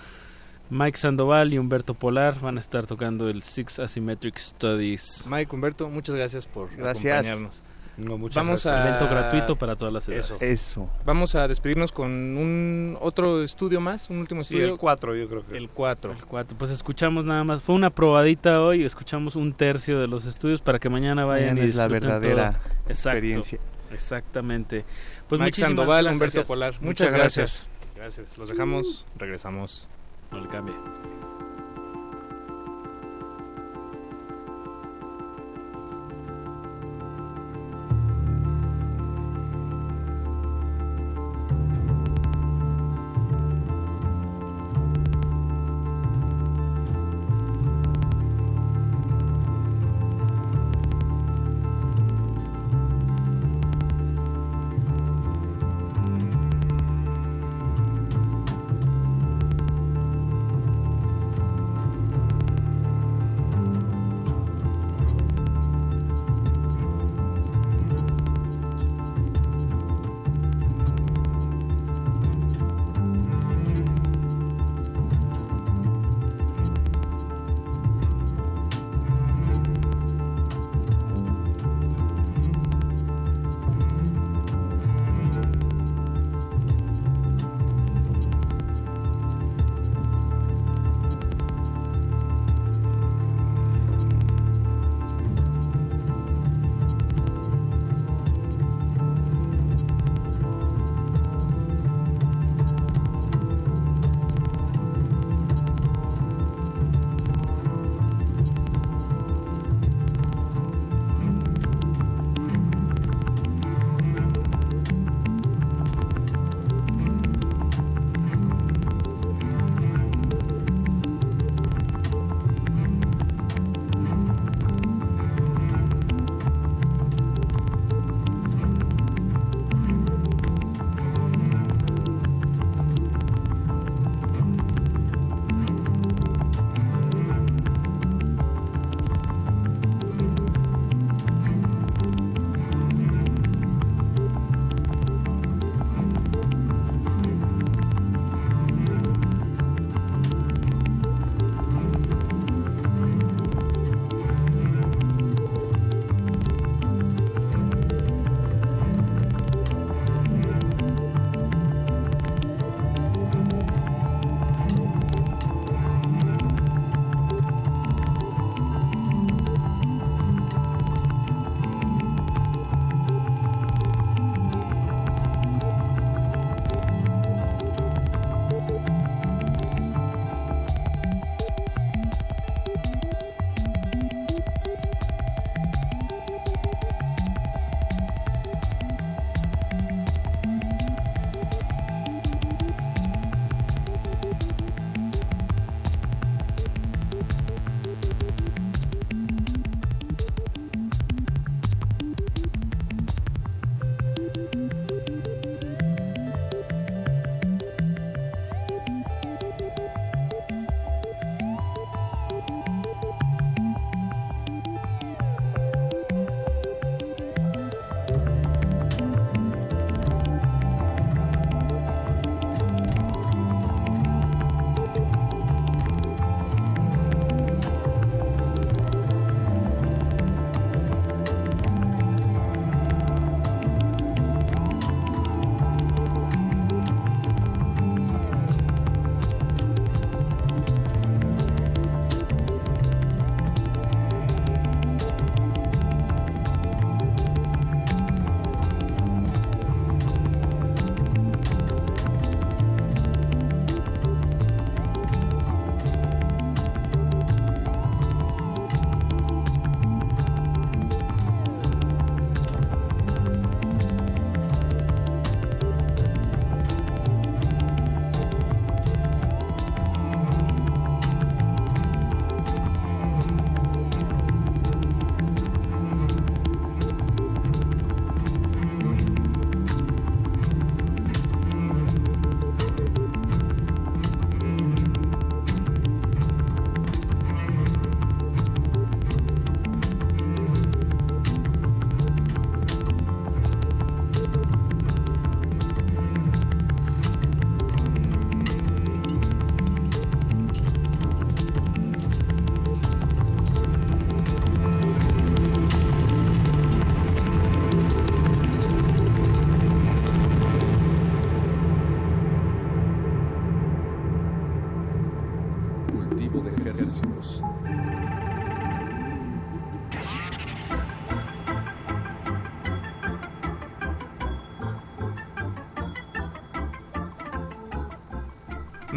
[0.69, 5.25] Mike Sandoval y Humberto Polar van a estar tocando el Six Asymmetric Studies.
[5.29, 7.13] Mike, Humberto, muchas gracias por Gracias.
[7.13, 7.63] acompañarnos.
[7.97, 8.75] No, muchas Vamos gracias.
[8.75, 10.29] a Evento gratuito para todas las edades.
[10.29, 10.37] Eso.
[10.45, 10.89] Eso.
[11.03, 14.73] Vamos a despedirnos con un otro estudio más, un último Sí, estudio.
[14.73, 15.57] el 4 yo creo que.
[15.57, 16.11] El 4.
[16.11, 16.55] El cuatro.
[16.59, 17.63] Pues escuchamos nada más.
[17.63, 18.83] Fue una probadita hoy.
[18.83, 22.51] Escuchamos un tercio de los estudios para que mañana vayan Mañana y es la verdadera
[22.51, 22.61] todo.
[22.87, 23.59] Exacto, experiencia.
[23.91, 24.85] Exactamente.
[25.27, 26.13] Pues Mike muchísimas Sandoval, gracias.
[26.21, 26.73] Humberto Polar.
[26.73, 27.65] Muchas, Muchas gracias.
[27.95, 27.95] gracias.
[28.17, 28.37] Gracias.
[28.37, 29.07] Los dejamos.
[29.17, 29.89] Regresamos.
[30.31, 30.73] No le cambie.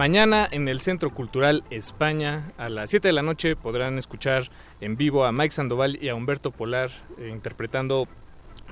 [0.05, 4.51] Mañana en el Centro Cultural España a las 7 de la noche podrán escuchar
[4.81, 8.09] en vivo a Mike Sandoval y a Humberto Polar eh, interpretando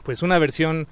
[0.04, 0.88] pues una versión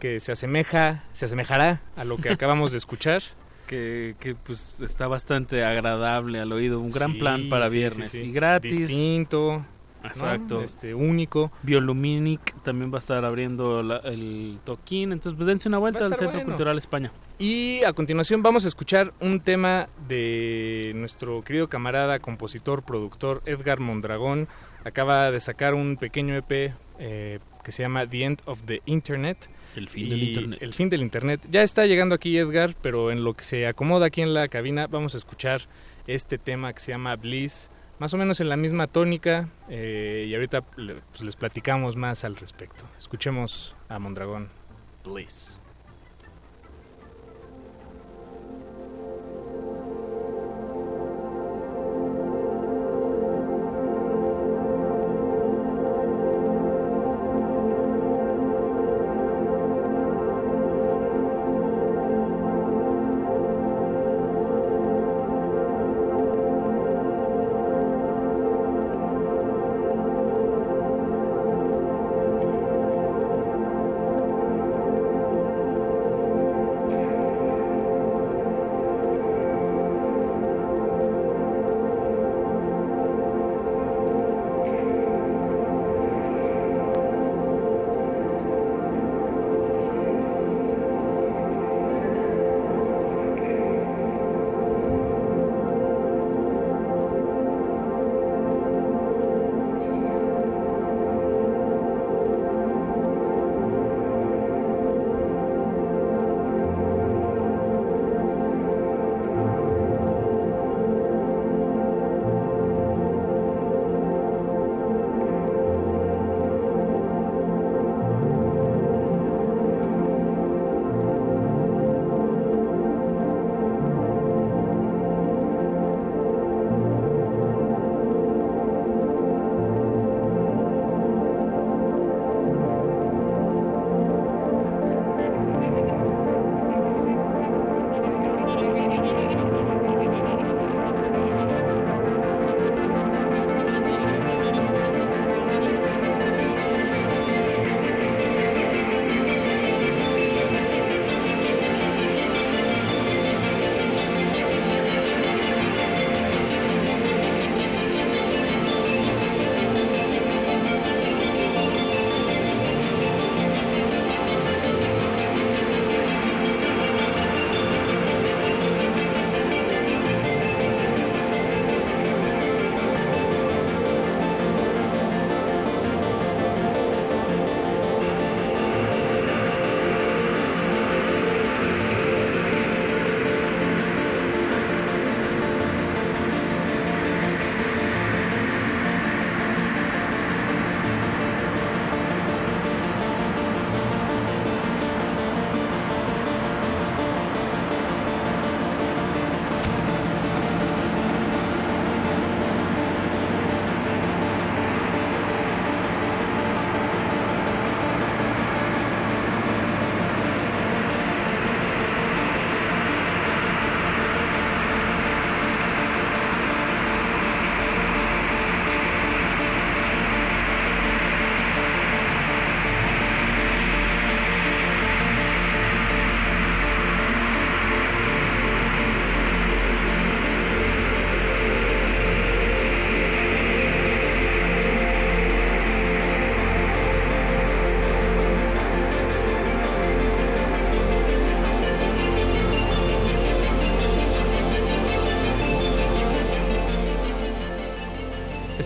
[0.00, 3.22] que se asemeja, se asemejará a lo que acabamos de escuchar.
[3.66, 8.08] Que, que, pues está bastante agradable al oído, un gran Sí, plan para sí, viernes
[8.10, 8.78] sí, y gratis.
[8.78, 9.66] Distinto,
[10.02, 10.54] Exacto.
[10.60, 10.60] ¿no?
[10.62, 11.52] Este, único.
[11.62, 16.14] Bioluminic también va a estar abriendo la- el toquín, entonces pues dense una vuelta al
[16.14, 16.44] Centro bueno.
[16.46, 17.12] Cultural España.
[17.38, 23.80] Y a continuación vamos a escuchar un tema de nuestro querido camarada, compositor, productor Edgar
[23.80, 24.48] Mondragón.
[24.84, 29.48] Acaba de sacar un pequeño EP eh, que se llama The End of the Internet.
[29.74, 30.58] El fin del Internet.
[30.62, 31.46] El fin del Internet.
[31.50, 34.86] Ya está llegando aquí Edgar, pero en lo que se acomoda aquí en la cabina
[34.86, 35.62] vamos a escuchar
[36.06, 37.68] este tema que se llama Bliss.
[37.98, 42.22] Más o menos en la misma tónica eh, y ahorita le- pues, les platicamos más
[42.24, 42.84] al respecto.
[42.98, 44.48] Escuchemos a Mondragón.
[45.04, 45.60] Bliss.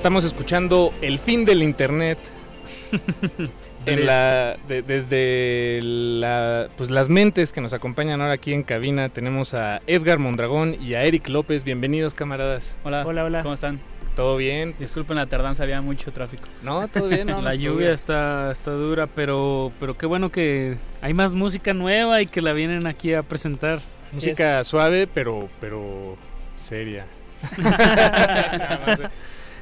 [0.08, 2.16] Estamos escuchando El fin del Internet.
[3.84, 9.10] en la, de- desde la, pues las mentes que nos acompañan ahora aquí en cabina
[9.10, 11.62] tenemos a Edgar Mondragón y a Eric López.
[11.62, 12.74] Bienvenidos, camaradas.
[12.84, 13.42] Hola, hola, hola.
[13.42, 13.80] ¿Cómo están?
[14.16, 14.74] ¿Todo bien?
[14.78, 16.48] Disculpen la tardanza, había mucho tráfico.
[16.62, 21.12] No, todo bien, no, la lluvia está, está dura, pero, pero qué bueno que hay
[21.12, 23.82] más música nueva y que la vienen aquí a presentar.
[24.10, 26.16] Música suave, pero, pero
[26.56, 27.04] seria.
[27.58, 29.08] Nada más, eh.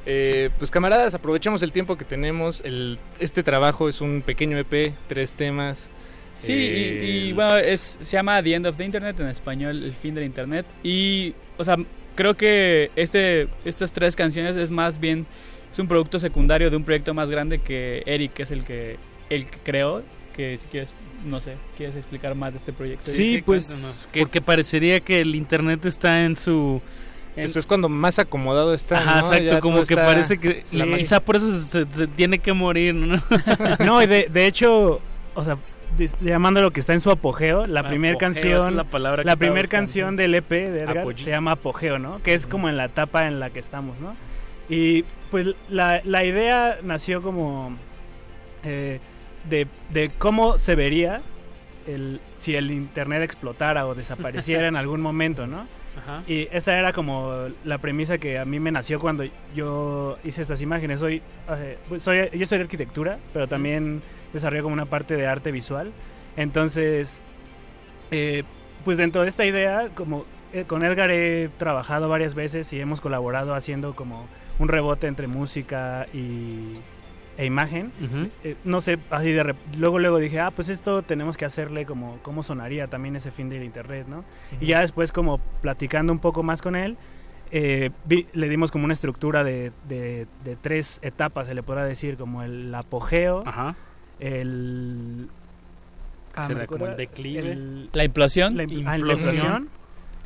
[0.09, 2.61] Eh, pues camaradas, aprovechemos el tiempo que tenemos.
[2.63, 5.89] El, este trabajo es un pequeño EP, tres temas.
[6.33, 9.83] Sí, Eh, y, y, bueno, es, se llama The End of the Internet, en español,
[9.83, 10.65] El fin del Internet.
[10.81, 11.75] Y, o sea,
[12.15, 15.25] creo que este, estas tres canciones es más bien,
[15.71, 18.97] es un producto secundario de un proyecto más grande que Eric, que es el que,
[19.29, 20.03] el que creó,
[20.33, 20.93] que si quieres,
[21.25, 23.11] no sé, ¿quieres explicar más de este proyecto?
[23.11, 26.81] Sí, pues, que, porque parecería que el internet está en su...
[27.37, 28.97] en- Eso es cuando más acomodado está.
[28.99, 29.27] Ajá, ¿no?
[29.27, 32.53] exacto, Ya como que está- parece que la quizá por eso se, se tiene que
[32.53, 33.21] morir, ¿no?
[33.85, 34.99] No, y de, de hecho,
[35.35, 35.57] o sea,
[35.97, 39.23] de- llamando lo que está en su apogeo, la primera esa canción, es la palabra
[39.23, 42.21] que la primera canción del EP de Edgar se llama Apogeo, ¿no?
[42.23, 44.15] Que es como en la etapa en la que estamos, ¿no?
[44.69, 47.75] Y pues la, la idea nació como
[48.63, 48.99] eh,
[49.49, 51.21] de, de cómo se vería
[51.87, 55.67] el, si el internet explotara o desapareciera en algún momento, ¿no?
[55.97, 56.23] Ajá.
[56.27, 59.23] Y esa era como la premisa que a mí me nació cuando
[59.55, 60.99] yo hice estas imágenes.
[60.99, 64.01] Soy, eh, pues, soy yo soy de arquitectura, pero también
[64.33, 65.91] desarrollo como una parte de arte visual.
[66.35, 67.21] Entonces,
[68.11, 68.43] eh,
[68.85, 73.01] pues dentro de esta idea, como eh, con Edgar he trabajado varias veces y hemos
[73.01, 74.27] colaborado haciendo como
[74.59, 76.73] un rebote entre música y,
[77.37, 77.91] e imagen.
[78.43, 82.17] Eh, no sé, así de luego luego dije, ah, pues esto tenemos que hacerle como
[82.23, 84.23] cómo sonaría también ese fin del internet, ¿no?
[84.59, 86.97] Y ya después como platicando un poco más con él,
[87.51, 91.85] eh, vi- le dimos como una estructura de, de- de tres etapas, se le podrá
[91.85, 93.43] decir, como el apogeo,
[94.19, 95.29] el...
[96.47, 97.51] ¿Será me como el declive?
[97.51, 98.57] el- ¿La implosión?
[98.57, 99.69] La, impl- ah, la implosión.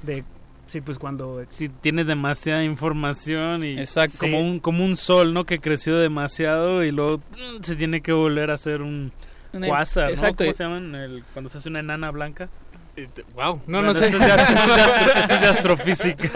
[0.03, 0.23] De,
[0.72, 1.43] sí, pues cuando...
[1.49, 4.18] Si tiene demasiada información y Exacto.
[4.19, 5.45] como un como un sol, ¿no?
[5.45, 9.11] Que creció demasiado y luego mm, se tiene que volver a hacer un
[9.68, 10.10] quasar, ¿no?
[10.11, 10.43] exacto.
[10.45, 10.95] ¿Cómo se llaman?
[10.95, 12.49] El- cuando se hace una enana blanca.
[13.35, 14.06] Wow, no, Bueno, no sé.
[14.07, 16.30] esto es de astro- esto es de astro- esto es de astrofísica.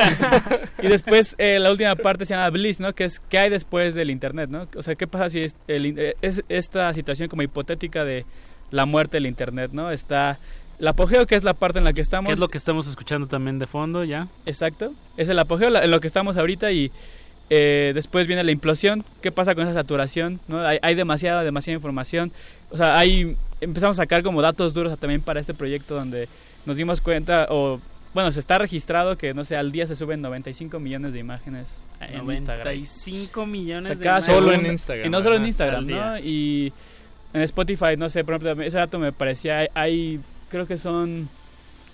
[0.82, 2.94] y después eh, la última parte se llama Bliss, ¿no?
[2.94, 4.68] Que es qué hay después del internet, ¿no?
[4.76, 8.26] O sea, qué pasa si es, el eh, es esta situación como hipotética de
[8.72, 9.92] la muerte del internet, ¿no?
[9.92, 10.38] Está
[10.80, 12.30] el apogeo que es la parte en la que estamos.
[12.30, 14.28] Que es lo que estamos escuchando también de fondo ya.
[14.46, 14.94] Exacto.
[15.18, 16.92] Es el apogeo la- en lo que estamos ahorita y
[17.50, 19.04] eh, después viene la implosión.
[19.22, 20.40] ¿Qué pasa con esa saturación?
[20.48, 20.60] ¿no?
[20.66, 22.32] Hay, hay demasiada, demasiada información.
[22.72, 26.28] O sea, hay empezamos a sacar como datos duros también para este proyecto donde
[26.66, 27.80] nos dimos cuenta o
[28.14, 31.68] bueno, se está registrado que no sé, al día se suben 95 millones de imágenes
[32.02, 32.66] en Instagram.
[32.66, 34.36] 95 millones O sea, de cada imágenes.
[34.44, 36.18] Solo en Instagram, Y no solo en Instagram, ¿no?
[36.20, 36.74] Y
[37.34, 40.20] en Spotify, no sé, por ejemplo, ese dato me parecía, hay, hay
[40.56, 41.28] creo que son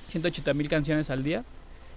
[0.08, 1.44] 180 mil canciones al día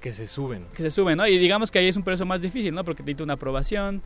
[0.00, 0.64] Que se suben.
[0.74, 1.26] que se suben, ¿no?
[1.26, 2.84] Y digamos que ahí es un proceso más difícil, ¿no?
[2.84, 4.02] Porque necesita una aprobación,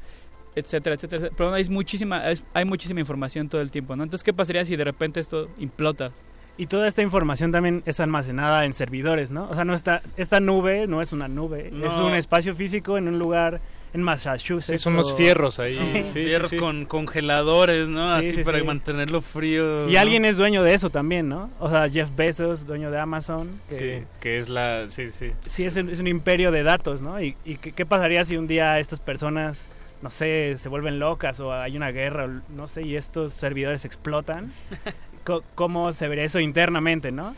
[0.55, 1.18] etcétera, etcétera.
[1.18, 1.35] etcétera.
[1.36, 4.02] Pero hay muchísima, es- hay muchísima información todo el tiempo, ¿no?
[4.05, 6.10] Entonces, ¿qué pasaría si de repente esto implota?
[6.56, 9.48] Y toda esta información también es almacenada en servidores, ¿no?
[9.48, 11.86] O sea, no está, esta nube no es una nube, No.
[11.86, 13.60] es un espacio físico en un lugar
[13.94, 14.78] en Massachusetts.
[14.78, 15.73] Sí, son unos o- fierros ahí.
[15.74, 16.02] Sí.
[16.05, 16.60] Sí, Fierros sí, sí.
[16.60, 18.06] con congeladores, ¿no?
[18.20, 18.65] Sí, Así sí, para sí.
[18.65, 19.89] mantenerlo frío.
[19.89, 20.01] Y ¿no?
[20.01, 21.51] alguien es dueño de eso también, ¿no?
[21.59, 23.48] O sea, Jeff Bezos, dueño de Amazon.
[23.69, 24.86] Que Sí, que es la...
[24.89, 25.31] Sí, sí.
[25.47, 27.20] sí es, un, es un imperio de datos, ¿no?
[27.23, 29.69] ¿Y, y qué, qué pasaría si un día estas personas,
[30.02, 33.85] no sé, se vuelven locas o hay una guerra, o no sé, y estos servidores
[33.85, 34.52] explotan?
[35.55, 37.35] ¿Cómo se vería eso internamente, no?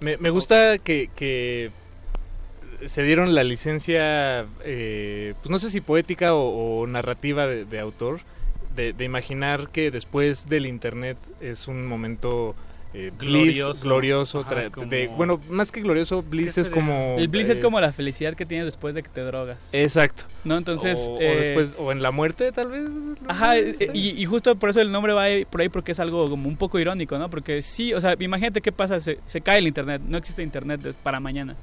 [0.00, 1.70] Me, me gusta que, que
[2.84, 7.78] se dieron la licencia, eh, pues no sé si poética o, o narrativa de, de
[7.80, 8.20] autor,
[8.74, 12.54] de, de imaginar que después del Internet es un momento
[12.94, 13.82] eh, bliss, Glorioso.
[13.84, 14.40] glorioso.
[14.40, 17.16] Ajá, tra- como- de- bueno, más que glorioso, bliss ¿Qué es como...
[17.18, 19.68] El bliss es eh, como la felicidad que tienes después de que te drogas.
[19.72, 20.24] Exacto.
[20.44, 20.56] ¿No?
[20.56, 20.98] Entonces...
[21.06, 22.88] o, o eh, después, o en la muerte, tal vez.
[23.28, 23.90] Ajá, no eh, sé.
[23.92, 26.48] y, y justo por eso el nombre va ahí- por ahí porque es algo como
[26.48, 27.28] un poco irónico, ¿no?
[27.28, 30.94] Porque sí, o sea, imagínate qué pasa, se, se cae el internet, no existe internet
[31.02, 31.54] para mañana,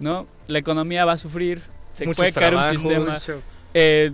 [0.00, 0.26] ¿no?
[0.46, 1.62] La economía va a sufrir,
[1.92, 3.18] se Muchos puede caer un sistema,
[3.74, 4.12] eh,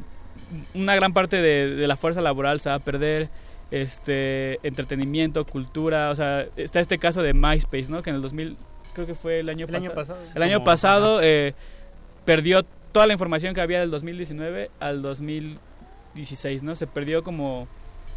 [0.74, 3.28] una gran parte de, de la fuerza laboral se va a perder,
[3.70, 8.02] este, entretenimiento, cultura, o sea, está este caso de MySpace, ¿no?
[8.02, 8.56] Que en el 2000,
[8.92, 11.54] creo que fue el año El año pasado, el año pasado eh,
[12.24, 16.76] perdió toda la información que había del 2019 al 2016, ¿no?
[16.76, 17.66] Se perdió como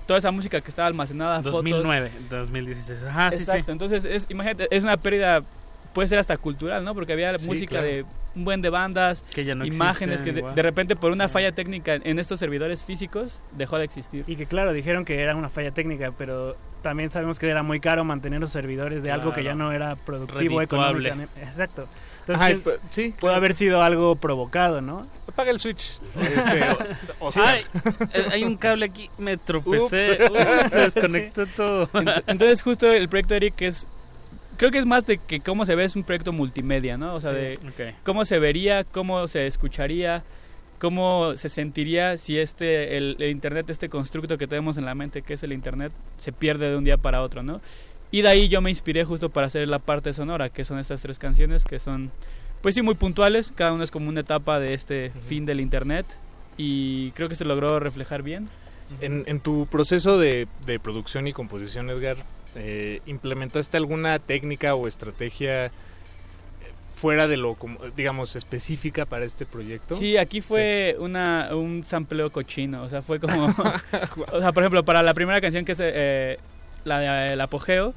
[0.06, 1.53] toda esa música que estaba almacenada, fotos.
[1.53, 3.03] 2009, 2016.
[3.03, 3.72] Ajá, sí, Exacto, sí.
[3.72, 5.41] entonces es, imagínate, es una pérdida,
[5.98, 6.94] puede ser hasta cultural, ¿no?
[6.94, 7.88] Porque había Sí, música claro.
[7.88, 8.06] de
[8.36, 11.95] un buen de bandas, Que ya no imágenes que de, repente por una falla técnica
[11.95, 14.24] en estos servidores físicos dejó de existir.
[14.28, 17.80] Y que claro, dijeron que era una falla técnica, pero también sabemos que era muy
[17.80, 21.41] caro mantener los servidores de algo que ya no era productivo económicamente.
[21.41, 21.88] Exacto.
[22.28, 25.07] Entonces, sí, puede haber sido algo provocado, ¿no?
[25.28, 25.99] Apaga el switch.
[26.22, 26.69] Este,
[27.19, 27.65] o, o sea, Ay,
[28.32, 30.19] hay un cable aquí, me tropecé.
[30.30, 30.69] Ups.
[30.69, 31.88] Se desconectó todo.
[31.88, 33.88] Ent- Entonces justo el proyecto de Eric es
[34.57, 37.15] creo que es más de que cómo se ve es un proyecto multimedia, ¿no?
[37.15, 37.95] O sea, Sí, de ok.
[38.03, 40.23] cómo se vería, cómo se escucharía,
[40.79, 45.21] cómo se sentiría si este el, el internet este constructo que tenemos en la mente
[45.23, 47.61] que es el internet se pierde de un día para otro, ¿no?
[48.11, 51.01] Y de ahí yo me inspiré justo para hacer la parte sonora, que son estas
[51.01, 52.09] tres canciones que son,
[52.61, 53.51] pues sí, muy puntuales.
[53.53, 56.05] Cada una es como una etapa de este fin del Internet.
[56.55, 58.47] Y creo que se logró reflejar bien.
[59.01, 62.15] En, en tu proceso de, de producción y composición, Edgar,
[62.57, 65.71] eh, ¿implementaste alguna técnica o estrategia eh,
[66.93, 67.55] fuera de lo,
[67.95, 69.95] digamos, específica para este proyecto?
[69.95, 73.45] Sí, aquí fue Una, un sampleo cochino, o sea, fue como...
[74.31, 76.39] o sea, por ejemplo, para la primera canción que es eh,
[76.84, 77.93] la de El Apogeo,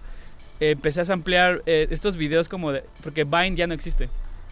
[0.61, 2.85] eh, empecé a samplear eh, estos videos como de...
[3.03, 4.09] Porque Vine ya no existe.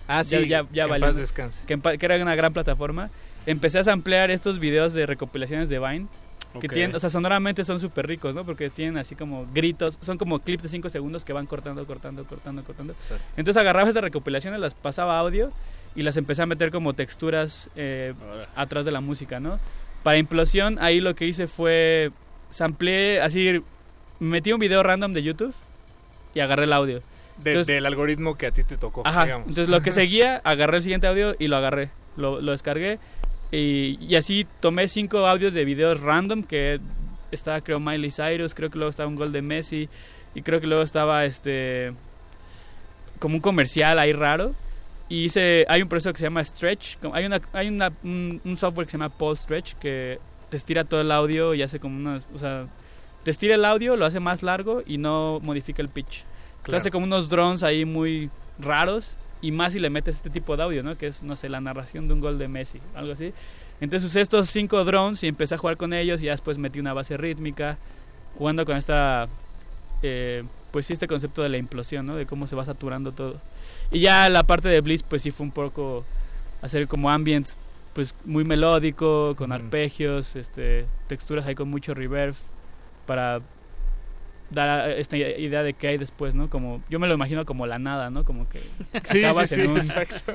[0.07, 1.07] Ah, sí, ya, ya, ya que en valió.
[1.07, 1.63] paz descanse.
[1.69, 3.11] En que era una gran plataforma.
[3.45, 6.07] Empecé a samplear estos videos de recopilaciones de Vine.
[6.61, 6.73] Que Ok.
[6.73, 8.45] tienen, o sea, sonoramente son súper ricos, ¿no?
[8.45, 12.25] Porque tienen así como gritos, son como clips de 5 segundos que van cortando, cortando,
[12.25, 12.93] cortando, cortando.
[12.95, 13.23] Exacto.
[13.37, 15.53] Entonces agarraba estas recopilaciones, las pasaba audio
[15.95, 18.15] y las empecé a meter como texturas eh,
[18.57, 19.61] atrás de la música, ¿no?
[20.03, 22.11] Para implosión, ahí lo que hice fue
[22.51, 23.63] sampleé, así,
[24.19, 25.55] metí un video random de YouTube
[26.35, 27.03] y agarré el audio.
[27.39, 29.49] De- Entonces- del algoritmo que a ti te tocó, Ajá, digamos.
[29.49, 32.99] entonces lo que seguía, agarré el siguiente audio y lo agarré, lo, lo descargué
[33.51, 36.81] y, y así tomé cinco audios de videos random que
[37.31, 39.89] estaba creo Miley Cyrus, creo que luego estaba un gol de Messi
[40.35, 41.93] y creo que luego estaba este
[43.19, 44.55] como un comercial ahí raro
[45.09, 48.57] y hice hay un proceso que se llama stretch, hay una hay una, un, un
[48.57, 50.19] software que se llama Pulse Stretch que
[50.51, 52.67] te estira todo el audio y hace como una, o sea,
[53.25, 56.25] te estira el audio, lo hace más largo y no modifica el pitch.
[56.25, 56.79] Entonces Claro.
[56.79, 60.63] hace como unos drones ahí muy raros y más si le metes este tipo de
[60.65, 60.97] audio, ¿no?
[60.97, 63.33] Que es, no sé, la narración de un gol de Messi, algo así.
[63.81, 66.81] Entonces usé estos cinco drones y empecé a jugar con ellos y ya después metí
[66.81, 67.79] una base rítmica,
[68.37, 69.29] jugando con esta,
[70.03, 72.17] eh, pues sí, este concepto de la implosión, ¿no?
[72.17, 73.41] De cómo se va saturando todo.
[73.93, 76.05] Y ya la parte de Blitz, pues sí fue un poco
[76.61, 77.57] hacer como ambience,
[77.93, 82.35] pues muy melódico, con arpegios, este, texturas ahí con mucho reverb,
[83.07, 83.41] para
[84.51, 86.49] dar esta idea de qué hay después, ¿no?
[86.49, 88.25] Como yo me lo imagino como la nada, ¿no?
[88.25, 88.61] Como que
[89.05, 90.33] Sí, acabas sí, en sí, un exacto.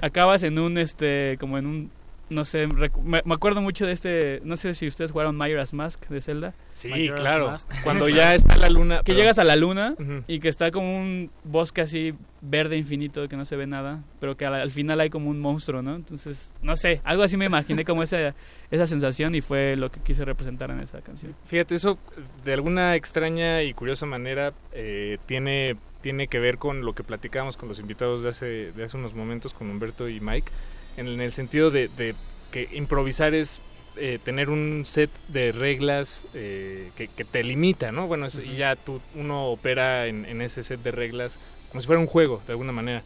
[0.00, 1.90] acabas en un este como en un
[2.28, 5.72] no sé, recu- me, me acuerdo mucho de este, no sé si ustedes jugaron Majora's
[5.74, 6.54] Mask de Zelda.
[6.72, 7.50] Sí, Majora's claro.
[7.50, 7.72] Mask.
[7.84, 9.02] Cuando ya está la luna.
[9.04, 9.94] Que llegas a la luna
[10.26, 14.36] y que está como un bosque así verde infinito que no se ve nada, pero
[14.36, 15.94] que al, al final hay como un monstruo, ¿no?
[15.96, 18.34] Entonces, no sé, algo así me imaginé como esa,
[18.70, 21.34] esa sensación y fue lo que quise representar en esa canción.
[21.46, 21.98] Fíjate, eso
[22.44, 27.56] de alguna extraña y curiosa manera eh, tiene, tiene que ver con lo que platicábamos
[27.56, 30.52] con los invitados de hace, de hace unos momentos, con Humberto y Mike,
[30.96, 32.14] en el sentido de, de
[32.50, 33.60] que improvisar es
[33.96, 38.06] eh, tener un set de reglas eh, que, que te limita, ¿no?
[38.06, 41.40] Bueno, eso- y ya tú, uno opera en, en ese set de reglas
[41.70, 43.02] como si fuera un juego, de alguna manera.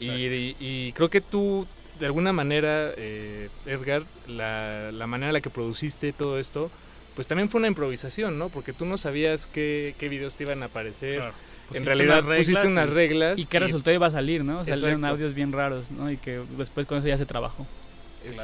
[0.00, 1.66] Y, y- y creo que tú,
[1.98, 6.70] de alguna manera, eh, Edgar, la, la manera en la que produciste todo esto,
[7.14, 8.48] pues también fue una improvisación, ¿no?
[8.48, 11.18] Porque tú no sabías qué, qué videos te iban a aparecer.
[11.72, 13.38] En Pusiste realidad unas pusiste reglas unas y- reglas.
[13.38, 14.64] Y qué resultado iba a salir, ¿no?
[14.64, 15.06] Salieron Exacto.
[15.06, 16.10] audios bien raros, ¿no?
[16.10, 17.66] Y que después con eso ya se trabajó.
[18.24, 18.36] Es-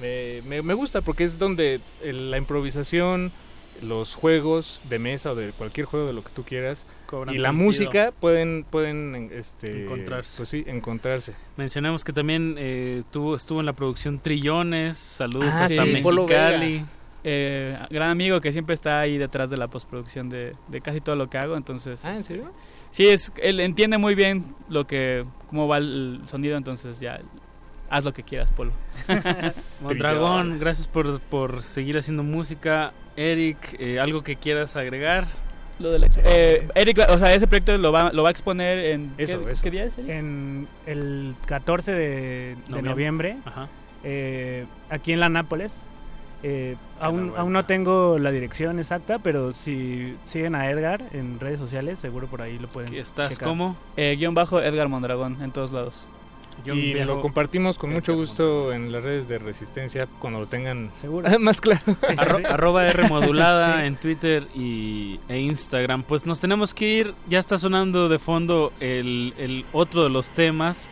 [0.00, 3.32] Me, me- me gusta porque es donde el- la improvisación,
[3.82, 7.38] los juegos de mesa o de cualquier juego de lo que tú quieras Cobran y
[7.38, 7.64] la sentido.
[7.64, 10.36] música pueden pueden este, Encontrarse.
[10.36, 11.34] Pues sí, encontrarse.
[11.56, 14.98] Mencionemos que también eh, tuvo, estuvo en la producción Trillones.
[14.98, 15.92] Saludos Ah, hasta sí.
[15.92, 16.84] Mexicali.
[17.24, 21.16] Eh, gran amigo que siempre está ahí detrás de la postproducción de, de casi todo
[21.16, 22.04] lo que hago, entonces...
[22.04, 22.50] Ah, ¿en este, serio?
[22.90, 27.20] Sí, es, él entiende muy bien lo que cómo va el sonido, entonces ya
[27.90, 28.72] haz lo que quieras, Polo.
[29.82, 32.92] Mondragón, gracias por, por seguir haciendo música.
[33.16, 35.26] Eric, eh, ¿algo que quieras agregar?
[35.78, 38.78] Lo de la Eh, Eric, o sea, ese proyecto lo va, lo va a exponer
[38.78, 39.14] en...
[39.16, 39.62] Eso, ¿qué, eso.
[39.62, 39.96] ¿qué día es?
[39.98, 40.10] Eric?
[40.10, 42.90] En el 14 de, de Noviembre.
[42.90, 43.68] noviembre, Ajá.
[44.02, 45.86] eh, aquí en la Nápoles.
[46.42, 51.58] Eh, aún, aún no tengo la dirección exacta, pero si siguen a Edgar en redes
[51.58, 52.94] sociales, seguro por ahí lo pueden.
[52.94, 53.48] ¿Estás checar.
[53.48, 53.76] cómo?
[53.96, 56.06] Eh, guion bajo Edgar Mondragón, en todos lados.
[56.64, 61.28] y lo compartimos con mucho gusto en las redes de Resistencia cuando lo tengan Seguro.
[61.40, 61.80] más claro.
[62.16, 63.86] Arro- arroba R modulada Sí.
[63.86, 66.02] en Twitter y, e Instagram.
[66.04, 67.14] Pues nos tenemos que ir.
[67.28, 70.88] Ya está sonando de fondo el, el otro de los temas.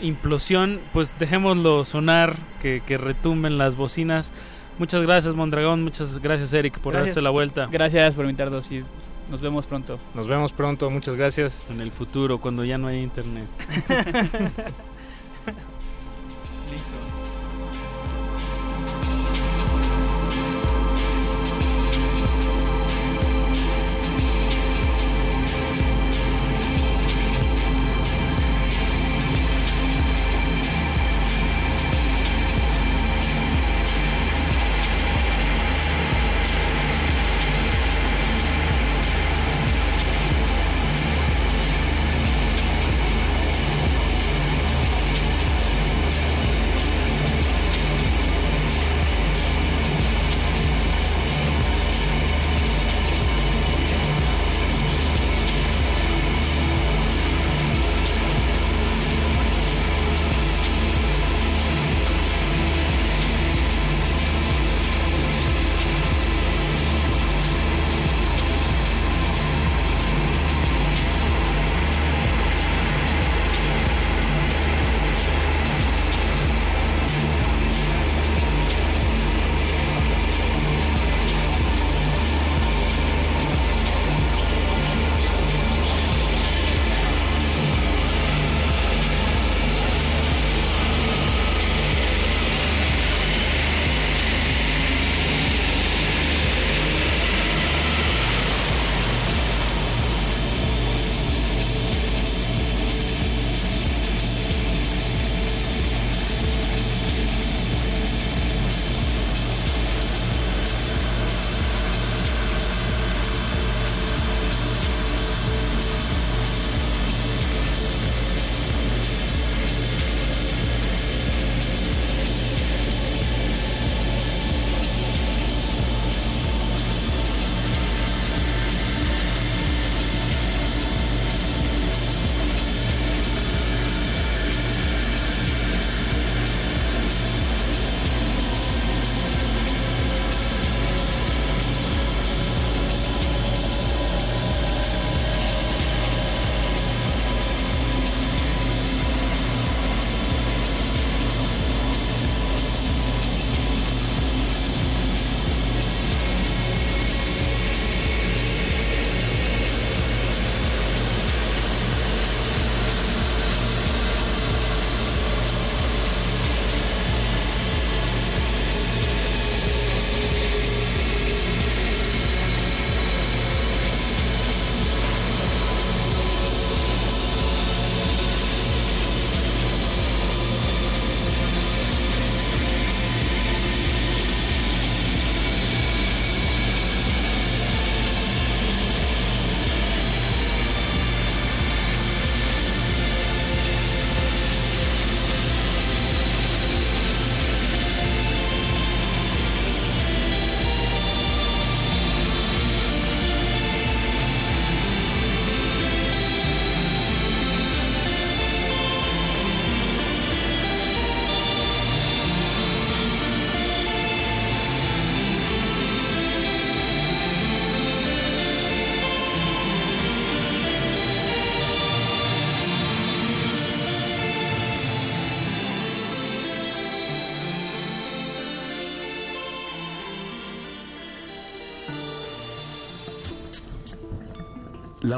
[0.00, 0.80] Implosión.
[0.92, 4.32] Pues dejémoslo sonar, que, que retumben las bocinas.
[4.80, 5.82] Muchas gracias, Mondragón.
[5.82, 7.14] Muchas gracias, Eric, por Gracias.
[7.16, 7.68] darse la vuelta.
[7.70, 8.82] Gracias por invitarnos y
[9.30, 9.98] nos vemos pronto.
[10.14, 11.62] Nos vemos pronto, muchas gracias.
[11.68, 13.44] En el futuro, cuando ya no haya internet.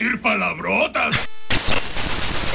[0.00, 1.14] Decir palabrotas.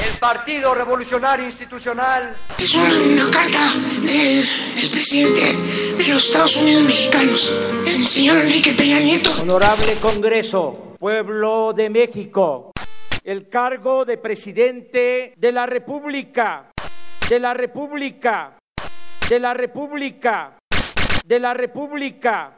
[0.04, 2.34] El Partido Revolucionario Institucional.
[2.58, 4.44] Es una carta del
[4.82, 5.54] el presidente
[5.96, 7.52] de los Estados Unidos mexicanos,
[7.86, 9.30] el señor Enrique Peña Nieto.
[9.40, 12.72] Honorable Congreso, pueblo de México,
[13.22, 16.70] el cargo de presidente de la República,
[17.28, 18.58] de la República,
[19.28, 20.58] de la República,
[21.24, 22.56] de la República,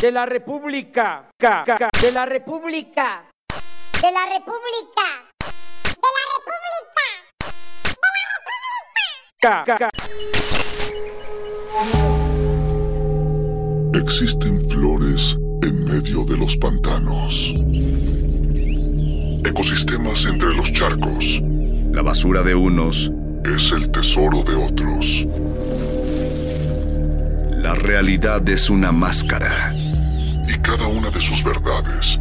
[0.00, 1.90] de la República, ca- ca-
[4.00, 5.06] de la República.
[5.84, 7.06] De la República.
[9.40, 9.90] ca- ca-
[13.94, 17.54] Existen flores en medio de los pantanos.
[19.44, 21.40] Ecosistemas entre los charcos.
[21.92, 23.10] La basura de unos
[23.44, 25.26] Es el tesoro de otros.
[27.62, 29.72] La realidad es una máscara.
[30.48, 32.18] Y cada una de sus verdades,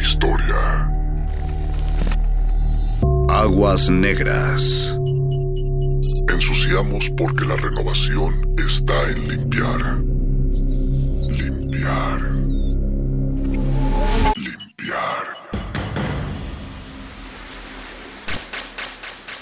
[0.00, 0.88] historia.
[3.28, 4.96] Aguas negras.
[6.28, 9.80] Ensuciamos porque la renovación está en limpiar.
[11.28, 12.20] Limpiar.
[14.36, 15.24] Limpiar.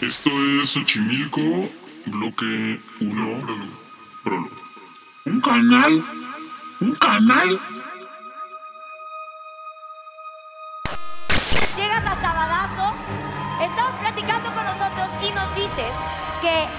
[0.01, 0.31] Esto
[0.63, 1.69] es Xochimilco,
[2.07, 3.41] bloque 1,
[4.25, 4.51] prólogo.
[5.27, 6.05] Un canal.
[6.81, 7.61] Un canal.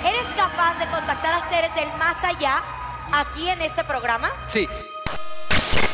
[0.06, 2.62] Eres capaz de contactar a seres del más allá
[3.12, 4.32] aquí en este programa.
[4.48, 4.68] Sí.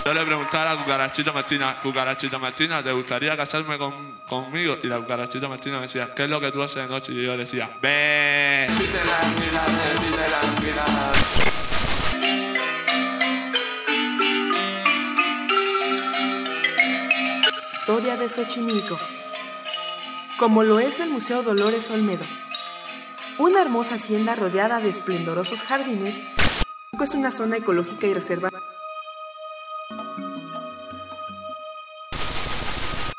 [0.05, 4.77] Yo le preguntaba a la cucarachita Martina, cucarachita Martina, ¿te gustaría casarme con- conmigo?
[4.81, 7.11] Y la cucarachita Martina me decía, ¿qué es lo que tú haces de noche?
[7.11, 8.69] Y yo le decía, ven.
[17.73, 18.97] Historia de Xochimilco.
[20.37, 22.25] Como lo es el Museo Dolores Olmedo.
[23.39, 26.19] Una hermosa hacienda rodeada de esplendorosos jardines,
[26.99, 28.49] es una zona ecológica y reserva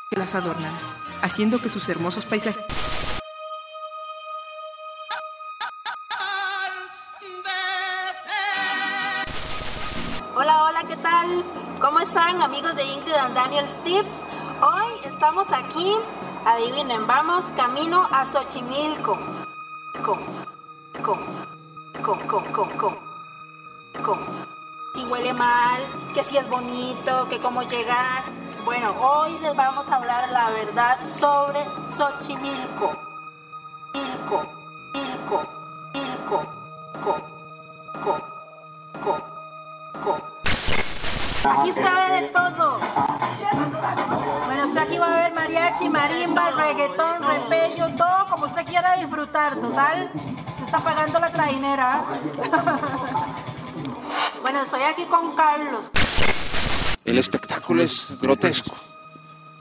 [0.09, 0.73] que las adornan,
[1.21, 2.65] haciendo que sus hermosos paisajes
[10.35, 11.43] Hola, hola, ¿qué tal?
[11.79, 14.17] ¿Cómo están amigos de Ingrid and Daniel's Tips?
[14.61, 15.95] Hoy estamos aquí,
[16.45, 19.38] adivinen, vamos camino a Xochimilco.
[24.95, 25.81] Si huele mal,
[26.13, 28.23] que si es bonito, que cómo llegar.
[28.63, 31.65] Bueno, hoy les vamos a hablar la verdad sobre
[31.97, 32.95] Xochimilco.
[33.93, 34.45] Milco,
[34.93, 35.43] Milco,
[35.93, 36.43] Milco,
[37.03, 37.15] co,
[38.03, 38.19] co,
[39.03, 39.17] co,
[40.03, 41.49] co.
[41.49, 42.79] Aquí sabe de todo.
[44.45, 47.21] Bueno, usted aquí va a ver mariachi, marimba, reggaetón,
[49.47, 50.11] total.
[50.57, 52.05] Se está pagando la trainera.
[54.41, 55.85] bueno, estoy aquí con Carlos.
[57.05, 58.75] El espectáculo es grotesco.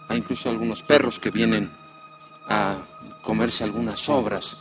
[0.08, 1.70] Hay incluso algunos perros que vienen
[2.48, 2.76] a
[3.22, 4.58] comerse algunas obras.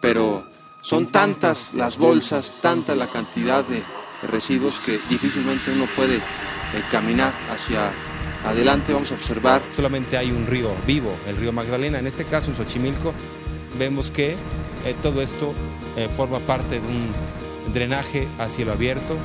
[0.00, 0.44] Pero
[0.80, 3.82] son tantas las bolsas, tanta la cantidad de
[4.22, 6.20] residuos que difícilmente uno puede eh,
[6.90, 7.92] caminar hacia
[8.44, 8.92] adelante.
[8.92, 9.62] Vamos a observar.
[9.70, 11.98] Solamente hay un río vivo, el río Magdalena.
[11.98, 13.12] En este caso, en Xochimilco,
[13.78, 14.32] vemos que
[14.84, 15.54] eh, todo esto
[15.96, 17.12] eh, forma parte de un
[17.72, 19.16] drenaje a cielo abierto,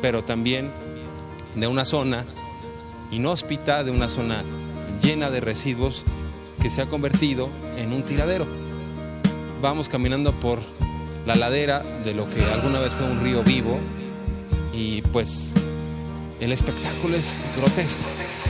[0.00, 0.70] pero también
[1.54, 2.24] de una zona
[3.10, 4.42] inhóspita, de una zona
[5.02, 6.04] llena de residuos
[6.60, 8.46] que se ha convertido en un tiradero.
[9.60, 10.60] Vamos caminando por
[11.26, 13.78] la ladera de lo que alguna vez fue un río vivo
[14.72, 15.52] y pues
[16.40, 18.41] el espectáculo es grotesco.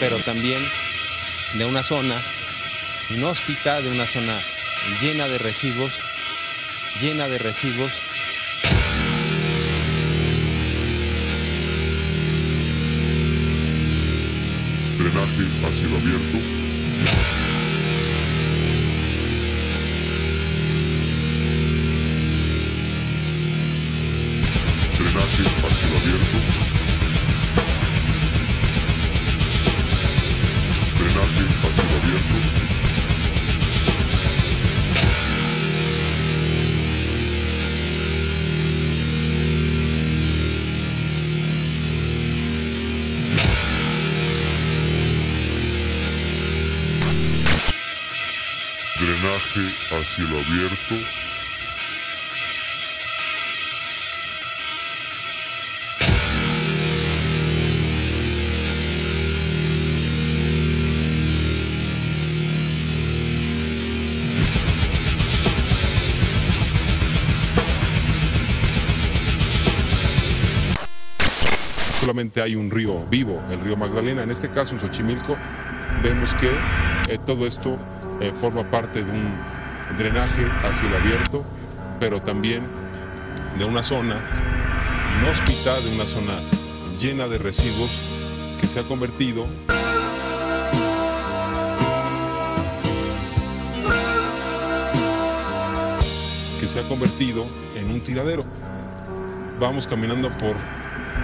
[0.00, 0.62] Pero también
[1.54, 2.20] de una zona
[3.10, 4.40] inhóspita, de una zona
[5.00, 5.92] llena de residuos,
[7.00, 7.92] llena de residuos.
[14.98, 17.39] Drenaje a cielo abierto.
[50.00, 50.94] Hacia el abierto.
[72.00, 74.22] solamente hay un río vivo, el río Magdalena.
[74.22, 75.36] En este caso, en Xochimilco,
[76.02, 76.50] vemos que
[77.08, 77.76] eh, todo esto
[78.20, 79.59] eh, forma parte de un
[79.96, 81.44] drenaje hacia el abierto,
[81.98, 82.66] pero también
[83.58, 84.16] de una zona
[85.20, 86.32] inhóspita, de una zona
[87.00, 87.90] llena de residuos
[88.60, 89.46] que se ha convertido
[96.60, 98.44] que se ha convertido en un tiradero.
[99.58, 100.56] Vamos caminando por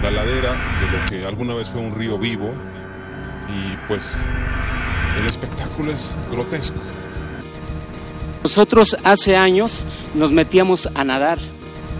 [0.01, 2.53] la ladera de lo que alguna vez fue un río vivo
[3.47, 4.15] y pues
[5.19, 6.79] el espectáculo es grotesco.
[8.47, 9.83] Nosotros hace años
[10.15, 11.37] nos metíamos a nadar.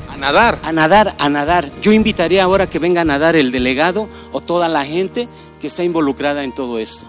[0.09, 0.57] ¿A nadar?
[0.63, 1.73] A nadar, a nadar.
[1.81, 5.27] Yo invitaría ahora que venga a nadar el delegado o toda la gente
[5.59, 7.05] que está involucrada en todo esto.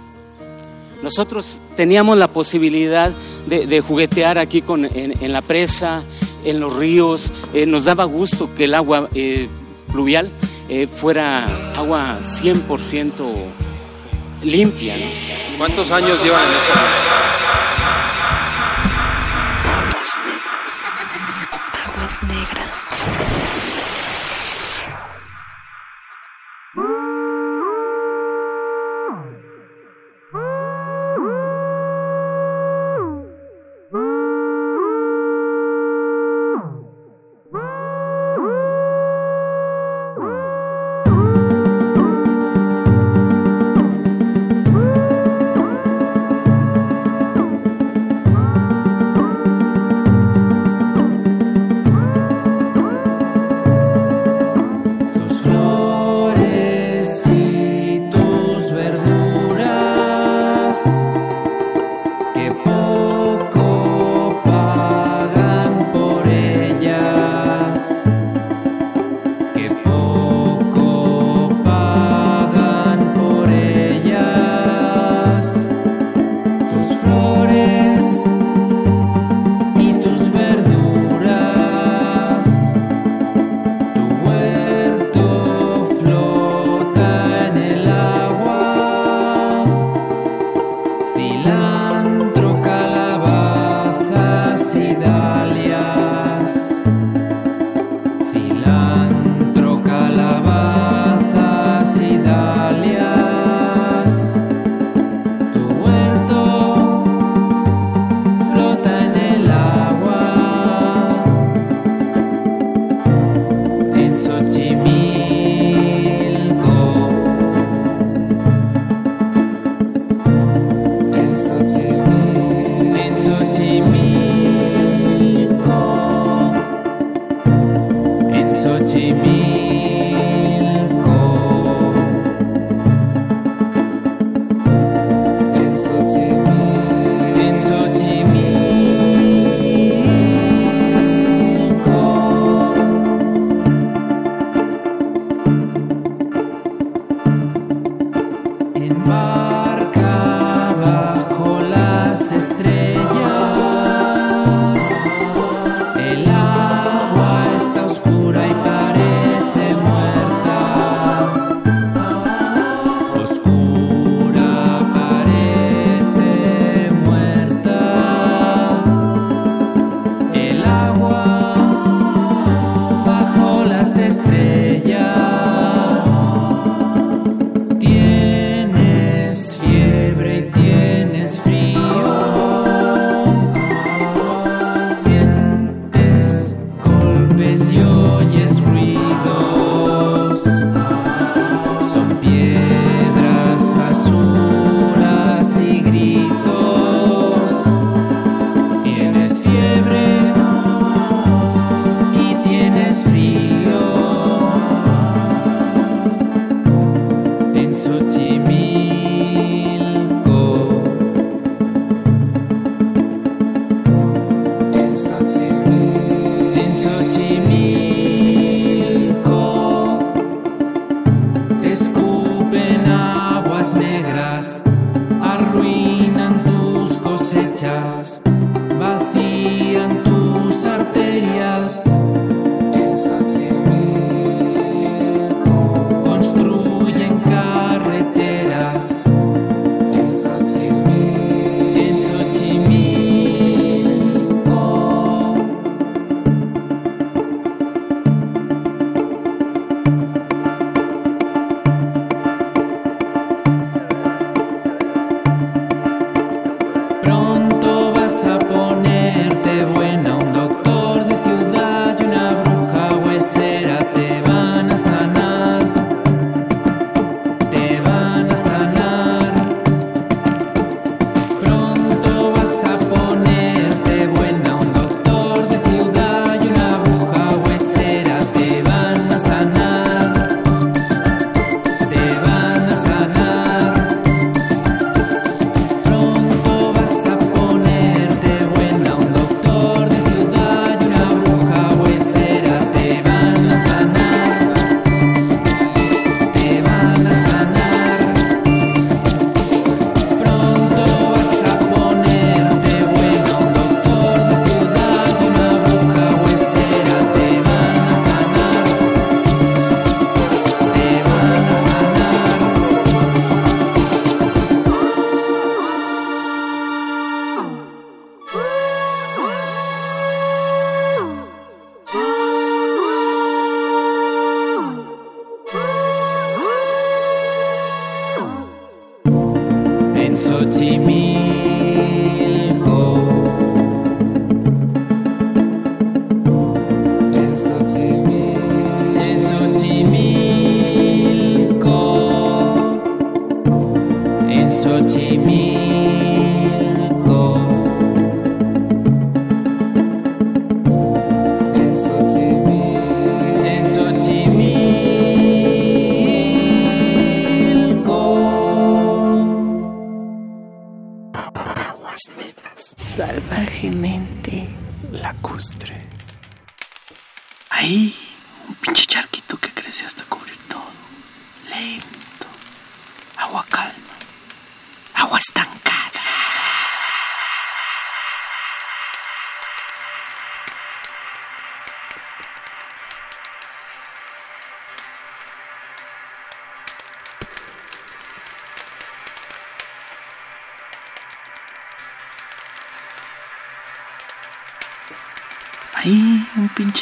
[1.05, 3.13] Nosotros teníamos la posibilidad
[3.47, 6.03] de, de juguetear aquí con, en, en, la presa,
[6.45, 7.31] en los ríos.
[7.55, 9.47] Eh, nos daba gusto que el agua eh,
[9.93, 10.33] pluvial
[10.69, 11.47] eh, fuera
[11.77, 13.25] agua 100%
[14.43, 14.97] limpia.
[14.97, 15.59] ¿no?
[15.59, 16.99] ¿Cuántos años llevan en esto?
[22.23, 23.88] Negras.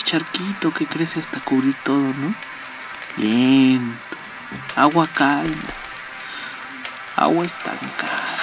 [0.07, 2.33] Charquito que crece hasta cubrir todo, ¿no?
[3.17, 4.17] Lento.
[4.77, 5.75] Agua calma.
[7.17, 8.36] Agua estancada.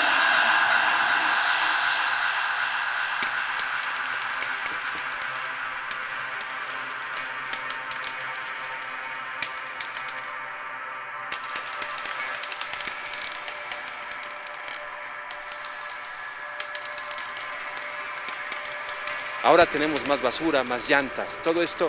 [19.54, 21.40] Ahora tenemos más basura, más llantas.
[21.44, 21.88] Todo esto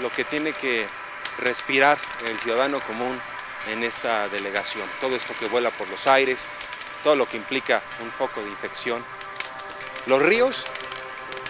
[0.00, 0.86] lo que tiene que
[1.38, 3.18] respirar el ciudadano común
[3.70, 4.86] en esta delegación.
[5.00, 6.40] Todo esto que vuela por los aires,
[7.02, 9.02] todo lo que implica un poco de infección.
[10.04, 10.66] Los ríos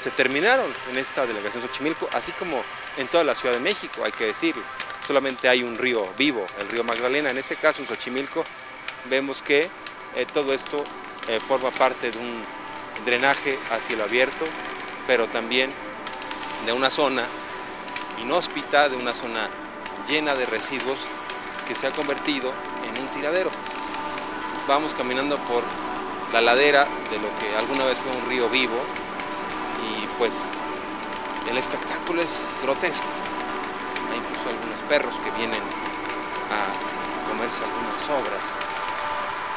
[0.00, 2.62] se terminaron en esta delegación Xochimilco, así como
[2.96, 4.62] en toda la Ciudad de México, hay que decirlo.
[5.08, 7.30] Solamente hay un río vivo, el río Magdalena.
[7.30, 8.44] En este caso, en Xochimilco,
[9.06, 9.68] vemos que
[10.14, 10.84] eh, todo esto
[11.26, 12.44] eh, forma parte de un
[13.04, 14.44] drenaje a cielo abierto,
[15.08, 15.70] pero también
[16.66, 17.24] de una zona
[18.22, 19.48] inhóspita, de una zona
[20.06, 20.98] llena de residuos
[21.66, 22.52] que se ha convertido
[22.84, 23.50] en un tiradero.
[24.68, 25.64] Vamos caminando por
[26.30, 28.76] la ladera de lo que alguna vez fue un río vivo
[29.88, 30.34] y pues
[31.50, 33.06] el espectáculo es grotesco.
[34.12, 35.62] Hay incluso algunos perros que vienen
[36.52, 38.44] a comerse algunas sobras,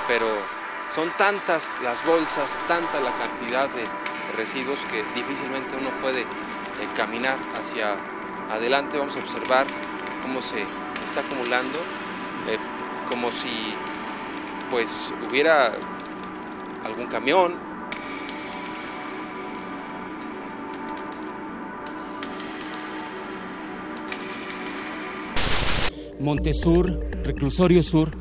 [0.07, 0.27] pero
[0.89, 3.83] son tantas las bolsas, tanta la cantidad de
[4.35, 6.25] residuos que difícilmente uno puede eh,
[6.95, 7.95] caminar hacia
[8.51, 8.97] adelante.
[8.97, 9.65] Vamos a observar
[10.21, 10.61] cómo se
[11.05, 11.79] está acumulando,
[12.47, 12.57] eh,
[13.09, 13.49] como si
[14.69, 15.73] pues hubiera
[16.85, 17.71] algún camión.
[26.19, 28.11] Montesur, Reclusorio Sur,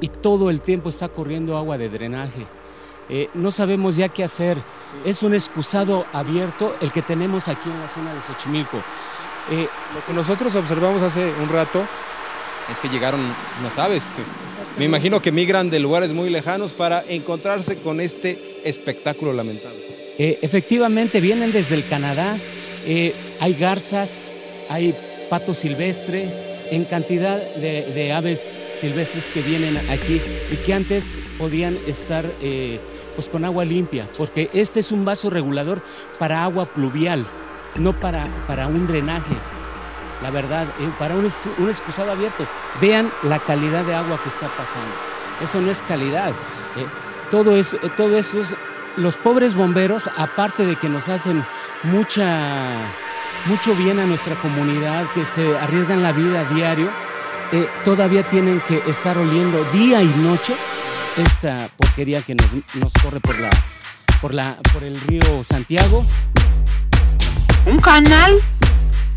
[0.00, 2.46] y todo el tiempo está corriendo agua de drenaje.
[3.10, 4.56] Eh, no sabemos ya qué hacer.
[5.04, 8.78] Es un excusado abierto el que tenemos aquí en la zona de Xochimilco.
[9.50, 11.82] Eh, Lo que nosotros observamos hace un rato
[12.70, 13.20] es que llegaron
[13.60, 14.04] unas aves.
[14.78, 19.78] Me imagino que migran de lugares muy lejanos para encontrarse con este espectáculo lamentable.
[20.18, 22.36] Eh, efectivamente, vienen desde el Canadá.
[22.86, 24.30] Eh, hay garzas,
[24.68, 24.94] hay
[25.28, 26.28] pato silvestre,
[26.70, 30.20] en cantidad de, de aves silvestres que vienen aquí
[30.52, 32.78] y que antes podían estar eh,
[33.14, 35.82] pues con agua limpia, porque este es un vaso regulador
[36.18, 37.24] para agua pluvial,
[37.78, 39.34] no para, para un drenaje.
[40.22, 41.26] La verdad, eh, para un,
[41.58, 42.46] un excusado abierto.
[42.80, 44.94] Vean la calidad de agua que está pasando.
[45.42, 46.28] Eso no es calidad.
[46.76, 46.84] eh,
[47.82, 48.54] eh, todo eso es-
[48.96, 51.44] los pobres bomberos, aparte de que nos hacen
[51.84, 52.70] mucha,
[53.46, 56.88] mucho bien a nuestra comunidad, que se arriesgan la vida a diario,
[57.84, 60.54] todavía tienen que estar oliendo día y noche
[61.16, 63.50] esta porquería que nos, corre por la,
[64.20, 66.04] por la, por el río Santiago.
[67.66, 68.40] ¿Un canal?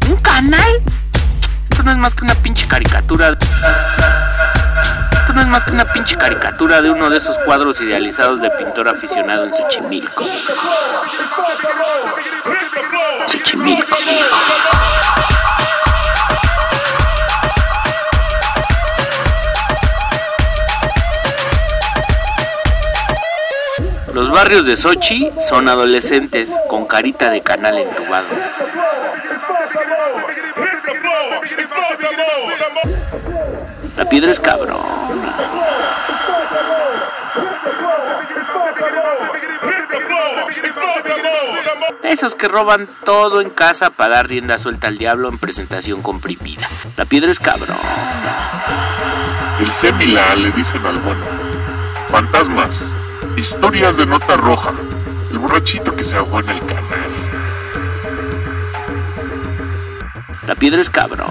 [0.09, 0.71] ¿Un canal?
[1.69, 3.37] Esto no es más que una pinche caricatura.
[5.13, 8.49] Esto no es más que una pinche caricatura de uno de esos cuadros idealizados de
[8.51, 10.25] pintor aficionado en Xochimilco.
[13.27, 13.92] Xochimilco.
[24.13, 28.27] Los barrios de Sochi son adolescentes con carita de canal entubado.
[33.97, 34.81] La piedra es cabrón.
[42.03, 46.69] Esos que roban todo en casa para dar rienda suelta al diablo en presentación comprimida.
[46.97, 47.77] La piedra es cabrón.
[49.59, 51.25] El Semila le dicen al bueno.
[52.11, 52.93] Fantasmas.
[53.37, 54.71] Historias de nota roja.
[55.31, 56.83] El borrachito que se ahogó en el canal.
[60.47, 61.27] La piedra es cabrón.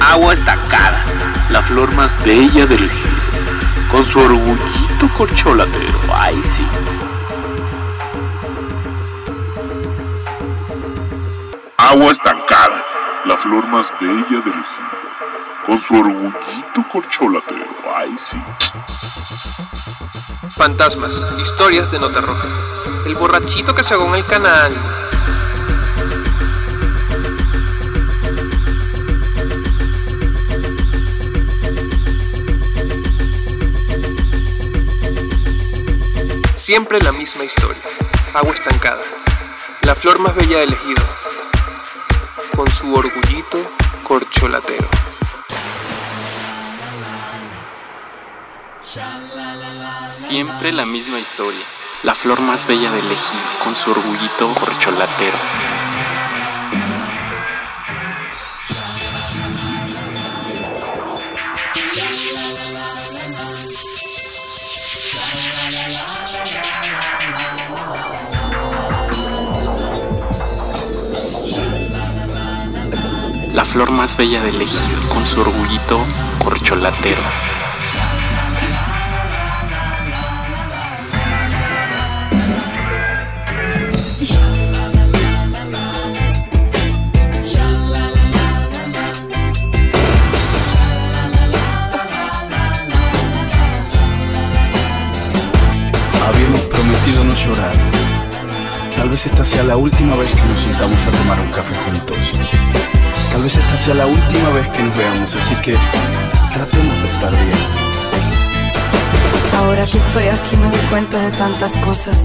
[0.00, 1.04] Agua estancada,
[1.50, 3.10] la flor más bella del ejido,
[3.90, 6.00] con su orgullito corcholatero.
[6.12, 6.66] Ay, sí.
[11.78, 12.84] Agua estancada.
[13.26, 15.03] La flor más bella del ejido.
[15.66, 17.64] Con su orgullito corcholatero.
[17.96, 18.38] Ay, sí.
[20.58, 22.46] Fantasmas, historias de nota roja.
[23.06, 24.72] El borrachito que se en el canal.
[36.54, 37.82] Siempre la misma historia.
[38.34, 39.02] Agua estancada.
[39.82, 41.02] La flor más bella del ejido.
[42.54, 43.58] Con su orgullito
[44.02, 44.88] corcholatero.
[50.06, 51.64] Siempre la misma historia.
[52.04, 55.36] La flor más bella del ejido, con su orgullito corcholatero.
[73.52, 75.98] La flor más bella del ejido, con su orgullito
[76.38, 77.63] corcholatero.
[97.44, 97.74] Llorar.
[98.96, 102.18] Tal vez esta sea la última vez que nos sentamos a tomar un café juntos.
[103.32, 105.76] Tal vez esta sea la última vez que nos veamos, así que
[106.52, 107.84] tratemos de estar bien.
[109.58, 112.18] Ahora que estoy aquí me doy cuenta de tantas cosas.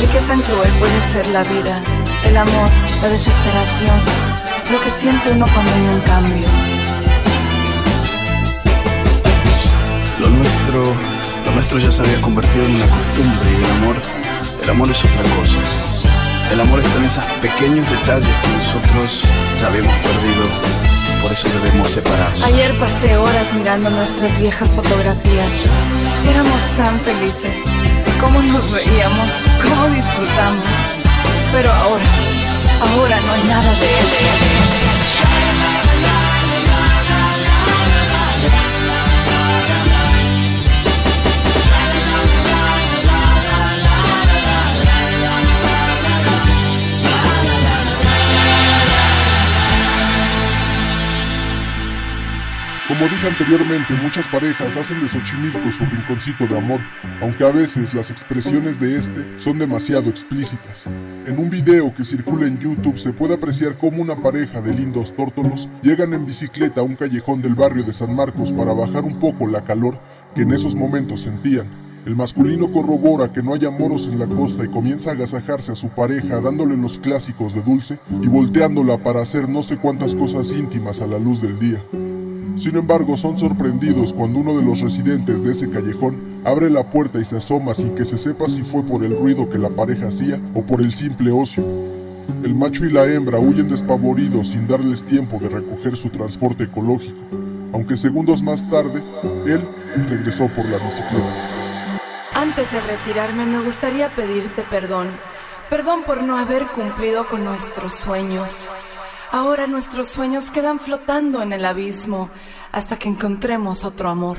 [0.00, 1.82] De qué tan cruel puede ser la vida,
[2.24, 2.70] el amor,
[3.02, 4.00] la desesperación,
[4.70, 6.48] lo que siente uno cuando hay un cambio.
[10.20, 10.82] Lo nuestro,
[11.46, 13.96] lo nuestro ya se había convertido en una costumbre y el amor,
[14.66, 15.60] el amor es otra cosa.
[16.50, 19.22] El amor está en esos pequeños detalles que nosotros
[19.60, 20.44] ya habíamos perdido,
[21.22, 22.42] por eso debemos separarnos.
[22.42, 25.48] Ayer pasé horas mirando nuestras viejas fotografías.
[26.28, 27.60] Éramos tan felices.
[28.20, 29.30] Cómo nos veíamos,
[29.62, 30.64] cómo disfrutamos.
[31.52, 32.04] Pero ahora,
[32.80, 34.85] ahora no hay nada de eso.
[52.88, 56.78] Como dije anteriormente, muchas parejas hacen de Xochimilco su rinconcito de amor,
[57.20, 60.86] aunque a veces las expresiones de este son demasiado explícitas.
[61.26, 65.16] En un video que circula en YouTube se puede apreciar cómo una pareja de lindos
[65.16, 69.18] tórtolos llegan en bicicleta a un callejón del barrio de San Marcos para bajar un
[69.18, 69.98] poco la calor
[70.36, 71.66] que en esos momentos sentían.
[72.06, 75.76] El masculino corrobora que no haya moros en la costa y comienza a agasajarse a
[75.76, 80.52] su pareja dándole los clásicos de dulce y volteándola para hacer no sé cuántas cosas
[80.52, 81.82] íntimas a la luz del día.
[82.56, 87.18] Sin embargo, son sorprendidos cuando uno de los residentes de ese callejón abre la puerta
[87.18, 90.08] y se asoma sin que se sepa si fue por el ruido que la pareja
[90.08, 91.64] hacía o por el simple ocio.
[92.42, 97.14] El macho y la hembra huyen despavoridos sin darles tiempo de recoger su transporte ecológico,
[97.72, 99.02] aunque segundos más tarde,
[99.46, 99.68] él
[100.08, 102.00] regresó por la bicicleta.
[102.34, 105.10] Antes de retirarme me gustaría pedirte perdón.
[105.68, 108.68] Perdón por no haber cumplido con nuestros sueños.
[109.36, 112.30] Ahora nuestros sueños quedan flotando en el abismo
[112.72, 114.38] hasta que encontremos otro amor.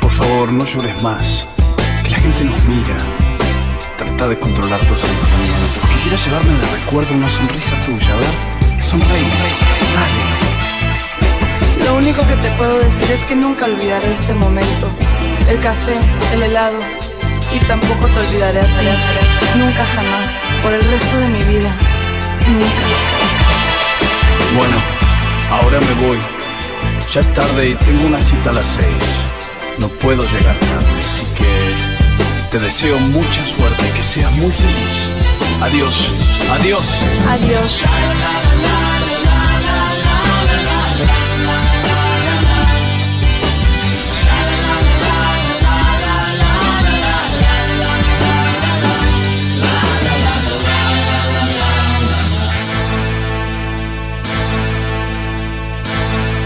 [0.00, 1.48] Por favor, no llores más.
[2.04, 2.96] Que la gente nos mira.
[3.98, 5.90] Trata de controlar tus sentimientos.
[5.92, 8.80] Quisiera llevarme de recuerdo una sonrisa tuya, ¿ver?
[8.80, 9.26] Sonreí.
[9.96, 11.84] Dale.
[11.84, 14.86] Lo único que te puedo decir es que nunca olvidaré este momento.
[15.48, 15.96] El café,
[16.32, 16.78] el helado.
[17.52, 19.58] Y tampoco te olvidaré a ti.
[19.58, 20.30] Nunca jamás.
[20.62, 21.76] Por el resto de mi vida.
[22.46, 23.11] Nunca.
[24.56, 24.76] Bueno,
[25.50, 26.18] ahora me voy.
[27.12, 29.04] Ya es tarde y tengo una cita a las seis.
[29.78, 35.10] No puedo llegar tarde, así que te deseo mucha suerte y que seas muy feliz.
[35.62, 36.12] Adiós,
[36.50, 36.88] adiós.
[37.28, 37.84] Adiós.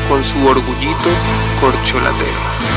[0.09, 1.10] Con su orgullito
[1.60, 2.76] corcholatero.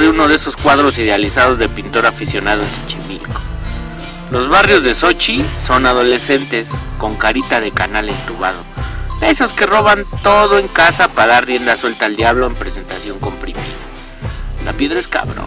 [0.00, 3.40] de uno de esos cuadros idealizados de pintor aficionado en Xochimilco.
[4.30, 6.68] Los barrios de Sochi son adolescentes
[6.98, 8.58] con carita de canal entubado.
[9.22, 13.62] Esos que roban todo en casa para dar rienda suelta al diablo en presentación comprimida.
[14.64, 15.45] La piedra es cabrón.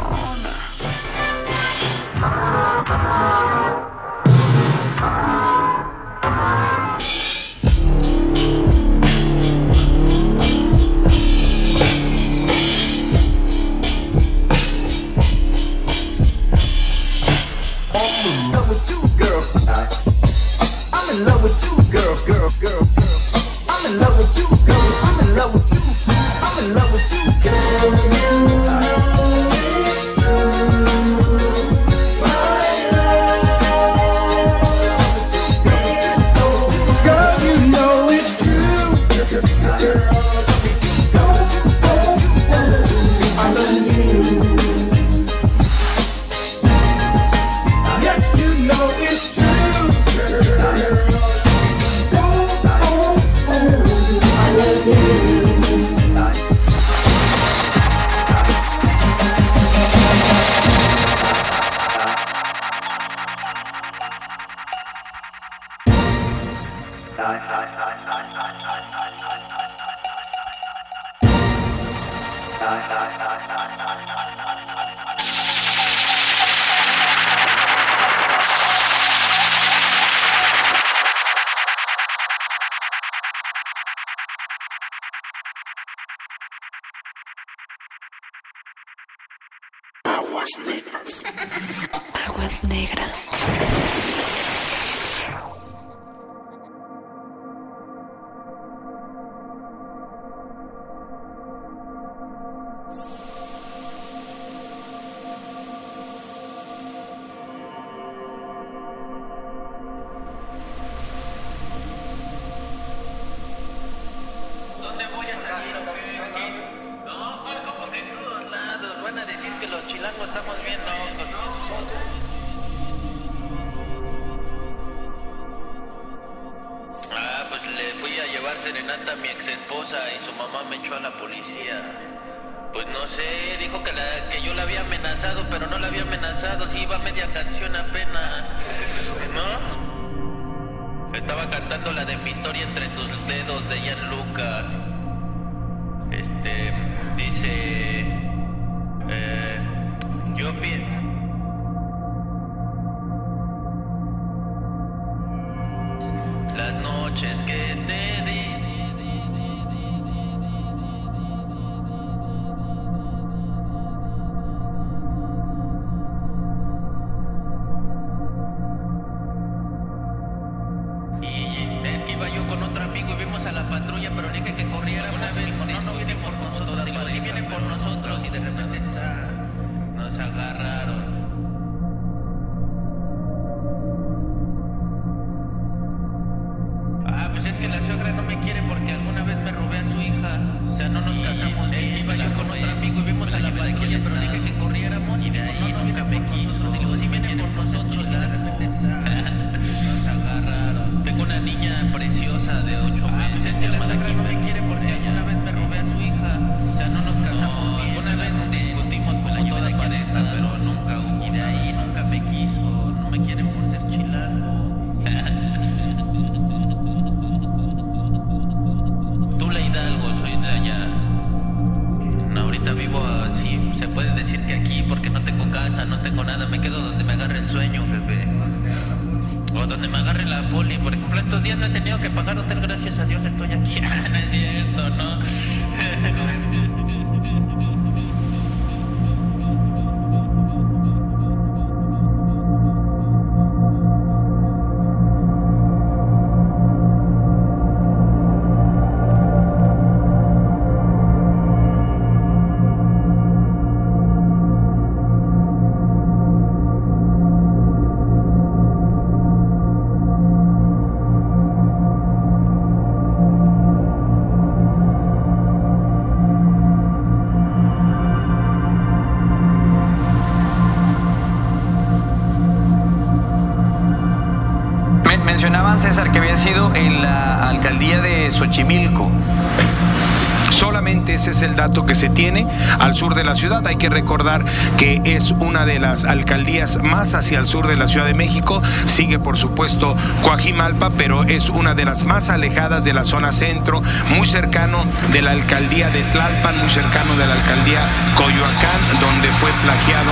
[280.49, 282.45] Solamente ese es el dato que se tiene
[282.79, 283.65] al sur de la ciudad.
[283.65, 284.43] Hay que recordar
[284.75, 288.61] que es una de las alcaldías más hacia el sur de la Ciudad de México.
[288.83, 293.81] Sigue, por supuesto, Coajimalpa, pero es una de las más alejadas de la zona centro,
[294.09, 299.51] muy cercano de la alcaldía de Tlalpan, muy cercano de la alcaldía Coyoacán, donde fue
[299.63, 300.11] plagiado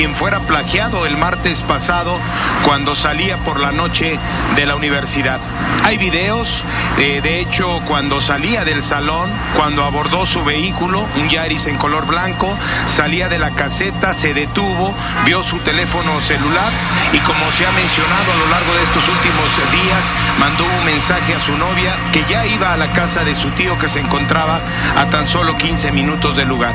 [0.00, 0.14] quien
[0.46, 2.18] plagiado el martes pasado
[2.64, 4.18] cuando salía por la noche
[4.56, 5.38] de la universidad.
[5.84, 6.62] Hay videos,
[6.98, 12.06] eh, de hecho, cuando salía del salón, cuando abordó su vehículo, un Yaris en color
[12.06, 12.56] blanco,
[12.86, 14.94] salía de la caseta, se detuvo,
[15.26, 16.72] vio su teléfono celular
[17.12, 20.04] y como se ha mencionado a lo largo de estos últimos días,
[20.38, 23.78] mandó un mensaje a su novia que ya iba a la casa de su tío
[23.78, 24.60] que se encontraba
[24.96, 26.74] a tan solo 15 minutos del lugar.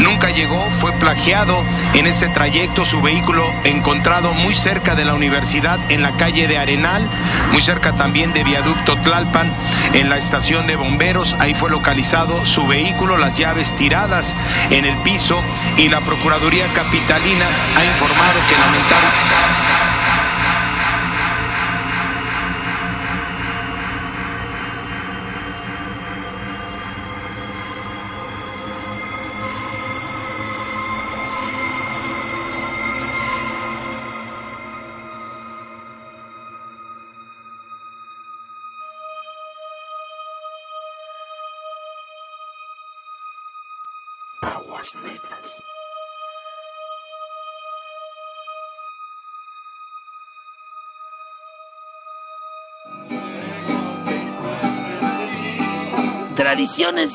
[0.00, 1.62] Nunca llegó, fue plagiado
[1.94, 6.58] en ese trayecto su vehículo encontrado muy cerca de la universidad en la calle de
[6.58, 7.08] Arenal,
[7.52, 9.48] muy cerca también de Viaducto Tlalpan,
[9.94, 14.34] en la estación de bomberos, ahí fue localizado su vehículo, las llaves tiradas
[14.70, 15.40] en el piso
[15.76, 17.46] y la Procuraduría Capitalina
[17.76, 19.77] ha informado que lamentablemente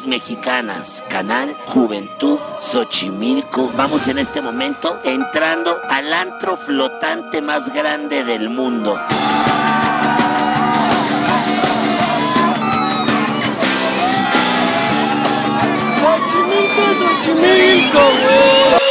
[0.08, 3.72] Mexicanas, canal Juventud Xochimilco.
[3.78, 9.00] Vamos en este momento entrando al antro flotante más grande del mundo.
[17.24, 18.83] Xochimilco, güey.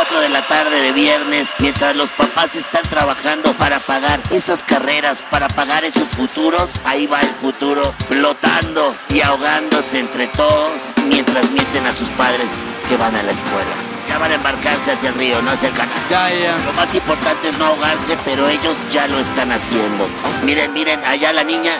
[0.00, 5.18] 4 de la tarde de viernes, mientras los papás están trabajando para pagar esas carreras,
[5.30, 10.72] para pagar esos futuros, ahí va el futuro flotando y ahogándose entre todos
[11.06, 12.48] mientras mienten a sus padres
[12.88, 13.74] que van a la escuela.
[14.08, 15.98] Ya van a embarcarse hacia el río, no hacia el canal.
[16.08, 16.56] Ya, ya.
[16.64, 20.08] Lo más importante es no ahogarse, pero ellos ya lo están haciendo.
[20.44, 21.74] Miren, miren, allá la niña,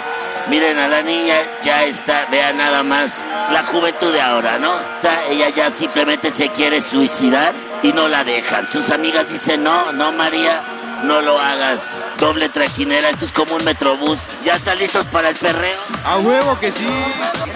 [0.50, 4.72] miren a la niña, ya está, vean nada más la juventud de ahora, ¿no?
[4.72, 7.54] O sea, ella ya simplemente se quiere suicidar
[7.84, 8.68] y no la dejan.
[8.68, 10.60] Sus amigas dicen, no, no, María,
[11.04, 11.96] no lo hagas.
[12.18, 14.26] Doble trajinera, esto es como un metrobús.
[14.44, 15.78] ¿Ya están listos para el perreo?
[16.04, 16.88] A huevo que sí.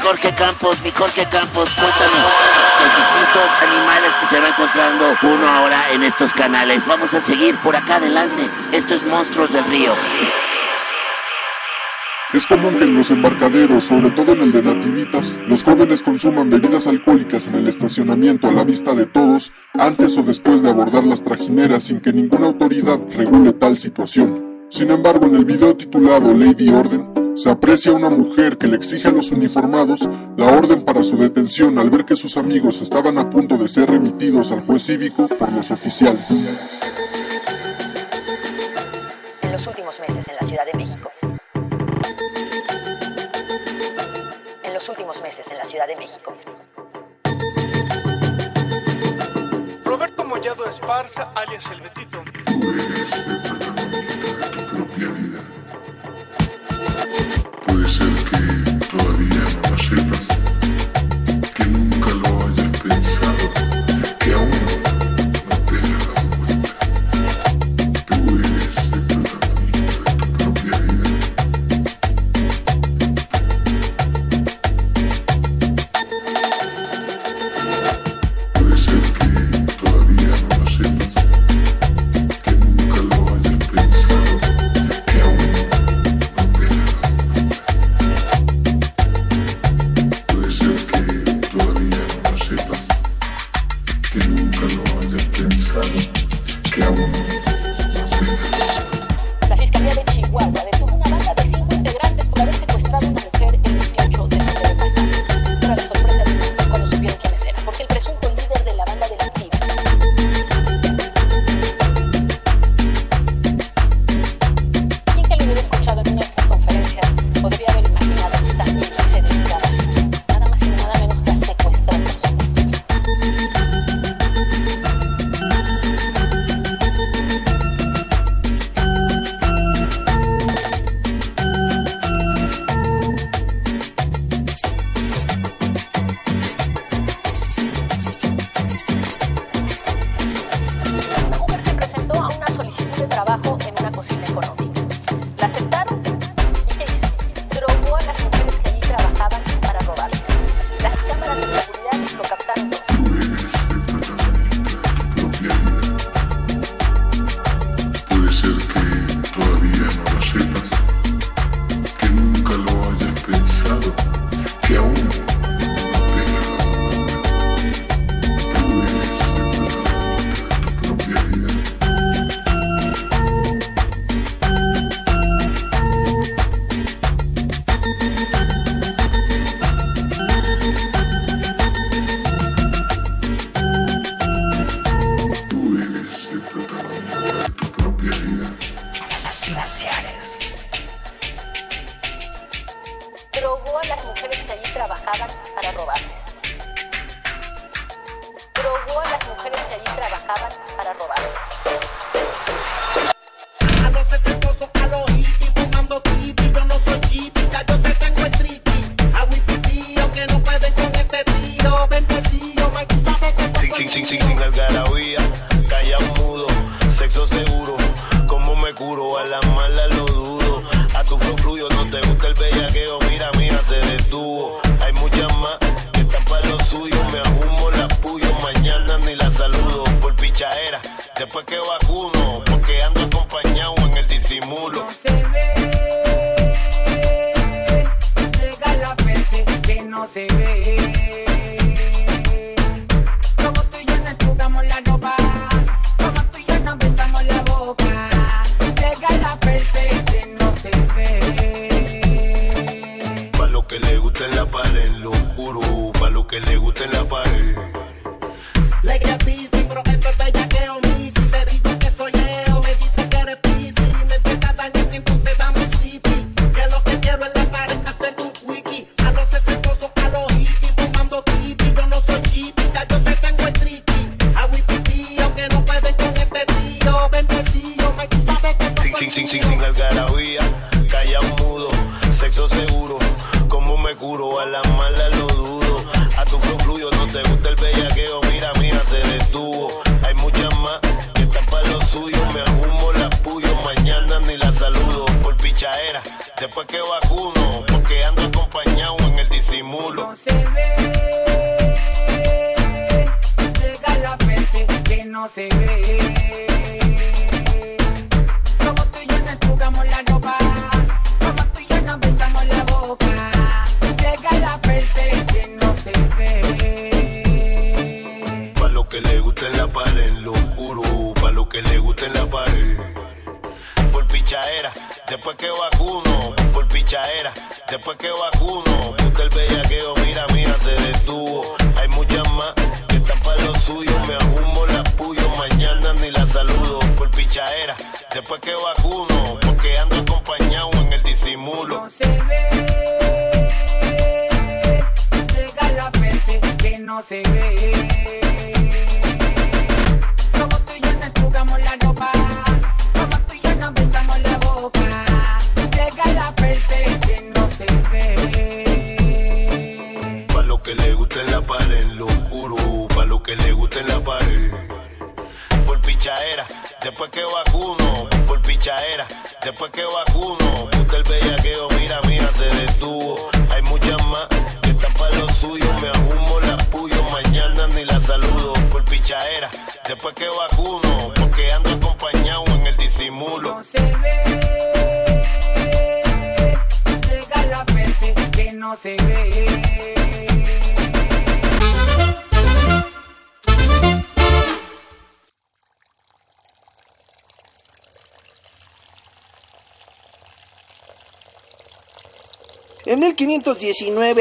[0.01, 2.25] Jorge Campos, mi Jorge Campos, cuéntanos
[2.81, 6.87] los distintos animales que se va encontrando uno ahora en estos canales.
[6.87, 8.49] Vamos a seguir por acá adelante.
[8.71, 9.93] Esto es Monstruos del Río.
[12.35, 16.51] Es común que en los embarcaderos, sobre todo en el de Nativitas, los jóvenes consuman
[16.51, 21.05] bebidas alcohólicas en el estacionamiento a la vista de todos, antes o después de abordar
[21.05, 24.67] las trajineras sin que ninguna autoridad regule tal situación.
[24.69, 29.07] Sin embargo, en el video titulado Lady Orden, se aprecia una mujer que le exige
[29.07, 33.31] a los uniformados la orden para su detención al ver que sus amigos estaban a
[33.31, 36.37] punto de ser remitidos al juez cívico por los oficiales.
[50.85, 52.23] Esparza, alias El Betito.
[54.71, 55.41] propia vida.
[57.67, 60.29] Puede ser que todavía no lo sepas,
[61.55, 63.49] que nunca lo hayas pensado,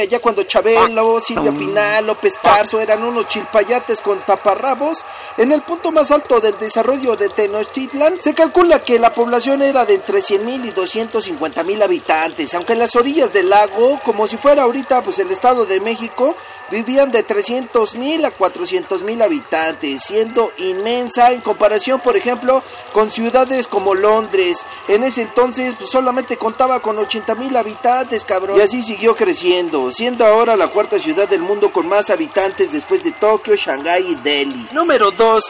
[0.02, 1.22] Allá cuando Chabelo, ah.
[1.22, 1.58] Silvia mm.
[1.58, 5.06] Pinal, López Tarso eran unos chilpayates con taparrabos,
[5.38, 9.86] en el punto más alto del desarrollo de Tenochtitlan se calcula que la población era
[9.86, 14.64] de entre 100.000 y 250.000 habitantes, aunque en las orillas del lago, como si fuera
[14.64, 16.36] ahorita pues el Estado de México,
[16.72, 23.96] vivían de 300.000 a 400.000 habitantes, siendo inmensa en comparación, por ejemplo, con ciudades como
[23.96, 24.66] Londres.
[24.88, 28.58] En ese entonces pues, solamente contaba con 80 mil habitantes, cabrón.
[28.58, 33.04] Y así siguió creciendo, siendo ahora la cuarta ciudad del mundo con más habitantes después
[33.04, 34.68] de Tokio, Shanghái y Delhi.
[34.72, 35.44] Número 2.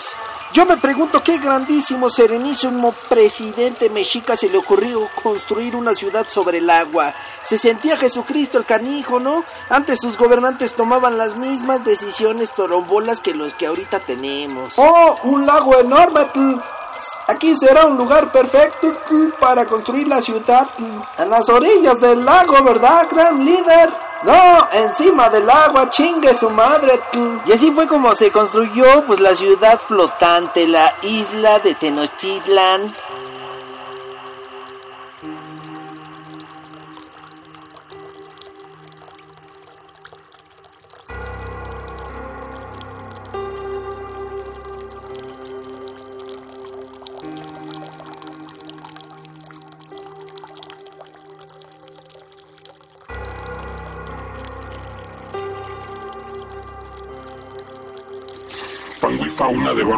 [0.53, 6.59] Yo me pregunto qué grandísimo, serenísimo presidente mexica se le ocurrió construir una ciudad sobre
[6.59, 7.11] el agua.
[7.41, 9.43] Se sentía Jesucristo el canijo, ¿no?
[9.69, 14.75] Antes sus gobernantes tomaban las mismas decisiones torombolas que los que ahorita tenemos.
[14.77, 16.22] ¡Oh, un lago enorme!
[17.43, 18.88] Aquí será un lugar perfecto
[19.38, 20.65] para construir la ciudad
[21.17, 23.89] en las orillas del lago, ¿verdad, gran líder?
[24.23, 26.97] No, encima del agua, chingue su madre.
[27.45, 32.95] Y así fue como se construyó pues la ciudad flotante, la isla de Tenochtitlan.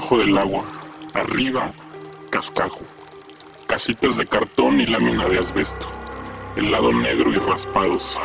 [0.06, 0.64] Debajo del agua.
[1.14, 1.72] Arriba,
[2.30, 2.82] cascajo.
[3.68, 5.88] Casitas de cartón y lámina de asbesto.
[6.56, 8.16] El lado negro y raspados.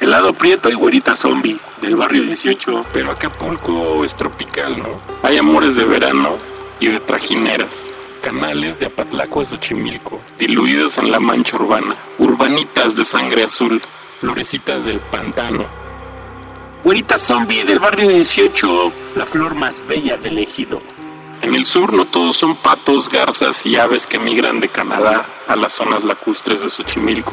[0.00, 2.86] Helado Prieto y Güerita Zombie, del barrio 18.
[2.92, 4.90] Pero Acapulco es tropical, ¿no?
[5.22, 6.38] Hay amores de verano
[6.80, 7.92] y de trajineras.
[8.22, 11.94] Canales de Apatlaco a Xochimilco, diluidos en la mancha urbana.
[12.18, 13.80] Urbanitas de sangre azul,
[14.20, 15.66] florecitas del pantano.
[16.84, 20.80] Güerita Zombie del barrio 18, la flor más bella del ejido.
[21.40, 25.56] En el sur no todos son patos, garzas y aves que migran de Canadá a
[25.56, 27.32] las zonas lacustres de Xochimilco.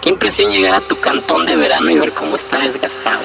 [0.00, 3.22] Qué impresión llegar a tu cantón de verano y ver cómo está desgastado.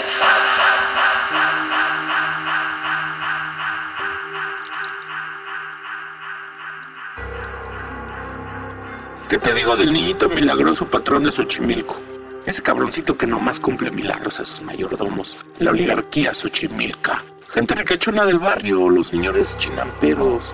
[9.29, 12.10] ¿Qué te digo del niñito milagroso patrón de Xochimilco?
[12.45, 15.37] Ese cabroncito que nomás cumple milagros a sus mayordomos.
[15.59, 17.23] La oligarquía Xochimilca.
[17.49, 20.53] Gente ricachona del barrio, los señores chinamperos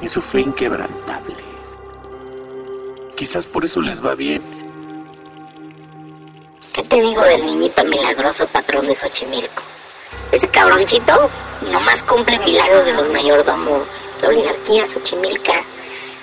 [0.00, 1.34] y su fe inquebrantable.
[3.16, 4.42] Quizás por eso les va bien.
[6.72, 9.62] ¿Qué te digo del niñito milagroso patrón de Xochimilco?
[10.32, 11.30] Ese cabroncito
[11.70, 13.82] nomás cumple milagros de los mayordomos,
[14.22, 15.62] la oligarquía Xochimilca,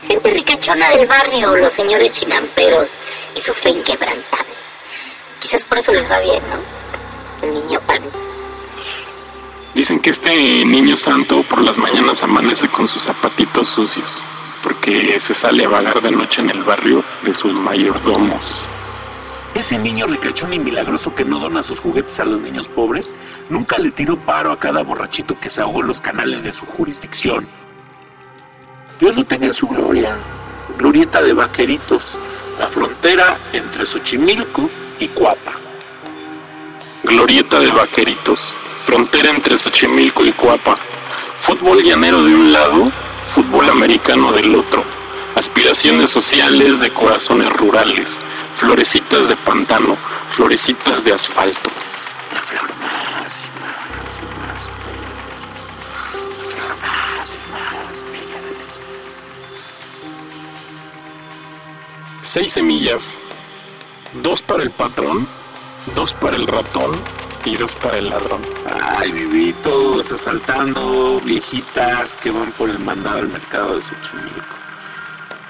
[0.08, 2.90] gente ricachona del barrio, los señores chinamperos
[3.36, 4.63] y su fe inquebrantable.
[5.44, 7.46] Quizás por eso les va bien, ¿no?
[7.46, 8.00] El niño pan.
[9.76, 14.24] Dicen que este niño santo por las mañanas amanece con sus zapatitos sucios,
[14.64, 18.62] porque se sale a vagar de noche en el barrio de sus mayordomos.
[19.54, 23.14] Ese niño ricachón y milagroso que no dona sus juguetes a los niños pobres,
[23.50, 26.66] nunca le tiró paro a cada borrachito que se ahogó en los canales de su
[26.66, 27.46] jurisdicción.
[28.98, 30.16] Dios lo tenía en su gloria,
[30.78, 32.18] glorieta de vaqueritos,
[32.58, 35.54] la frontera entre Xochimilco y Cuapa.
[37.04, 40.78] Glorieta de vaqueritos, frontera entre Xochimilco y Cuapa.
[41.38, 42.92] Fútbol llanero de un lado,
[43.34, 44.84] fútbol americano del otro.
[45.36, 48.20] Aspiraciones sociales de corazones rurales,
[48.56, 49.98] florecitas de pantano,
[50.30, 51.70] florecitas de asfalto.
[52.34, 55.12] La flor más y más y más bella.
[56.38, 58.58] La flor más y más bella del
[62.22, 63.18] Seis semillas,
[64.22, 65.28] dos para el patrón,
[65.96, 67.00] dos para el ratón
[67.46, 68.42] y dos para el ladrón.
[68.98, 74.56] Ay, vivitos asaltando viejitas que van por el mandado al mercado de Xochimilco.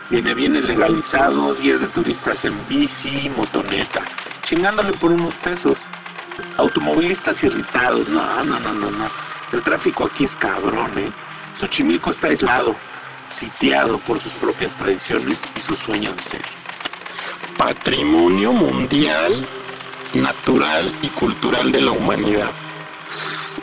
[0.09, 4.01] Viene bienes legalizados, guías de turistas en bici, motoneta,
[4.43, 5.79] chingándole por unos pesos.
[6.57, 9.09] Automovilistas irritados, no, no, no, no, no.
[9.51, 11.11] El tráfico aquí es cabrón, ¿eh?
[11.55, 12.75] Xochimilco está aislado,
[13.29, 16.62] sitiado por sus propias tradiciones y su sueño de ser.
[17.57, 19.47] Patrimonio mundial,
[20.13, 22.51] natural y cultural de la humanidad.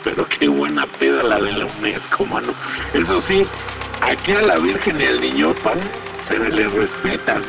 [0.03, 2.53] Pero qué buena peda la de la UNESCO, mano.
[2.93, 3.45] Eso sí,
[4.01, 5.79] aquí a la Virgen y al Niño Pan
[6.13, 7.43] se le respetan.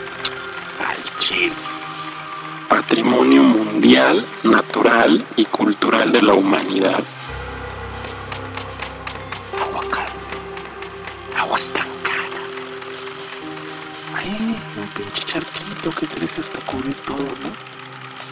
[0.86, 1.52] Al chile.
[2.68, 7.02] Patrimonio mundial, natural y cultural de la humanidad.
[9.60, 11.38] Agua calma.
[11.38, 12.11] Agua estancada.
[14.14, 17.50] Ahí, un pinche charquito que crece hasta cubrir todo, ¿no?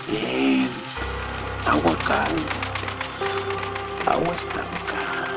[0.09, 0.69] Bien.
[1.67, 2.43] Agua calma.
[4.07, 5.29] Agua estancada.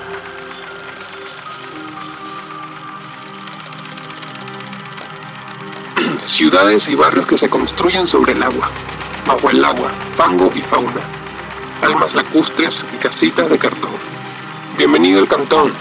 [6.25, 8.69] Ciudades y barrios que se construyen sobre el agua.
[9.25, 11.01] Bajo el agua, fango y fauna.
[11.81, 13.91] Almas lacustres y casitas de cartón.
[14.77, 15.73] Bienvenido al cantón.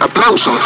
[0.00, 0.64] ¡Aplausos!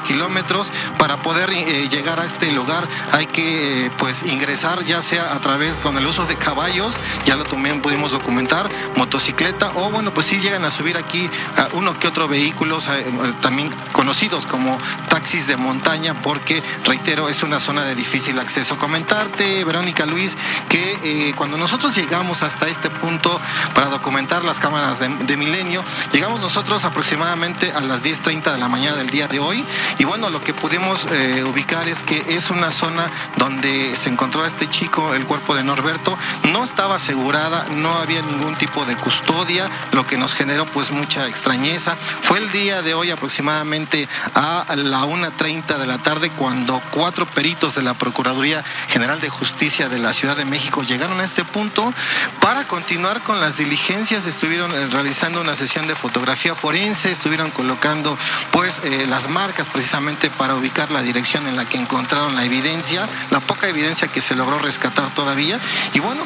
[0.00, 0.72] Kilómetros.
[0.98, 5.38] Para poder eh, llegar a este lugar hay que eh, pues ingresar ya sea a
[5.40, 6.94] través con el uso de caballos,
[7.24, 11.68] ya lo también pudimos documentar, motocicleta o bueno pues sí llegan a subir aquí a
[11.72, 13.04] uno que otro vehículos eh,
[13.40, 14.78] también conocidos como
[15.08, 18.76] taxis de montaña porque reitero es una zona de difícil acceso.
[18.78, 20.36] Comentarte Verónica Luis
[20.68, 23.40] que cuando nosotros llegamos hasta este punto
[23.74, 28.68] para documentar las cámaras de, de Milenio, llegamos nosotros aproximadamente a las 10.30 de la
[28.68, 29.64] mañana del día de hoy
[29.98, 34.42] y bueno lo que pudimos eh, ubicar es que es una zona donde se encontró
[34.42, 36.16] a este chico, el cuerpo de Norberto,
[36.52, 41.26] no estaba asegurada, no había ningún tipo de custodia, lo que nos generó pues mucha
[41.28, 41.96] extrañeza.
[42.20, 47.74] Fue el día de hoy aproximadamente a la 1.30 de la tarde cuando cuatro peritos
[47.74, 51.92] de la Procuraduría General de Justicia de la Ciudad de México llegaron a este punto
[52.40, 58.16] para continuar con las diligencias, estuvieron eh, realizando una sesión de fotografía forense, estuvieron colocando
[58.50, 63.08] pues eh, las marcas precisamente para ubicar la dirección en la que encontraron la evidencia,
[63.30, 65.58] la poca evidencia que se logró rescatar todavía
[65.92, 66.22] y bueno,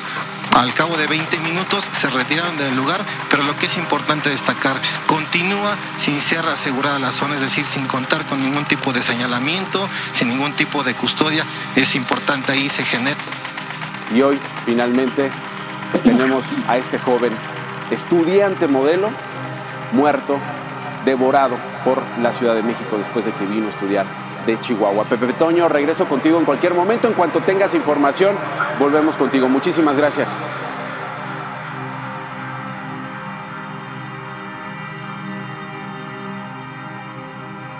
[0.56, 4.76] al cabo de 20 minutos se retiraron del lugar, pero lo que es importante destacar,
[5.06, 9.88] continúa sin ser asegurada la zona, es decir, sin contar con ningún tipo de señalamiento,
[10.12, 11.44] sin ningún tipo de custodia.
[11.74, 13.18] Es importante ahí se genera.
[14.14, 15.32] Y hoy, finalmente,
[16.04, 17.36] tenemos a este joven
[17.90, 19.10] estudiante modelo
[19.92, 20.40] muerto,
[21.04, 24.06] devorado por la Ciudad de México después de que vino a estudiar
[24.46, 25.04] de Chihuahua.
[25.04, 27.08] Pepe Toño, regreso contigo en cualquier momento.
[27.08, 28.36] En cuanto tengas información,
[28.78, 29.48] volvemos contigo.
[29.48, 30.28] Muchísimas gracias.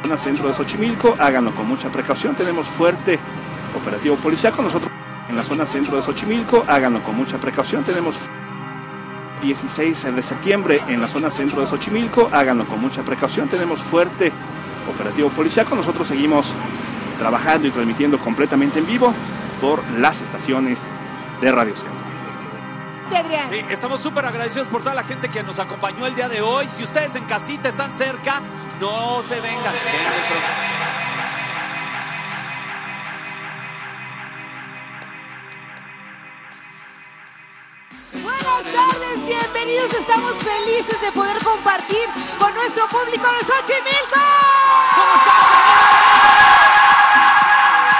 [0.04, 3.18] zona centro de Xochimilco, háganlo con mucha precaución, tenemos fuerte
[3.74, 4.90] operativo policial con nosotros
[5.30, 8.14] en la zona centro de Xochimilco, háganlo con mucha precaución, tenemos
[9.44, 14.32] 16 de septiembre en la zona centro de Xochimilco, háganlo con mucha precaución, tenemos fuerte
[14.90, 16.50] operativo policial con nosotros seguimos
[17.18, 19.12] trabajando y transmitiendo completamente en vivo
[19.60, 20.80] por las estaciones
[21.42, 21.92] de Radio Centro.
[23.50, 26.66] Sí, estamos súper agradecidos por toda la gente que nos acompañó el día de hoy.
[26.70, 28.40] Si ustedes en casita están cerca,
[28.80, 29.60] no se vengan.
[29.62, 30.93] vengan de pronto.
[38.54, 39.92] Buenas tardes, bienvenidos.
[39.94, 42.08] Estamos felices de poder compartir
[42.38, 44.20] con nuestro público de Xochimilco.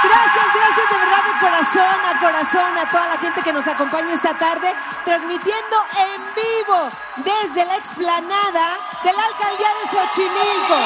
[0.05, 4.15] Gracias, gracias de verdad de corazón a corazón a toda la gente que nos acompaña
[4.15, 4.73] esta tarde,
[5.05, 10.79] transmitiendo en vivo desde la explanada de la alcaldía de Xochimilco.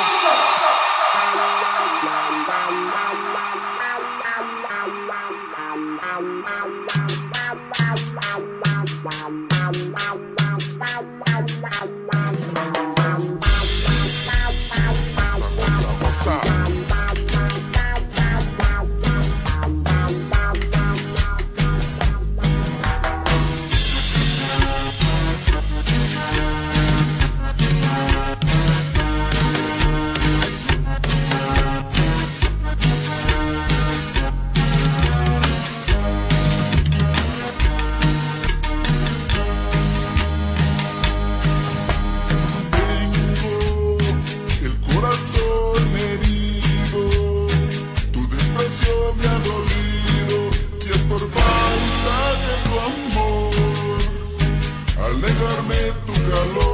[56.28, 56.67] Negarme tu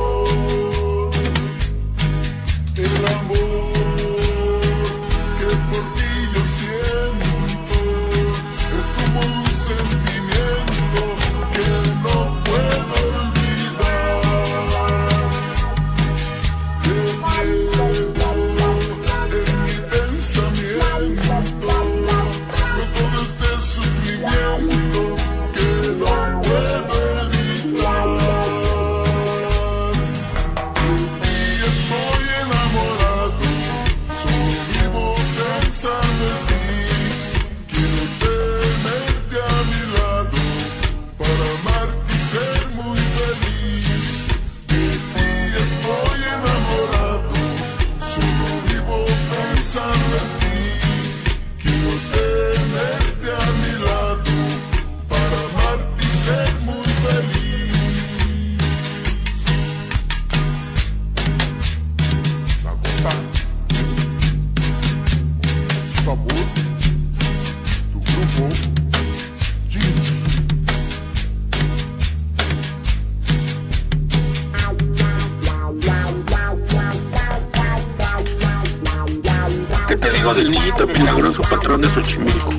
[80.45, 82.51] Del niñito milagroso patrón de Xochimilco.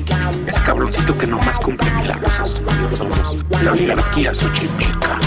[0.44, 3.36] Ese cabroncito que nomás cumple milagros a sus mayordomos.
[3.62, 5.20] La oligarquía Xochimilca.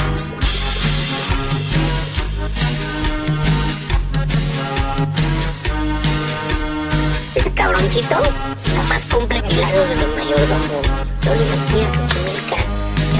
[7.33, 8.17] Ese cabroncito
[8.75, 10.85] nomás cumple milagros de los mayordomos,
[11.21, 12.57] de oligarquía Xochimilca,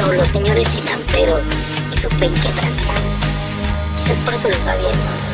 [0.06, 1.48] o los señores chinamperos
[1.93, 3.09] y su fe inquebrantable.
[3.95, 4.92] Quizás por eso les va bien.
[4.92, 5.28] El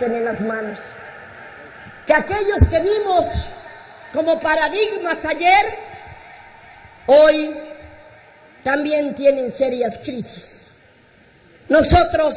[0.00, 0.78] en las manos,
[2.06, 3.26] que aquellos que vimos
[4.12, 5.74] como paradigmas ayer,
[7.06, 7.54] hoy
[8.62, 10.74] también tienen serias crisis.
[11.68, 12.34] Nosotros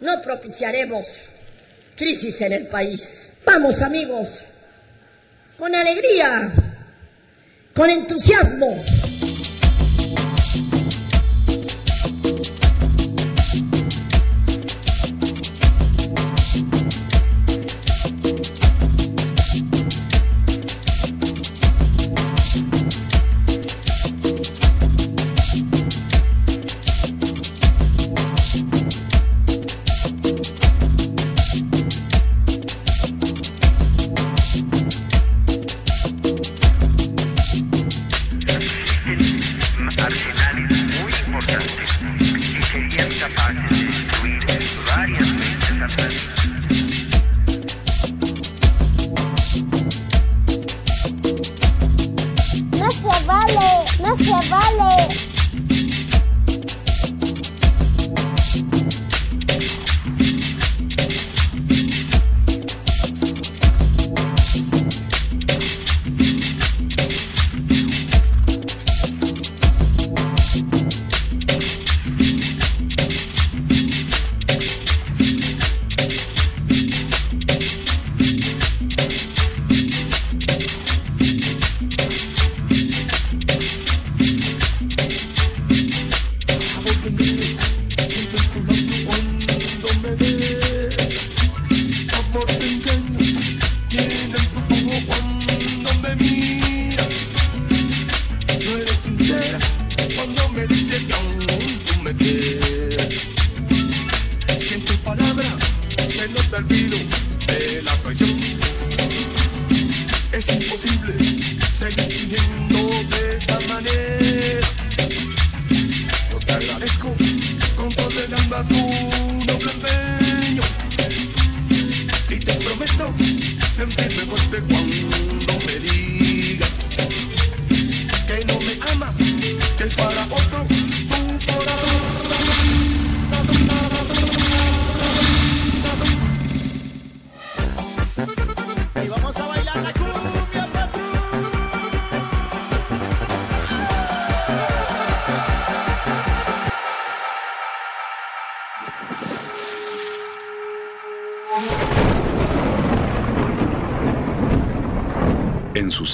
[0.00, 1.06] no propiciaremos
[1.96, 3.32] crisis en el país.
[3.44, 4.44] Vamos amigos,
[5.58, 6.52] con alegría,
[7.74, 8.84] con entusiasmo.